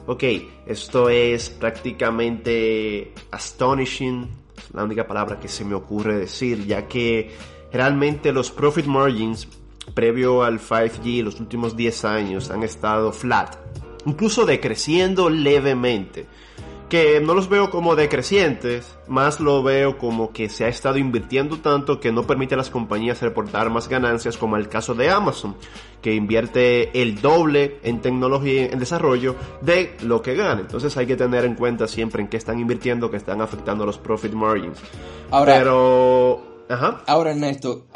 Ok, 0.06 0.24
esto 0.66 1.08
es 1.08 1.50
prácticamente 1.50 3.12
astonishing, 3.30 4.28
es 4.56 4.74
la 4.74 4.84
única 4.84 5.06
palabra 5.06 5.38
que 5.38 5.48
se 5.48 5.64
me 5.64 5.74
ocurre 5.74 6.16
decir, 6.16 6.64
ya 6.64 6.86
que 6.86 7.32
realmente 7.72 8.32
los 8.32 8.50
profit 8.50 8.86
margins 8.86 9.48
previo 9.94 10.42
al 10.42 10.60
5G 10.60 11.22
los 11.22 11.40
últimos 11.40 11.76
10 11.76 12.04
años 12.04 12.50
han 12.50 12.62
estado 12.62 13.12
flat, 13.12 13.56
incluso 14.06 14.46
decreciendo 14.46 15.28
levemente 15.28 16.26
que 16.88 17.20
no 17.20 17.34
los 17.34 17.48
veo 17.48 17.70
como 17.70 17.96
decrecientes, 17.96 18.96
más 19.08 19.40
lo 19.40 19.62
veo 19.62 19.98
como 19.98 20.32
que 20.32 20.48
se 20.48 20.64
ha 20.64 20.68
estado 20.68 20.98
invirtiendo 20.98 21.58
tanto 21.58 21.98
que 21.98 22.12
no 22.12 22.26
permite 22.26 22.54
a 22.54 22.58
las 22.58 22.70
compañías 22.70 23.20
reportar 23.22 23.70
más 23.70 23.88
ganancias, 23.88 24.36
como 24.36 24.56
el 24.56 24.68
caso 24.68 24.94
de 24.94 25.10
Amazon, 25.10 25.56
que 26.00 26.14
invierte 26.14 27.00
el 27.00 27.20
doble 27.20 27.78
en 27.82 28.00
tecnología, 28.00 28.66
en 28.66 28.78
desarrollo, 28.78 29.34
de 29.62 29.96
lo 30.02 30.22
que 30.22 30.34
gana. 30.34 30.60
Entonces 30.60 30.96
hay 30.96 31.06
que 31.06 31.16
tener 31.16 31.44
en 31.44 31.56
cuenta 31.56 31.88
siempre 31.88 32.22
en 32.22 32.28
qué 32.28 32.36
están 32.36 32.60
invirtiendo, 32.60 33.10
que 33.10 33.16
están 33.16 33.40
afectando 33.40 33.84
los 33.84 33.98
profit 33.98 34.32
margins. 34.32 34.78
Ahora, 35.30 35.58
Pero... 35.58 36.56
Ajá. 36.68 37.02
Ahora, 37.06 37.30
Ernesto, 37.30 37.86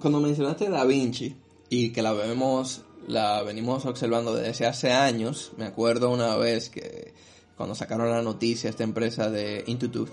cuando 0.00 0.20
mencionaste 0.20 0.68
Da 0.68 0.84
Vinci 0.84 1.34
y 1.70 1.90
que 1.90 2.02
la 2.02 2.12
vemos, 2.12 2.82
la 3.06 3.42
venimos 3.42 3.86
observando 3.86 4.34
desde 4.34 4.66
hace 4.66 4.92
años, 4.92 5.52
me 5.56 5.64
acuerdo 5.64 6.10
una 6.10 6.36
vez 6.36 6.68
que 6.68 7.14
cuando 7.58 7.74
sacaron 7.74 8.08
la 8.08 8.22
noticia 8.22 8.70
esta 8.70 8.84
empresa 8.84 9.28
de 9.28 9.64
Intuitive, 9.66 10.10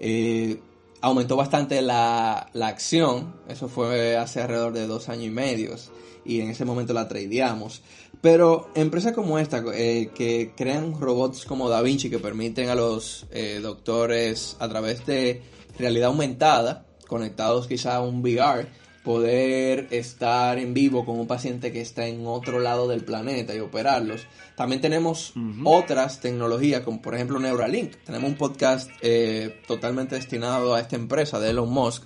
eh, 0.00 0.58
aumentó 1.02 1.36
bastante 1.36 1.82
la, 1.82 2.48
la 2.54 2.66
acción, 2.66 3.34
eso 3.48 3.68
fue 3.68 4.16
hace 4.16 4.40
alrededor 4.40 4.72
de 4.72 4.86
dos 4.86 5.08
años 5.08 5.26
y 5.26 5.30
medio, 5.30 5.76
y 6.24 6.40
en 6.40 6.50
ese 6.50 6.64
momento 6.64 6.92
la 6.92 7.06
tradeamos. 7.06 7.82
Pero 8.20 8.70
empresas 8.74 9.12
como 9.12 9.38
esta, 9.38 9.62
eh, 9.74 10.10
que 10.14 10.52
crean 10.56 10.98
robots 10.98 11.44
como 11.44 11.68
Da 11.68 11.82
Vinci, 11.82 12.10
que 12.10 12.18
permiten 12.18 12.70
a 12.70 12.74
los 12.74 13.26
eh, 13.30 13.60
doctores 13.62 14.56
a 14.58 14.68
través 14.68 15.04
de 15.06 15.42
realidad 15.78 16.08
aumentada, 16.08 16.86
conectados 17.06 17.68
quizá 17.68 17.96
a 17.96 18.00
un 18.00 18.22
VR, 18.22 18.68
poder 19.06 19.86
estar 19.92 20.58
en 20.58 20.74
vivo 20.74 21.04
con 21.06 21.20
un 21.20 21.28
paciente 21.28 21.70
que 21.70 21.80
está 21.80 22.08
en 22.08 22.26
otro 22.26 22.58
lado 22.58 22.88
del 22.88 23.04
planeta 23.04 23.54
y 23.54 23.60
operarlos. 23.60 24.26
También 24.56 24.80
tenemos 24.80 25.30
uh 25.36 25.38
-huh. 25.38 25.62
otras 25.64 26.18
tecnologías, 26.20 26.80
como 26.80 27.00
por 27.00 27.14
ejemplo 27.14 27.38
Neuralink. 27.38 27.94
Tenemos 28.04 28.28
un 28.28 28.36
podcast 28.36 28.90
eh, 29.02 29.60
totalmente 29.68 30.16
destinado 30.16 30.74
a 30.74 30.80
esta 30.80 30.96
empresa 30.96 31.38
de 31.38 31.50
Elon 31.50 31.72
Musk, 31.72 32.02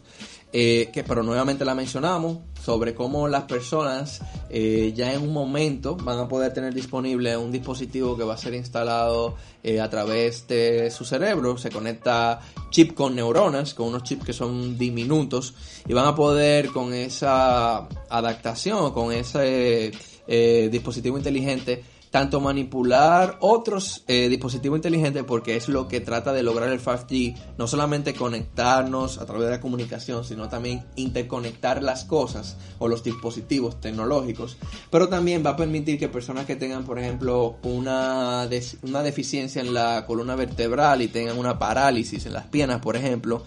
eh, 0.52 0.90
que 0.92 1.04
pero 1.04 1.22
nuevamente 1.22 1.64
la 1.64 1.74
mencionamos, 1.74 2.38
sobre 2.62 2.94
cómo 2.94 3.26
las 3.28 3.44
personas 3.44 4.20
eh, 4.50 4.92
ya 4.94 5.12
en 5.12 5.22
un 5.22 5.32
momento 5.32 5.96
van 5.96 6.18
a 6.18 6.28
poder 6.28 6.52
tener 6.52 6.74
disponible 6.74 7.36
un 7.36 7.50
dispositivo 7.50 8.16
que 8.16 8.24
va 8.24 8.34
a 8.34 8.36
ser 8.36 8.54
instalado 8.54 9.36
eh, 9.62 9.80
a 9.80 9.88
través 9.88 10.46
de 10.46 10.90
su 10.90 11.04
cerebro, 11.04 11.56
se 11.56 11.70
conecta 11.70 12.40
chip 12.70 12.94
con 12.94 13.14
neuronas, 13.14 13.74
con 13.74 13.88
unos 13.88 14.02
chips 14.02 14.24
que 14.24 14.32
son 14.32 14.76
diminutos, 14.76 15.54
y 15.86 15.92
van 15.92 16.06
a 16.06 16.14
poder 16.14 16.68
con 16.68 16.92
esa 16.92 17.88
adaptación, 18.08 18.92
con 18.92 19.12
ese 19.12 19.92
eh, 20.26 20.68
dispositivo 20.70 21.16
inteligente, 21.16 21.82
tanto 22.10 22.40
manipular 22.40 23.36
otros 23.40 24.04
eh, 24.08 24.28
dispositivos 24.28 24.78
inteligentes, 24.78 25.22
porque 25.24 25.56
es 25.56 25.68
lo 25.68 25.86
que 25.86 26.00
trata 26.00 26.32
de 26.32 26.42
lograr 26.42 26.68
el 26.70 26.80
5G, 26.80 27.36
no 27.56 27.66
solamente 27.68 28.14
conectarnos 28.14 29.18
a 29.18 29.26
través 29.26 29.44
de 29.44 29.50
la 29.52 29.60
comunicación, 29.60 30.24
sino 30.24 30.48
también 30.48 30.84
interconectar 30.96 31.82
las 31.82 32.04
cosas 32.04 32.56
o 32.78 32.88
los 32.88 33.04
dispositivos 33.04 33.80
tecnológicos, 33.80 34.56
pero 34.90 35.08
también 35.08 35.44
va 35.46 35.50
a 35.50 35.56
permitir 35.56 35.98
que 35.98 36.08
personas 36.08 36.46
que 36.46 36.56
tengan, 36.56 36.84
por 36.84 36.98
ejemplo, 36.98 37.56
una, 37.62 38.48
una 38.82 39.02
deficiencia 39.02 39.62
en 39.62 39.72
la 39.72 40.04
columna 40.06 40.34
vertebral 40.34 41.02
y 41.02 41.08
tengan 41.08 41.38
una 41.38 41.58
parálisis 41.58 42.26
en 42.26 42.32
las 42.32 42.46
piernas, 42.46 42.80
por 42.80 42.96
ejemplo, 42.96 43.44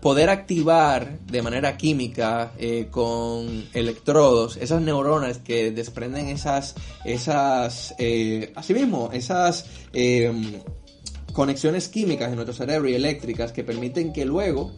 poder 0.00 0.30
activar 0.30 1.18
de 1.26 1.42
manera 1.42 1.76
química 1.76 2.52
eh, 2.58 2.88
con 2.90 3.66
electrodos 3.74 4.56
esas 4.56 4.80
neuronas 4.80 5.38
que 5.38 5.72
desprenden 5.72 6.28
esas, 6.28 6.74
esas, 7.04 7.94
eh, 7.98 8.52
asimismo, 8.54 9.10
esas 9.12 9.66
eh, 9.92 10.32
conexiones 11.32 11.88
químicas 11.88 12.28
en 12.28 12.36
nuestro 12.36 12.54
cerebro 12.54 12.88
y 12.88 12.94
eléctricas 12.94 13.52
que 13.52 13.64
permiten 13.64 14.12
que 14.12 14.24
luego 14.24 14.72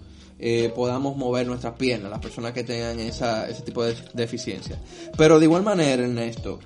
podamos 0.75 1.19
mover 1.19 1.47
nuestras 1.47 1.75
piernas, 1.75 2.11
las 2.11 2.21
personas 2.21 2.53
que 2.53 2.65
tengan 2.65 2.99
esa, 2.99 3.47
ese 3.47 3.61
tipo 3.61 3.85
de 3.85 3.95
deficiencia. 4.15 4.81
Pero 5.15 5.39
de 5.39 5.45
igual 5.45 5.63
manera, 5.63 6.03
Ernesto, 6.03 6.61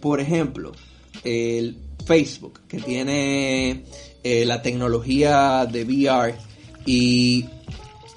por 0.00 0.18
ejemplo, 0.18 0.72
el 1.22 1.78
Facebook, 2.04 2.62
que 2.66 2.80
tiene 2.80 3.84
la 4.24 4.60
tecnología 4.60 5.68
de 5.70 5.84
VR, 5.84 6.34
y 6.86 7.46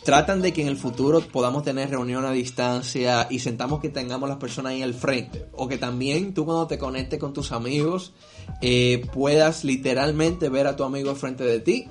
tratan 0.04 0.42
de 0.42 0.54
que 0.54 0.62
en 0.62 0.70
el 0.70 0.78
futuro 0.78 1.20
podamos 1.20 1.64
tener 1.64 1.90
reunión 1.90 2.24
a 2.26 2.32
distancia 2.32 3.28
y 3.30 3.40
sentamos 3.40 3.82
que 3.82 3.90
tengamos 3.90 4.30
las 4.30 4.38
personas 4.38 4.72
ahí 4.72 4.82
al 4.82 4.94
frente. 4.94 5.48
O 5.54 5.68
que 5.68 5.78
también 5.78 6.34
tú 6.34 6.46
cuando 6.46 6.66
te 6.66 6.78
conectes 6.78 7.20
con 7.20 7.34
tus 7.34 7.52
amigos 7.52 8.14
eh, 8.62 9.06
puedas 9.14 9.66
literalmente 9.66 10.48
ver 10.48 10.68
a 10.68 10.76
tu 10.76 10.86
amigo 10.86 11.10
al 11.10 11.18
frente 11.18 11.44
de 11.44 11.60
ti. 11.60 11.88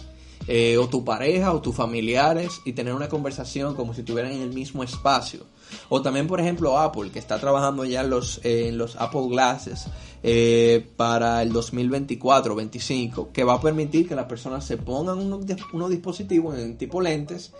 Eh, 0.48 0.78
o 0.78 0.88
tu 0.88 1.04
pareja 1.04 1.52
o 1.52 1.60
tus 1.60 1.74
familiares 1.74 2.60
y 2.64 2.72
tener 2.72 2.94
una 2.94 3.08
conversación 3.08 3.74
como 3.74 3.92
si 3.94 4.02
estuvieran 4.02 4.30
en 4.30 4.42
el 4.42 4.52
mismo 4.52 4.84
espacio. 4.84 5.40
O 5.88 6.02
también, 6.02 6.28
por 6.28 6.40
ejemplo, 6.40 6.78
Apple, 6.78 7.10
que 7.10 7.18
está 7.18 7.40
trabajando 7.40 7.84
ya 7.84 8.04
los, 8.04 8.40
en 8.44 8.78
los 8.78 8.94
Apple 8.94 9.26
Glasses 9.28 9.88
eh, 10.28 10.84
para 10.96 11.40
el 11.40 11.52
2024-25, 11.52 13.30
que 13.30 13.44
va 13.44 13.54
a 13.54 13.60
permitir 13.60 14.08
que 14.08 14.16
las 14.16 14.24
personas 14.24 14.66
se 14.66 14.76
pongan 14.76 15.20
unos, 15.20 15.88
dispositivos 15.88 16.58
en 16.58 16.76
tipo 16.76 17.00
lentes 17.00 17.52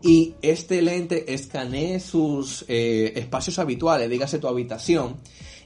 y 0.00 0.32
este 0.40 0.80
lente 0.80 1.34
escanee 1.34 2.00
sus 2.00 2.64
eh, 2.66 3.12
espacios 3.16 3.58
habituales, 3.58 4.08
dígase 4.08 4.38
tu 4.38 4.48
habitación, 4.48 5.16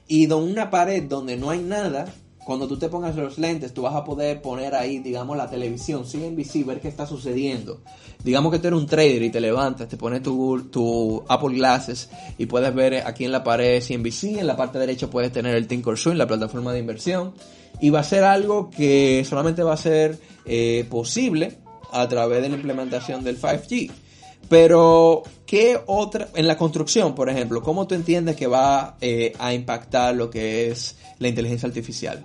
y 0.09 0.27
de 0.27 0.35
una 0.35 0.69
pared 0.69 1.05
donde 1.05 1.37
no 1.37 1.51
hay 1.51 1.61
nada, 1.61 2.13
cuando 2.49 2.67
tú 2.67 2.79
te 2.79 2.89
pongas 2.89 3.15
los 3.15 3.37
lentes, 3.37 3.75
tú 3.75 3.83
vas 3.83 3.95
a 3.95 4.05
poder 4.05 4.41
poner 4.41 4.75
ahí, 4.75 5.01
digamos, 5.01 5.37
la 5.37 5.51
televisión, 5.51 6.07
CNBC, 6.07 6.65
ver 6.65 6.81
qué 6.81 6.89
está 6.89 7.07
sucediendo. 7.07 7.83
Digamos 8.25 8.51
que 8.51 8.59
tú 8.59 8.69
eres 8.69 8.81
un 8.81 8.87
trader 8.87 9.23
y 9.23 9.29
te 9.29 9.39
levantas, 9.39 9.87
te 9.87 9.99
pones 9.99 10.23
tu, 10.23 11.23
Apple 11.29 11.57
Glasses 11.57 12.09
y 12.39 12.47
puedes 12.47 12.75
ver 12.75 13.07
aquí 13.07 13.27
en 13.27 13.33
la 13.33 13.45
pared 13.45 13.83
CNBC, 13.87 14.39
en 14.39 14.47
la 14.47 14.57
parte 14.57 14.79
derecha 14.79 15.11
puedes 15.11 15.31
tener 15.31 15.57
el 15.57 15.67
Thinkorswim, 15.67 16.17
la 16.17 16.27
plataforma 16.27 16.73
de 16.73 16.79
inversión. 16.79 17.35
Y 17.83 17.91
va 17.91 18.01
a 18.01 18.03
ser 18.03 18.25
algo 18.25 18.71
que 18.71 19.27
solamente 19.29 19.63
va 19.63 19.75
a 19.75 19.77
ser 19.77 20.19
eh, 20.47 20.87
posible 20.89 21.59
a 21.93 22.09
través 22.09 22.41
de 22.41 22.49
la 22.49 22.57
implementación 22.57 23.25
del 23.25 23.39
5G. 23.39 23.91
Pero, 24.49 25.23
¿qué 25.45 25.79
otra, 25.85 26.29
en 26.35 26.47
la 26.47 26.57
construcción, 26.57 27.15
por 27.15 27.29
ejemplo, 27.29 27.63
cómo 27.63 27.87
tú 27.87 27.95
entiendes 27.95 28.37
que 28.37 28.47
va 28.47 28.97
eh, 29.03 29.35
a 29.39 29.53
impactar 29.53 30.15
lo 30.15 30.31
que 30.31 30.71
es 30.71 30.97
la 31.19 31.29
inteligencia 31.29 31.67
artificial? 31.67 32.25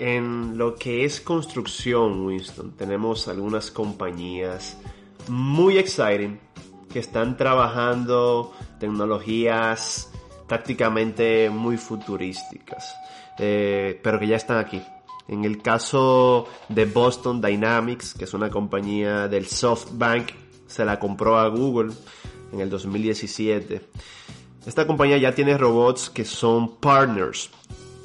En 0.00 0.56
lo 0.56 0.76
que 0.76 1.04
es 1.04 1.20
construcción, 1.20 2.24
Winston, 2.24 2.72
tenemos 2.72 3.28
algunas 3.28 3.70
compañías 3.70 4.78
muy 5.28 5.76
exciting 5.76 6.40
que 6.90 7.00
están 7.00 7.36
trabajando 7.36 8.54
tecnologías 8.78 10.10
prácticamente 10.48 11.50
muy 11.50 11.76
futurísticas, 11.76 12.96
eh, 13.38 14.00
pero 14.02 14.18
que 14.18 14.26
ya 14.26 14.36
están 14.36 14.56
aquí. 14.56 14.82
En 15.28 15.44
el 15.44 15.60
caso 15.60 16.48
de 16.70 16.86
Boston 16.86 17.42
Dynamics, 17.42 18.14
que 18.14 18.24
es 18.24 18.32
una 18.32 18.48
compañía 18.48 19.28
del 19.28 19.46
SoftBank, 19.46 20.30
se 20.66 20.86
la 20.86 20.98
compró 20.98 21.38
a 21.38 21.46
Google 21.48 21.92
en 22.54 22.60
el 22.60 22.70
2017. 22.70 23.82
Esta 24.64 24.86
compañía 24.86 25.18
ya 25.18 25.34
tiene 25.34 25.58
robots 25.58 26.08
que 26.08 26.24
son 26.24 26.76
partners 26.76 27.50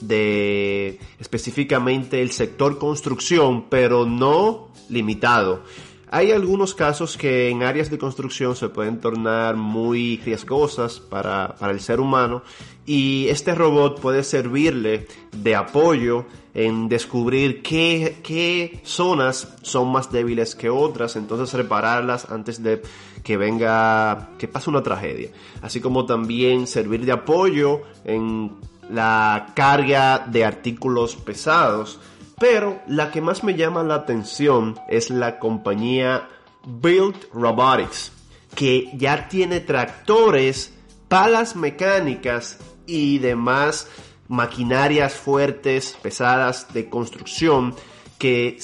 de 0.07 0.99
específicamente 1.19 2.21
el 2.21 2.31
sector 2.31 2.77
construcción, 2.77 3.65
pero 3.69 4.05
no 4.05 4.69
limitado. 4.89 5.63
Hay 6.09 6.31
algunos 6.31 6.75
casos 6.75 7.17
que 7.17 7.49
en 7.49 7.63
áreas 7.63 7.89
de 7.89 7.97
construcción 7.97 8.55
se 8.55 8.69
pueden 8.69 9.01
tornar 9.01 9.55
muy 9.55 10.17
riesgosas 10.23 10.99
para, 10.99 11.55
para 11.59 11.73
el 11.73 11.81
ser 11.81 11.99
humano 11.99 12.43
y 12.85 13.27
este 13.29 13.55
robot 13.55 13.99
puede 13.99 14.23
servirle 14.23 15.07
de 15.31 15.55
apoyo 15.55 16.25
en 16.53 16.87
descubrir 16.87 17.61
qué, 17.61 18.19
qué, 18.23 18.79
zonas 18.85 19.55
son 19.61 19.91
más 19.91 20.09
débiles 20.09 20.55
que 20.55 20.69
otras, 20.69 21.17
entonces 21.17 21.53
repararlas 21.53 22.31
antes 22.31 22.63
de 22.63 22.81
que 23.23 23.35
venga, 23.35 24.29
que 24.37 24.47
pase 24.47 24.69
una 24.69 24.81
tragedia. 24.81 25.31
Así 25.61 25.81
como 25.81 26.05
también 26.05 26.65
servir 26.65 27.05
de 27.05 27.11
apoyo 27.11 27.81
en 28.05 28.53
la 28.89 29.47
carga 29.55 30.19
de 30.19 30.45
artículos 30.45 31.15
pesados. 31.15 31.99
Pero 32.39 32.81
la 32.87 33.11
que 33.11 33.21
más 33.21 33.43
me 33.43 33.55
llama 33.55 33.83
la 33.83 33.95
atención 33.95 34.77
es 34.89 35.09
la 35.09 35.39
compañía 35.39 36.27
Build 36.65 37.15
Robotics, 37.33 38.11
que 38.55 38.91
ya 38.95 39.27
tiene 39.29 39.61
tractores, 39.61 40.73
palas 41.07 41.55
mecánicas 41.55 42.59
y 42.85 43.19
demás 43.19 43.87
maquinarias 44.27 45.13
fuertes, 45.13 45.95
pesadas 46.01 46.73
de 46.73 46.89
construcción 46.89 47.75
que 48.17 48.57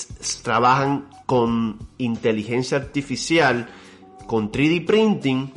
trabajan 0.43 1.07
con 1.25 1.87
inteligencia 1.97 2.77
artificial, 2.77 3.69
con 4.27 4.51
3D 4.51 4.85
printing 4.85 5.53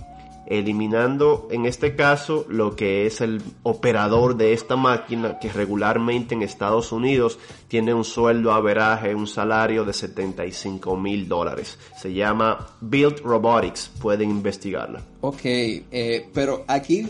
eliminando 0.46 1.48
en 1.50 1.66
este 1.66 1.96
caso 1.96 2.44
lo 2.48 2.76
que 2.76 3.06
es 3.06 3.20
el 3.20 3.42
operador 3.62 4.36
de 4.36 4.52
esta 4.52 4.76
máquina 4.76 5.38
que 5.38 5.50
regularmente 5.50 6.34
en 6.34 6.42
Estados 6.42 6.92
Unidos 6.92 7.38
tiene 7.68 7.94
un 7.94 8.04
sueldo 8.04 8.52
averaje, 8.52 9.14
un 9.14 9.26
salario 9.26 9.84
de 9.84 9.92
75 9.92 10.96
mil 10.96 11.28
dólares. 11.28 11.78
Se 11.96 12.12
llama 12.12 12.66
Build 12.80 13.20
Robotics, 13.20 13.90
pueden 14.00 14.30
investigarla. 14.30 15.00
Ok, 15.20 15.40
eh, 15.44 16.28
pero 16.32 16.64
aquí 16.68 17.08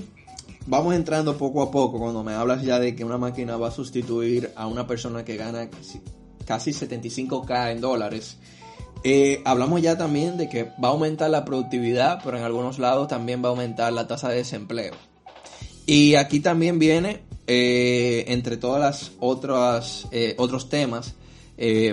vamos 0.67 0.95
entrando 0.95 1.37
poco 1.37 1.63
a 1.63 1.71
poco 1.71 1.99
cuando 1.99 2.23
me 2.23 2.35
hablas 2.35 2.63
ya 2.63 2.79
de 2.79 2.95
que 2.95 3.05
una 3.05 3.19
máquina 3.19 3.57
va 3.57 3.69
a 3.69 3.73
sustituir 3.73 4.53
a 4.57 4.67
una 4.67 4.87
persona 4.87 5.25
que 5.25 5.37
gana 5.37 5.69
casi 6.45 6.71
75k 6.73 7.73
en 7.73 7.81
dólares. 7.81 8.39
Eh, 9.07 9.43
hablamos 9.45 9.83
ya 9.83 9.99
también 9.99 10.39
de 10.39 10.49
que 10.49 10.65
va 10.65 10.89
a 10.89 10.93
aumentar 10.93 11.29
la 11.29 11.45
productividad, 11.45 12.21
pero 12.25 12.39
en 12.39 12.43
algunos 12.43 12.79
lados 12.79 13.07
también 13.07 13.45
va 13.45 13.49
a 13.49 13.51
aumentar 13.51 13.93
la 13.93 14.07
tasa 14.07 14.31
de 14.31 14.37
desempleo. 14.37 14.95
Y 15.85 16.15
aquí 16.15 16.41
también 16.41 16.79
viene, 16.79 17.21
eh, 17.47 18.25
entre 18.29 18.57
todas 18.57 18.81
las 18.81 19.13
otras 19.21 20.09
eh, 20.11 20.35
otros 20.39 20.71
temas 20.71 21.15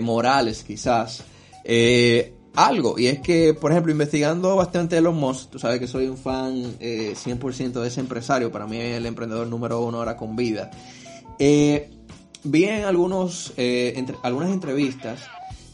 morales 0.02 0.64
quizás, 0.64 1.24
algo. 2.56 2.98
Y 2.98 3.08
es 3.08 3.20
que, 3.20 3.54
por 3.54 3.72
ejemplo, 3.72 3.92
investigando 3.92 4.56
bastante 4.56 4.96
de 4.96 5.02
los 5.02 5.14
Musk, 5.14 5.52
tú 5.52 5.60
sabes 5.60 5.80
que 5.80 5.88
soy 5.88 6.08
un 6.08 6.18
fan 6.18 6.80
100% 6.80 7.74
de 7.74 7.88
ese 7.88 8.00
empresario, 8.00 8.52
para 8.52 8.66
mí 8.66 8.78
es 8.78 8.98
el 8.98 9.06
emprendedor 9.06 9.46
número 9.48 9.82
uno 9.82 9.98
ahora 10.00 10.16
con 10.16 10.36
vida. 10.36 10.72
vi 11.38 12.64
en 12.64 12.86
algunos, 12.86 13.54
entre, 13.58 14.16
algunas 14.24 14.50
entrevistas 14.50 15.20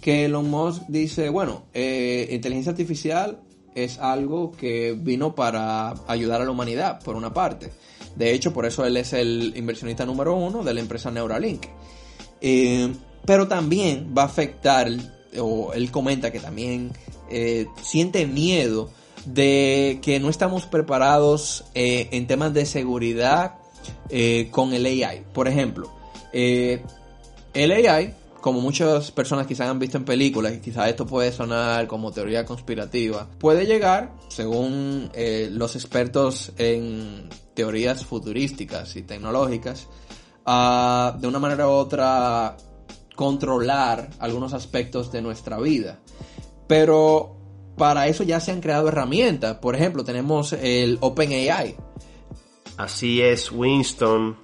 que 0.01 0.25
Elon 0.25 0.49
Musk 0.49 0.83
dice, 0.87 1.29
bueno, 1.29 1.63
eh, 1.73 2.27
inteligencia 2.31 2.71
artificial 2.71 3.41
es 3.75 3.99
algo 3.99 4.51
que 4.51 4.95
vino 4.97 5.35
para 5.35 5.93
ayudar 6.07 6.41
a 6.41 6.45
la 6.45 6.51
humanidad, 6.51 7.01
por 7.03 7.15
una 7.15 7.33
parte. 7.33 7.71
De 8.15 8.33
hecho, 8.33 8.53
por 8.53 8.65
eso 8.65 8.85
él 8.85 8.97
es 8.97 9.13
el 9.13 9.53
inversionista 9.55 10.05
número 10.05 10.35
uno 10.35 10.63
de 10.63 10.73
la 10.73 10.79
empresa 10.79 11.11
Neuralink. 11.11 11.65
Eh, 12.41 12.91
pero 13.25 13.47
también 13.47 14.13
va 14.17 14.23
a 14.23 14.25
afectar, 14.25 14.87
o 15.39 15.73
él 15.73 15.91
comenta 15.91 16.31
que 16.31 16.39
también 16.39 16.91
eh, 17.29 17.67
siente 17.81 18.25
miedo 18.25 18.89
de 19.25 19.99
que 20.01 20.19
no 20.19 20.29
estamos 20.29 20.65
preparados 20.65 21.65
en 21.73 22.27
temas 22.27 22.53
de 22.53 22.65
seguridad 22.65 23.55
con 24.51 24.73
el 24.73 24.85
AI. 24.85 25.25
Por 25.33 25.49
ejemplo, 25.49 25.91
el 26.31 27.71
AI 27.71 28.13
como 28.47 28.61
muchas 28.61 29.11
personas 29.11 29.45
quizás 29.45 29.67
han 29.67 29.77
visto 29.77 29.97
en 29.97 30.05
películas, 30.05 30.53
y 30.53 30.59
quizás 30.61 30.87
esto 30.87 31.05
puede 31.05 31.33
sonar 31.33 31.85
como 31.85 32.13
teoría 32.13 32.45
conspirativa, 32.45 33.27
puede 33.39 33.65
llegar, 33.65 34.13
según 34.29 35.09
eh, 35.13 35.49
los 35.51 35.75
expertos 35.75 36.53
en 36.57 37.27
teorías 37.53 38.05
futurísticas 38.05 38.95
y 38.95 39.01
tecnológicas, 39.01 39.89
a, 40.45 41.17
de 41.19 41.27
una 41.27 41.39
manera 41.39 41.67
u 41.67 41.71
otra, 41.71 42.55
controlar 43.15 44.11
algunos 44.17 44.53
aspectos 44.53 45.11
de 45.11 45.21
nuestra 45.21 45.59
vida. 45.59 45.99
Pero 46.67 47.35
para 47.75 48.07
eso 48.07 48.23
ya 48.23 48.39
se 48.39 48.53
han 48.53 48.61
creado 48.61 48.87
herramientas. 48.87 49.57
Por 49.57 49.75
ejemplo, 49.75 50.05
tenemos 50.05 50.53
el 50.53 50.99
OpenAI. 51.01 51.75
Así 52.77 53.21
es, 53.21 53.51
Winston. 53.51 54.37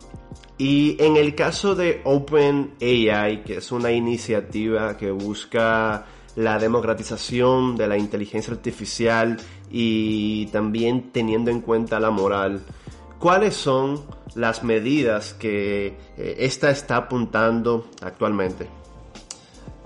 Y 0.64 0.96
en 0.98 1.18
el 1.18 1.36
caso 1.36 1.76
de 1.76 2.00
OpenAI, 2.06 3.44
que 3.44 3.58
es 3.58 3.70
una 3.74 3.92
iniciativa 3.92 4.96
que 4.96 5.12
busca 5.12 6.06
la 6.38 6.58
democratización 6.58 7.76
de 7.76 7.86
la 7.86 7.98
inteligencia 7.98 8.54
artificial 8.54 9.36
y 9.70 10.46
también 10.54 11.12
teniendo 11.12 11.52
en 11.52 11.60
cuenta 11.60 12.00
la 12.00 12.12
moral, 12.12 12.62
¿cuáles 13.20 13.56
son 13.56 14.06
las 14.36 14.64
medidas 14.64 15.34
que 15.34 15.98
eh, 16.18 16.36
esta 16.40 16.70
está 16.70 16.96
apuntando 16.96 17.90
actualmente? 18.02 18.66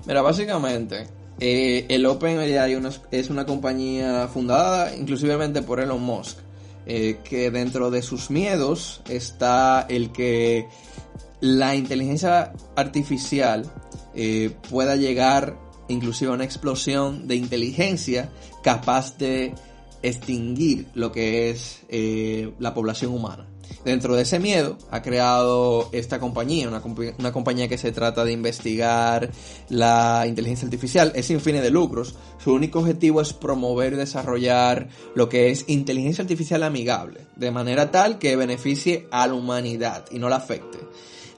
Mira, 0.06 0.22
básicamente, 0.22 1.08
eh, 1.40 1.88
el 1.90 2.06
OpenAI 2.06 2.80
es 3.10 3.32
una 3.32 3.48
compañía 3.48 4.28
fundada 4.28 4.96
inclusivemente 4.96 5.64
por 5.64 5.80
Elon 5.80 6.04
Musk, 6.04 6.38
eh, 6.88 7.20
que 7.24 7.52
dentro 7.52 7.92
de 7.92 8.02
sus 8.02 8.30
miedos 8.30 9.02
está 9.10 9.86
el 9.90 10.12
que 10.12 10.68
la 11.42 11.76
inteligencia 11.76 12.54
artificial 12.76 13.72
pueda 14.72 14.96
llegar 14.96 15.56
inclusive 15.90 16.32
a 16.32 16.34
una 16.34 16.44
explosión 16.44 17.28
de 17.28 17.36
inteligencia 17.36 18.32
capaz 18.64 19.16
de 19.20 19.54
extinguir 20.02 20.88
lo 20.96 21.12
que 21.12 21.52
es 21.52 21.82
la 22.58 22.74
población 22.74 23.14
humana. 23.14 23.46
Dentro 23.88 24.16
de 24.16 24.24
ese 24.24 24.40
miedo 24.40 24.78
ha 24.92 25.02
creado 25.02 25.90
esta 25.94 26.20
compañía, 26.20 26.68
una, 26.68 27.32
compañía 27.32 27.70
que 27.70 27.78
se 27.78 27.94
trata 27.94 28.26
de 28.26 28.34
investigar 28.34 29.32
la 29.70 30.26
inteligencia 30.28 30.66
artificial, 30.66 31.14
es 31.16 31.28
sin 31.28 31.40
fines 31.40 31.62
de 31.62 31.70
lucros. 31.70 32.16
Su 32.44 32.54
único 32.54 32.80
objetivo 32.80 33.22
es 33.22 33.32
promover 33.32 33.94
y 33.94 33.96
desarrollar 33.96 34.90
lo 35.16 35.30
que 35.30 35.52
es 35.52 35.66
inteligencia 35.68 36.24
artificial 36.24 36.64
amigable, 36.64 37.28
de 37.38 37.52
manera 37.52 37.90
tal 37.90 38.20
que 38.20 38.36
beneficie 38.36 39.08
a 39.10 39.26
la 39.26 39.36
humanidad 39.36 40.06
y 40.12 40.20
no 40.20 40.28
la 40.28 40.36
afecte. 40.36 40.80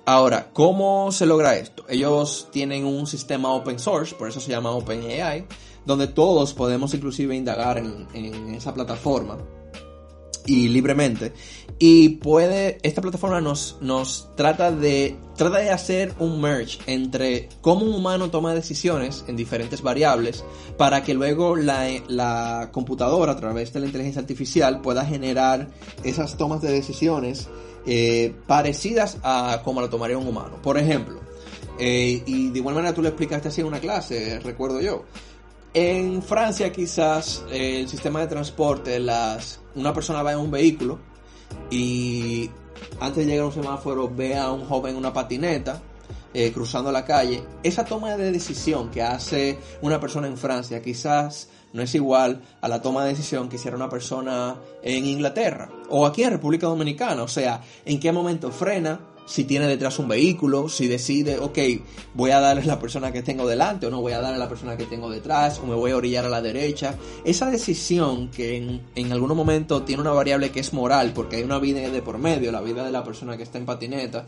Ahora, 0.05 0.49
¿cómo 0.51 1.11
se 1.11 1.27
logra 1.27 1.55
esto? 1.55 1.85
Ellos 1.87 2.47
tienen 2.51 2.83
un 2.83 3.05
sistema 3.05 3.53
open 3.53 3.77
source, 3.77 4.15
por 4.15 4.27
eso 4.27 4.39
se 4.39 4.49
llama 4.49 4.71
OpenAI, 4.71 5.45
donde 5.85 6.07
todos 6.07 6.55
podemos 6.55 6.95
inclusive 6.95 7.35
indagar 7.35 7.77
en 7.77 8.55
esa 8.55 8.73
plataforma 8.73 9.37
y 10.49 10.67
libremente. 10.67 11.33
Y 11.77 12.09
puede, 12.09 12.79
esta 12.81 13.01
plataforma 13.01 13.39
nos, 13.39 13.77
nos 13.79 14.29
trata 14.35 14.71
de, 14.71 15.15
trata 15.37 15.59
de 15.59 15.69
hacer 15.69 16.13
un 16.19 16.41
merge 16.41 16.79
entre 16.87 17.47
cómo 17.61 17.85
un 17.85 17.93
humano 17.93 18.29
toma 18.29 18.53
decisiones 18.53 19.23
en 19.27 19.37
diferentes 19.37 19.81
variables 19.81 20.43
para 20.77 21.03
que 21.03 21.13
luego 21.13 21.55
la, 21.55 21.87
la 22.07 22.69
computadora 22.73 23.33
a 23.33 23.37
través 23.37 23.71
de 23.71 23.79
la 23.79 23.85
inteligencia 23.85 24.21
artificial 24.21 24.81
pueda 24.81 25.05
generar 25.05 25.69
esas 26.03 26.35
tomas 26.35 26.61
de 26.61 26.71
decisiones 26.71 27.47
eh, 27.85 28.35
parecidas 28.45 29.19
a 29.23 29.61
como 29.63 29.79
lo 29.79 29.89
tomaría 29.89 30.17
un 30.17 30.27
humano. 30.27 30.61
Por 30.61 30.77
ejemplo, 30.77 31.21
eh, 31.79 32.23
y 32.25 32.49
de 32.49 32.59
igual 32.59 32.75
manera 32.75 32.93
tú 32.93 33.01
le 33.01 33.09
explicaste 33.09 33.47
así 33.47 33.61
en 33.61 33.67
una 33.67 33.79
clase, 33.79 34.39
recuerdo 34.39 34.81
yo. 34.81 35.05
En 35.73 36.23
Francia 36.23 36.71
quizás 36.71 37.45
el 37.51 37.87
sistema 37.87 38.21
de 38.21 38.27
transporte, 38.27 38.99
las, 38.99 39.61
una 39.75 39.93
persona 39.93 40.23
va 40.23 40.31
en 40.31 40.39
un 40.39 40.49
vehículo 40.49 40.97
y 41.69 42.49
antes 42.99 43.17
de 43.17 43.31
llegar 43.31 43.43
a 43.43 43.47
un 43.47 43.53
semáforo 43.53 44.09
ve 44.09 44.35
a 44.35 44.51
un 44.51 44.65
joven 44.65 44.93
en 44.93 44.97
una 44.97 45.13
patineta 45.13 45.79
eh, 46.33 46.51
cruzando 46.51 46.91
la 46.91 47.05
calle. 47.05 47.43
Esa 47.61 47.85
toma 47.85 48.17
de 48.17 48.31
decisión 48.31 48.89
que 48.89 49.03
hace 49.03 49.59
una 49.81 49.99
persona 49.99 50.27
en 50.27 50.37
Francia 50.37 50.81
quizás 50.81 51.49
no 51.73 51.83
es 51.83 51.93
igual 51.93 52.41
a 52.61 52.67
la 52.67 52.81
toma 52.81 53.03
de 53.03 53.09
decisión 53.09 53.47
que 53.47 53.57
hiciera 53.57 53.77
una 53.77 53.89
persona 53.89 54.55
en 54.81 55.05
Inglaterra 55.05 55.69
o 55.89 56.05
aquí 56.05 56.23
en 56.23 56.31
República 56.31 56.65
Dominicana. 56.65 57.23
O 57.23 57.27
sea, 57.27 57.61
en 57.85 57.99
qué 57.99 58.11
momento 58.11 58.51
frena, 58.51 58.99
si 59.29 59.43
tiene 59.43 59.67
detrás 59.67 59.99
un 59.99 60.07
vehículo, 60.07 60.69
si 60.69 60.87
decide, 60.87 61.37
ok, 61.37 61.59
voy 62.15 62.31
a 62.31 62.39
darle 62.39 62.63
a 62.63 62.65
la 62.65 62.79
persona 62.79 63.11
que 63.11 63.21
tengo 63.21 63.47
delante 63.47 63.85
o 63.85 63.91
no 63.91 64.01
voy 64.01 64.13
a 64.13 64.21
darle 64.21 64.37
a 64.37 64.39
la 64.39 64.49
persona 64.49 64.75
que 64.75 64.85
tengo 64.85 65.07
detrás 65.07 65.59
o 65.59 65.67
me 65.67 65.75
voy 65.75 65.91
a 65.91 65.97
orillar 65.97 66.25
a 66.25 66.29
la 66.29 66.41
derecha. 66.41 66.95
Esa 67.23 67.51
decisión 67.51 68.31
que 68.31 68.57
en, 68.57 68.81
en 68.95 69.11
algún 69.11 69.35
momento 69.37 69.83
tiene 69.83 70.01
una 70.01 70.13
variable 70.13 70.49
que 70.49 70.59
es 70.59 70.73
moral 70.73 71.11
porque 71.13 71.35
hay 71.35 71.43
una 71.43 71.59
vida 71.59 71.79
de 71.79 72.01
por 72.01 72.17
medio, 72.17 72.51
la 72.51 72.61
vida 72.61 72.83
de 72.83 72.91
la 72.91 73.03
persona 73.03 73.37
que 73.37 73.43
está 73.43 73.59
en 73.59 73.67
patineta, 73.67 74.25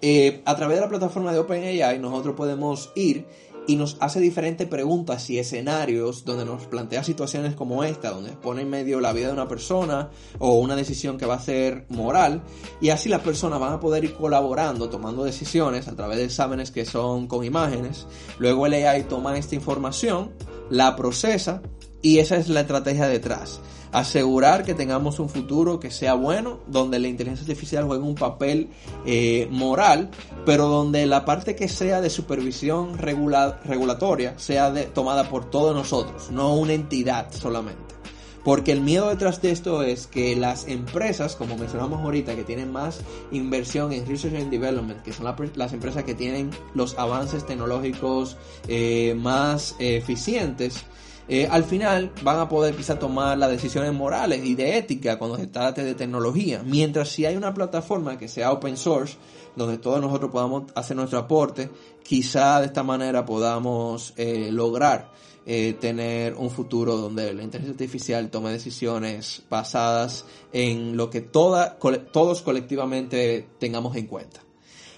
eh, 0.00 0.42
a 0.44 0.54
través 0.54 0.76
de 0.76 0.82
la 0.82 0.88
plataforma 0.88 1.32
de 1.32 1.40
OpenAI 1.40 1.98
nosotros 1.98 2.36
podemos 2.36 2.92
ir 2.94 3.26
y 3.66 3.76
nos 3.76 3.96
hace 4.00 4.20
diferentes 4.20 4.68
preguntas 4.68 5.28
y 5.30 5.38
escenarios 5.38 6.24
donde 6.24 6.44
nos 6.44 6.66
plantea 6.66 7.04
situaciones 7.04 7.54
como 7.54 7.84
esta, 7.84 8.10
donde 8.10 8.32
pone 8.32 8.62
en 8.62 8.70
medio 8.70 9.00
la 9.00 9.12
vida 9.12 9.28
de 9.28 9.32
una 9.32 9.48
persona 9.48 10.10
o 10.38 10.58
una 10.58 10.76
decisión 10.76 11.18
que 11.18 11.26
va 11.26 11.34
a 11.34 11.40
ser 11.40 11.86
moral 11.88 12.42
y 12.80 12.90
así 12.90 13.08
las 13.08 13.22
personas 13.22 13.60
van 13.60 13.72
a 13.72 13.80
poder 13.80 14.04
ir 14.04 14.14
colaborando, 14.14 14.90
tomando 14.90 15.24
decisiones 15.24 15.88
a 15.88 15.96
través 15.96 16.18
de 16.18 16.24
exámenes 16.24 16.70
que 16.70 16.84
son 16.84 17.26
con 17.26 17.44
imágenes. 17.44 18.06
Luego 18.38 18.66
el 18.66 18.74
AI 18.74 19.04
toma 19.04 19.36
esta 19.38 19.54
información, 19.54 20.32
la 20.70 20.96
procesa 20.96 21.62
y 22.04 22.18
esa 22.18 22.36
es 22.36 22.48
la 22.48 22.60
estrategia 22.60 23.08
detrás 23.08 23.60
asegurar 23.94 24.64
que 24.64 24.74
tengamos 24.74 25.20
un 25.20 25.28
futuro 25.28 25.78
que 25.78 25.92
sea 25.92 26.14
bueno, 26.14 26.58
donde 26.66 26.98
la 26.98 27.06
inteligencia 27.06 27.44
artificial 27.44 27.84
juegue 27.84 28.02
un 28.02 28.16
papel 28.16 28.68
eh, 29.06 29.46
moral, 29.52 30.10
pero 30.44 30.66
donde 30.66 31.06
la 31.06 31.24
parte 31.24 31.54
que 31.54 31.68
sea 31.68 32.00
de 32.00 32.10
supervisión 32.10 32.98
regulatoria 32.98 34.36
sea 34.36 34.74
tomada 34.92 35.30
por 35.30 35.48
todos 35.48 35.76
nosotros, 35.76 36.32
no 36.32 36.56
una 36.56 36.72
entidad 36.72 37.32
solamente. 37.32 37.94
Porque 38.42 38.72
el 38.72 38.82
miedo 38.82 39.08
detrás 39.08 39.40
de 39.40 39.52
esto 39.52 39.82
es 39.82 40.06
que 40.06 40.36
las 40.36 40.68
empresas, 40.68 41.34
como 41.34 41.56
mencionamos 41.56 42.00
ahorita, 42.00 42.34
que 42.34 42.44
tienen 42.44 42.72
más 42.72 43.00
inversión 43.30 43.92
en 43.92 44.06
Research 44.06 44.34
and 44.34 44.50
Development, 44.50 45.02
que 45.02 45.14
son 45.14 45.32
las 45.54 45.72
empresas 45.72 46.04
que 46.04 46.14
tienen 46.14 46.50
los 46.74 46.98
avances 46.98 47.46
tecnológicos 47.46 48.36
eh, 48.68 49.14
más 49.16 49.76
eh, 49.78 49.96
eficientes, 49.96 50.84
eh, 51.26 51.48
al 51.50 51.64
final 51.64 52.12
van 52.22 52.38
a 52.38 52.48
poder 52.48 52.76
quizá 52.76 52.98
tomar 52.98 53.38
las 53.38 53.50
decisiones 53.50 53.92
morales 53.92 54.44
y 54.44 54.54
de 54.54 54.76
ética 54.76 55.18
cuando 55.18 55.38
se 55.38 55.46
trate 55.46 55.82
de 55.82 55.94
tecnología. 55.94 56.62
Mientras 56.64 57.08
si 57.08 57.24
hay 57.24 57.36
una 57.36 57.54
plataforma 57.54 58.18
que 58.18 58.28
sea 58.28 58.52
open 58.52 58.76
source, 58.76 59.16
donde 59.56 59.78
todos 59.78 60.00
nosotros 60.00 60.30
podamos 60.30 60.64
hacer 60.74 60.96
nuestro 60.96 61.18
aporte, 61.18 61.70
quizá 62.02 62.60
de 62.60 62.66
esta 62.66 62.82
manera 62.82 63.24
podamos 63.24 64.12
eh, 64.16 64.50
lograr 64.50 65.12
eh, 65.46 65.74
tener 65.78 66.34
un 66.34 66.50
futuro 66.50 66.96
donde 66.96 67.34
la 67.34 67.42
inteligencia 67.42 67.72
artificial 67.72 68.30
tome 68.30 68.50
decisiones 68.50 69.42
basadas 69.48 70.24
en 70.52 70.96
lo 70.96 71.10
que 71.10 71.20
todos 71.20 72.42
colectivamente 72.42 73.48
tengamos 73.58 73.96
en 73.96 74.06
cuenta. 74.06 74.40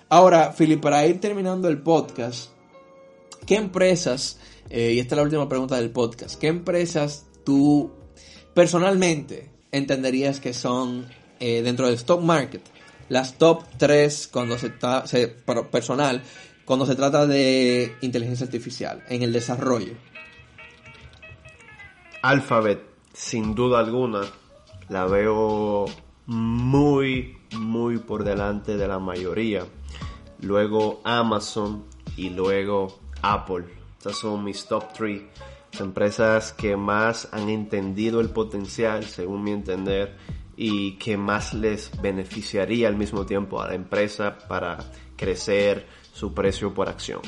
Ahora, 0.08 0.54
Philip, 0.56 0.80
para 0.80 1.04
ir 1.04 1.20
terminando 1.20 1.68
el 1.68 1.82
podcast, 1.82 2.50
¿qué 3.44 3.56
empresas 3.56 4.38
eh, 4.70 4.92
y 4.92 4.98
esta 4.98 5.14
es 5.14 5.16
la 5.16 5.22
última 5.22 5.48
pregunta 5.48 5.76
del 5.76 5.90
podcast. 5.90 6.38
¿Qué 6.40 6.48
empresas 6.48 7.26
tú 7.44 7.92
personalmente 8.54 9.50
entenderías 9.72 10.40
que 10.40 10.52
son 10.52 11.06
eh, 11.40 11.62
dentro 11.62 11.86
del 11.86 11.96
stock 11.96 12.22
market 12.22 12.62
las 13.08 13.38
top 13.38 13.64
3 13.78 14.28
cuando 14.32 14.58
se, 14.58 14.68
está 14.68 15.04
personal 15.70 16.22
cuando 16.64 16.86
se 16.86 16.96
trata 16.96 17.26
de 17.26 17.94
inteligencia 18.00 18.46
artificial 18.46 19.04
en 19.08 19.22
el 19.22 19.32
desarrollo? 19.32 19.92
Alphabet, 22.22 22.82
sin 23.12 23.54
duda 23.54 23.78
alguna, 23.78 24.22
la 24.88 25.04
veo 25.04 25.86
muy, 26.26 27.38
muy 27.56 27.98
por 27.98 28.24
delante 28.24 28.76
de 28.76 28.88
la 28.88 28.98
mayoría. 28.98 29.64
Luego 30.40 31.00
Amazon 31.04 31.84
y 32.16 32.30
luego 32.30 32.98
Apple 33.22 33.85
son 34.12 34.44
mis 34.44 34.66
top 34.66 34.92
3 34.92 35.22
empresas 35.80 36.52
que 36.52 36.76
más 36.76 37.28
han 37.32 37.48
entendido 37.48 38.20
el 38.20 38.30
potencial, 38.30 39.04
según 39.04 39.42
mi 39.44 39.52
entender, 39.52 40.14
y 40.56 40.92
que 40.92 41.16
más 41.16 41.52
les 41.52 41.90
beneficiaría 42.00 42.88
al 42.88 42.96
mismo 42.96 43.26
tiempo 43.26 43.60
a 43.60 43.68
la 43.68 43.74
empresa 43.74 44.38
para 44.48 44.78
crecer 45.16 45.86
su 46.12 46.32
precio 46.32 46.72
por 46.72 46.88
acción. 46.88 47.20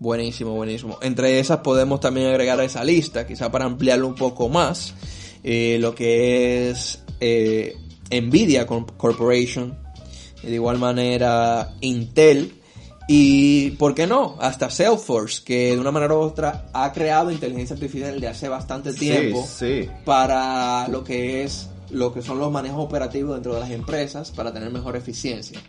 Buenísimo, 0.00 0.54
buenísimo. 0.54 0.98
Entre 1.02 1.38
esas 1.38 1.58
podemos 1.58 2.00
también 2.00 2.28
agregar 2.28 2.58
a 2.60 2.64
esa 2.64 2.84
lista, 2.84 3.26
quizá 3.26 3.50
para 3.50 3.64
ampliarlo 3.64 4.06
un 4.06 4.14
poco 4.14 4.48
más, 4.48 4.94
eh, 5.42 5.78
lo 5.80 5.94
que 5.94 6.70
es 6.70 7.02
eh, 7.20 7.76
Nvidia 8.10 8.66
Corporation, 8.66 9.78
de 10.42 10.54
igual 10.54 10.78
manera 10.78 11.74
Intel, 11.80 12.52
y, 13.08 13.70
¿por 13.72 13.94
qué 13.94 14.06
no? 14.06 14.36
Hasta 14.40 14.70
Salesforce, 14.70 15.42
que 15.44 15.72
de 15.72 15.78
una 15.78 15.92
manera 15.92 16.14
u 16.14 16.18
otra 16.18 16.66
ha 16.72 16.92
creado 16.92 17.30
inteligencia 17.30 17.74
artificial 17.74 18.14
desde 18.14 18.28
hace 18.28 18.48
bastante 18.48 18.92
tiempo 18.92 19.46
para 20.04 20.88
lo 20.88 21.04
que 21.04 21.44
es 21.44 21.68
lo 21.90 22.12
que 22.12 22.20
son 22.20 22.38
los 22.38 22.50
manejos 22.50 22.84
operativos 22.84 23.34
dentro 23.34 23.54
de 23.54 23.60
las 23.60 23.70
empresas 23.70 24.32
para 24.32 24.52
tener 24.52 24.70
mejor 24.70 24.96
eficiencia. 24.96 25.60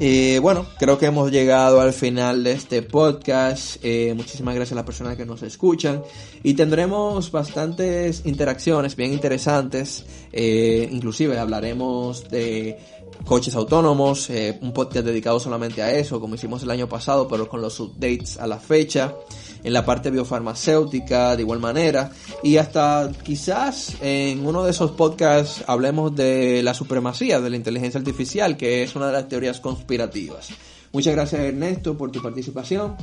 Eh, 0.00 0.38
bueno, 0.40 0.64
creo 0.78 0.96
que 0.96 1.06
hemos 1.06 1.32
llegado 1.32 1.80
al 1.80 1.92
final 1.92 2.44
de 2.44 2.52
este 2.52 2.82
podcast. 2.82 3.78
Eh, 3.82 4.14
muchísimas 4.16 4.54
gracias 4.54 4.72
a 4.72 4.76
las 4.76 4.84
personas 4.84 5.16
que 5.16 5.26
nos 5.26 5.42
escuchan. 5.42 6.02
Y 6.44 6.54
tendremos 6.54 7.32
bastantes 7.32 8.22
interacciones 8.24 8.94
bien 8.94 9.12
interesantes. 9.12 10.04
Eh, 10.32 10.88
inclusive 10.92 11.36
hablaremos 11.36 12.28
de 12.30 12.78
coches 13.24 13.54
autónomos, 13.54 14.30
un 14.60 14.72
podcast 14.72 15.04
dedicado 15.04 15.38
solamente 15.38 15.82
a 15.82 15.92
eso, 15.92 16.20
como 16.20 16.34
hicimos 16.34 16.62
el 16.62 16.70
año 16.70 16.88
pasado, 16.88 17.28
pero 17.28 17.48
con 17.48 17.60
los 17.60 17.78
updates 17.80 18.38
a 18.38 18.46
la 18.46 18.58
fecha 18.58 19.14
en 19.62 19.72
la 19.72 19.84
parte 19.84 20.10
biofarmacéutica 20.10 21.36
de 21.36 21.42
igual 21.42 21.58
manera 21.58 22.10
y 22.42 22.56
hasta 22.56 23.10
quizás 23.22 23.96
en 24.00 24.46
uno 24.46 24.64
de 24.64 24.70
esos 24.70 24.92
podcasts 24.92 25.64
hablemos 25.66 26.14
de 26.14 26.62
la 26.62 26.74
supremacía 26.74 27.40
de 27.40 27.50
la 27.50 27.56
inteligencia 27.56 27.98
artificial 27.98 28.56
que 28.56 28.82
es 28.82 28.94
una 28.96 29.08
de 29.08 29.12
las 29.12 29.28
teorías 29.28 29.60
conspirativas. 29.60 30.50
Muchas 30.92 31.14
gracias 31.14 31.42
Ernesto 31.42 31.96
por 31.96 32.10
tu 32.10 32.22
participación 32.22 32.96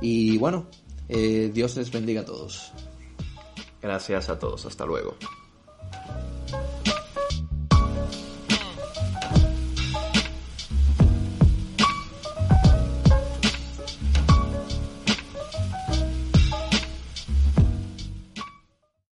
y 0.00 0.38
bueno, 0.38 0.66
eh, 1.08 1.50
Dios 1.52 1.76
les 1.76 1.90
bendiga 1.90 2.22
a 2.22 2.24
todos. 2.24 2.72
Gracias 3.80 4.28
a 4.28 4.38
todos, 4.38 4.66
hasta 4.66 4.84
luego. 4.84 5.16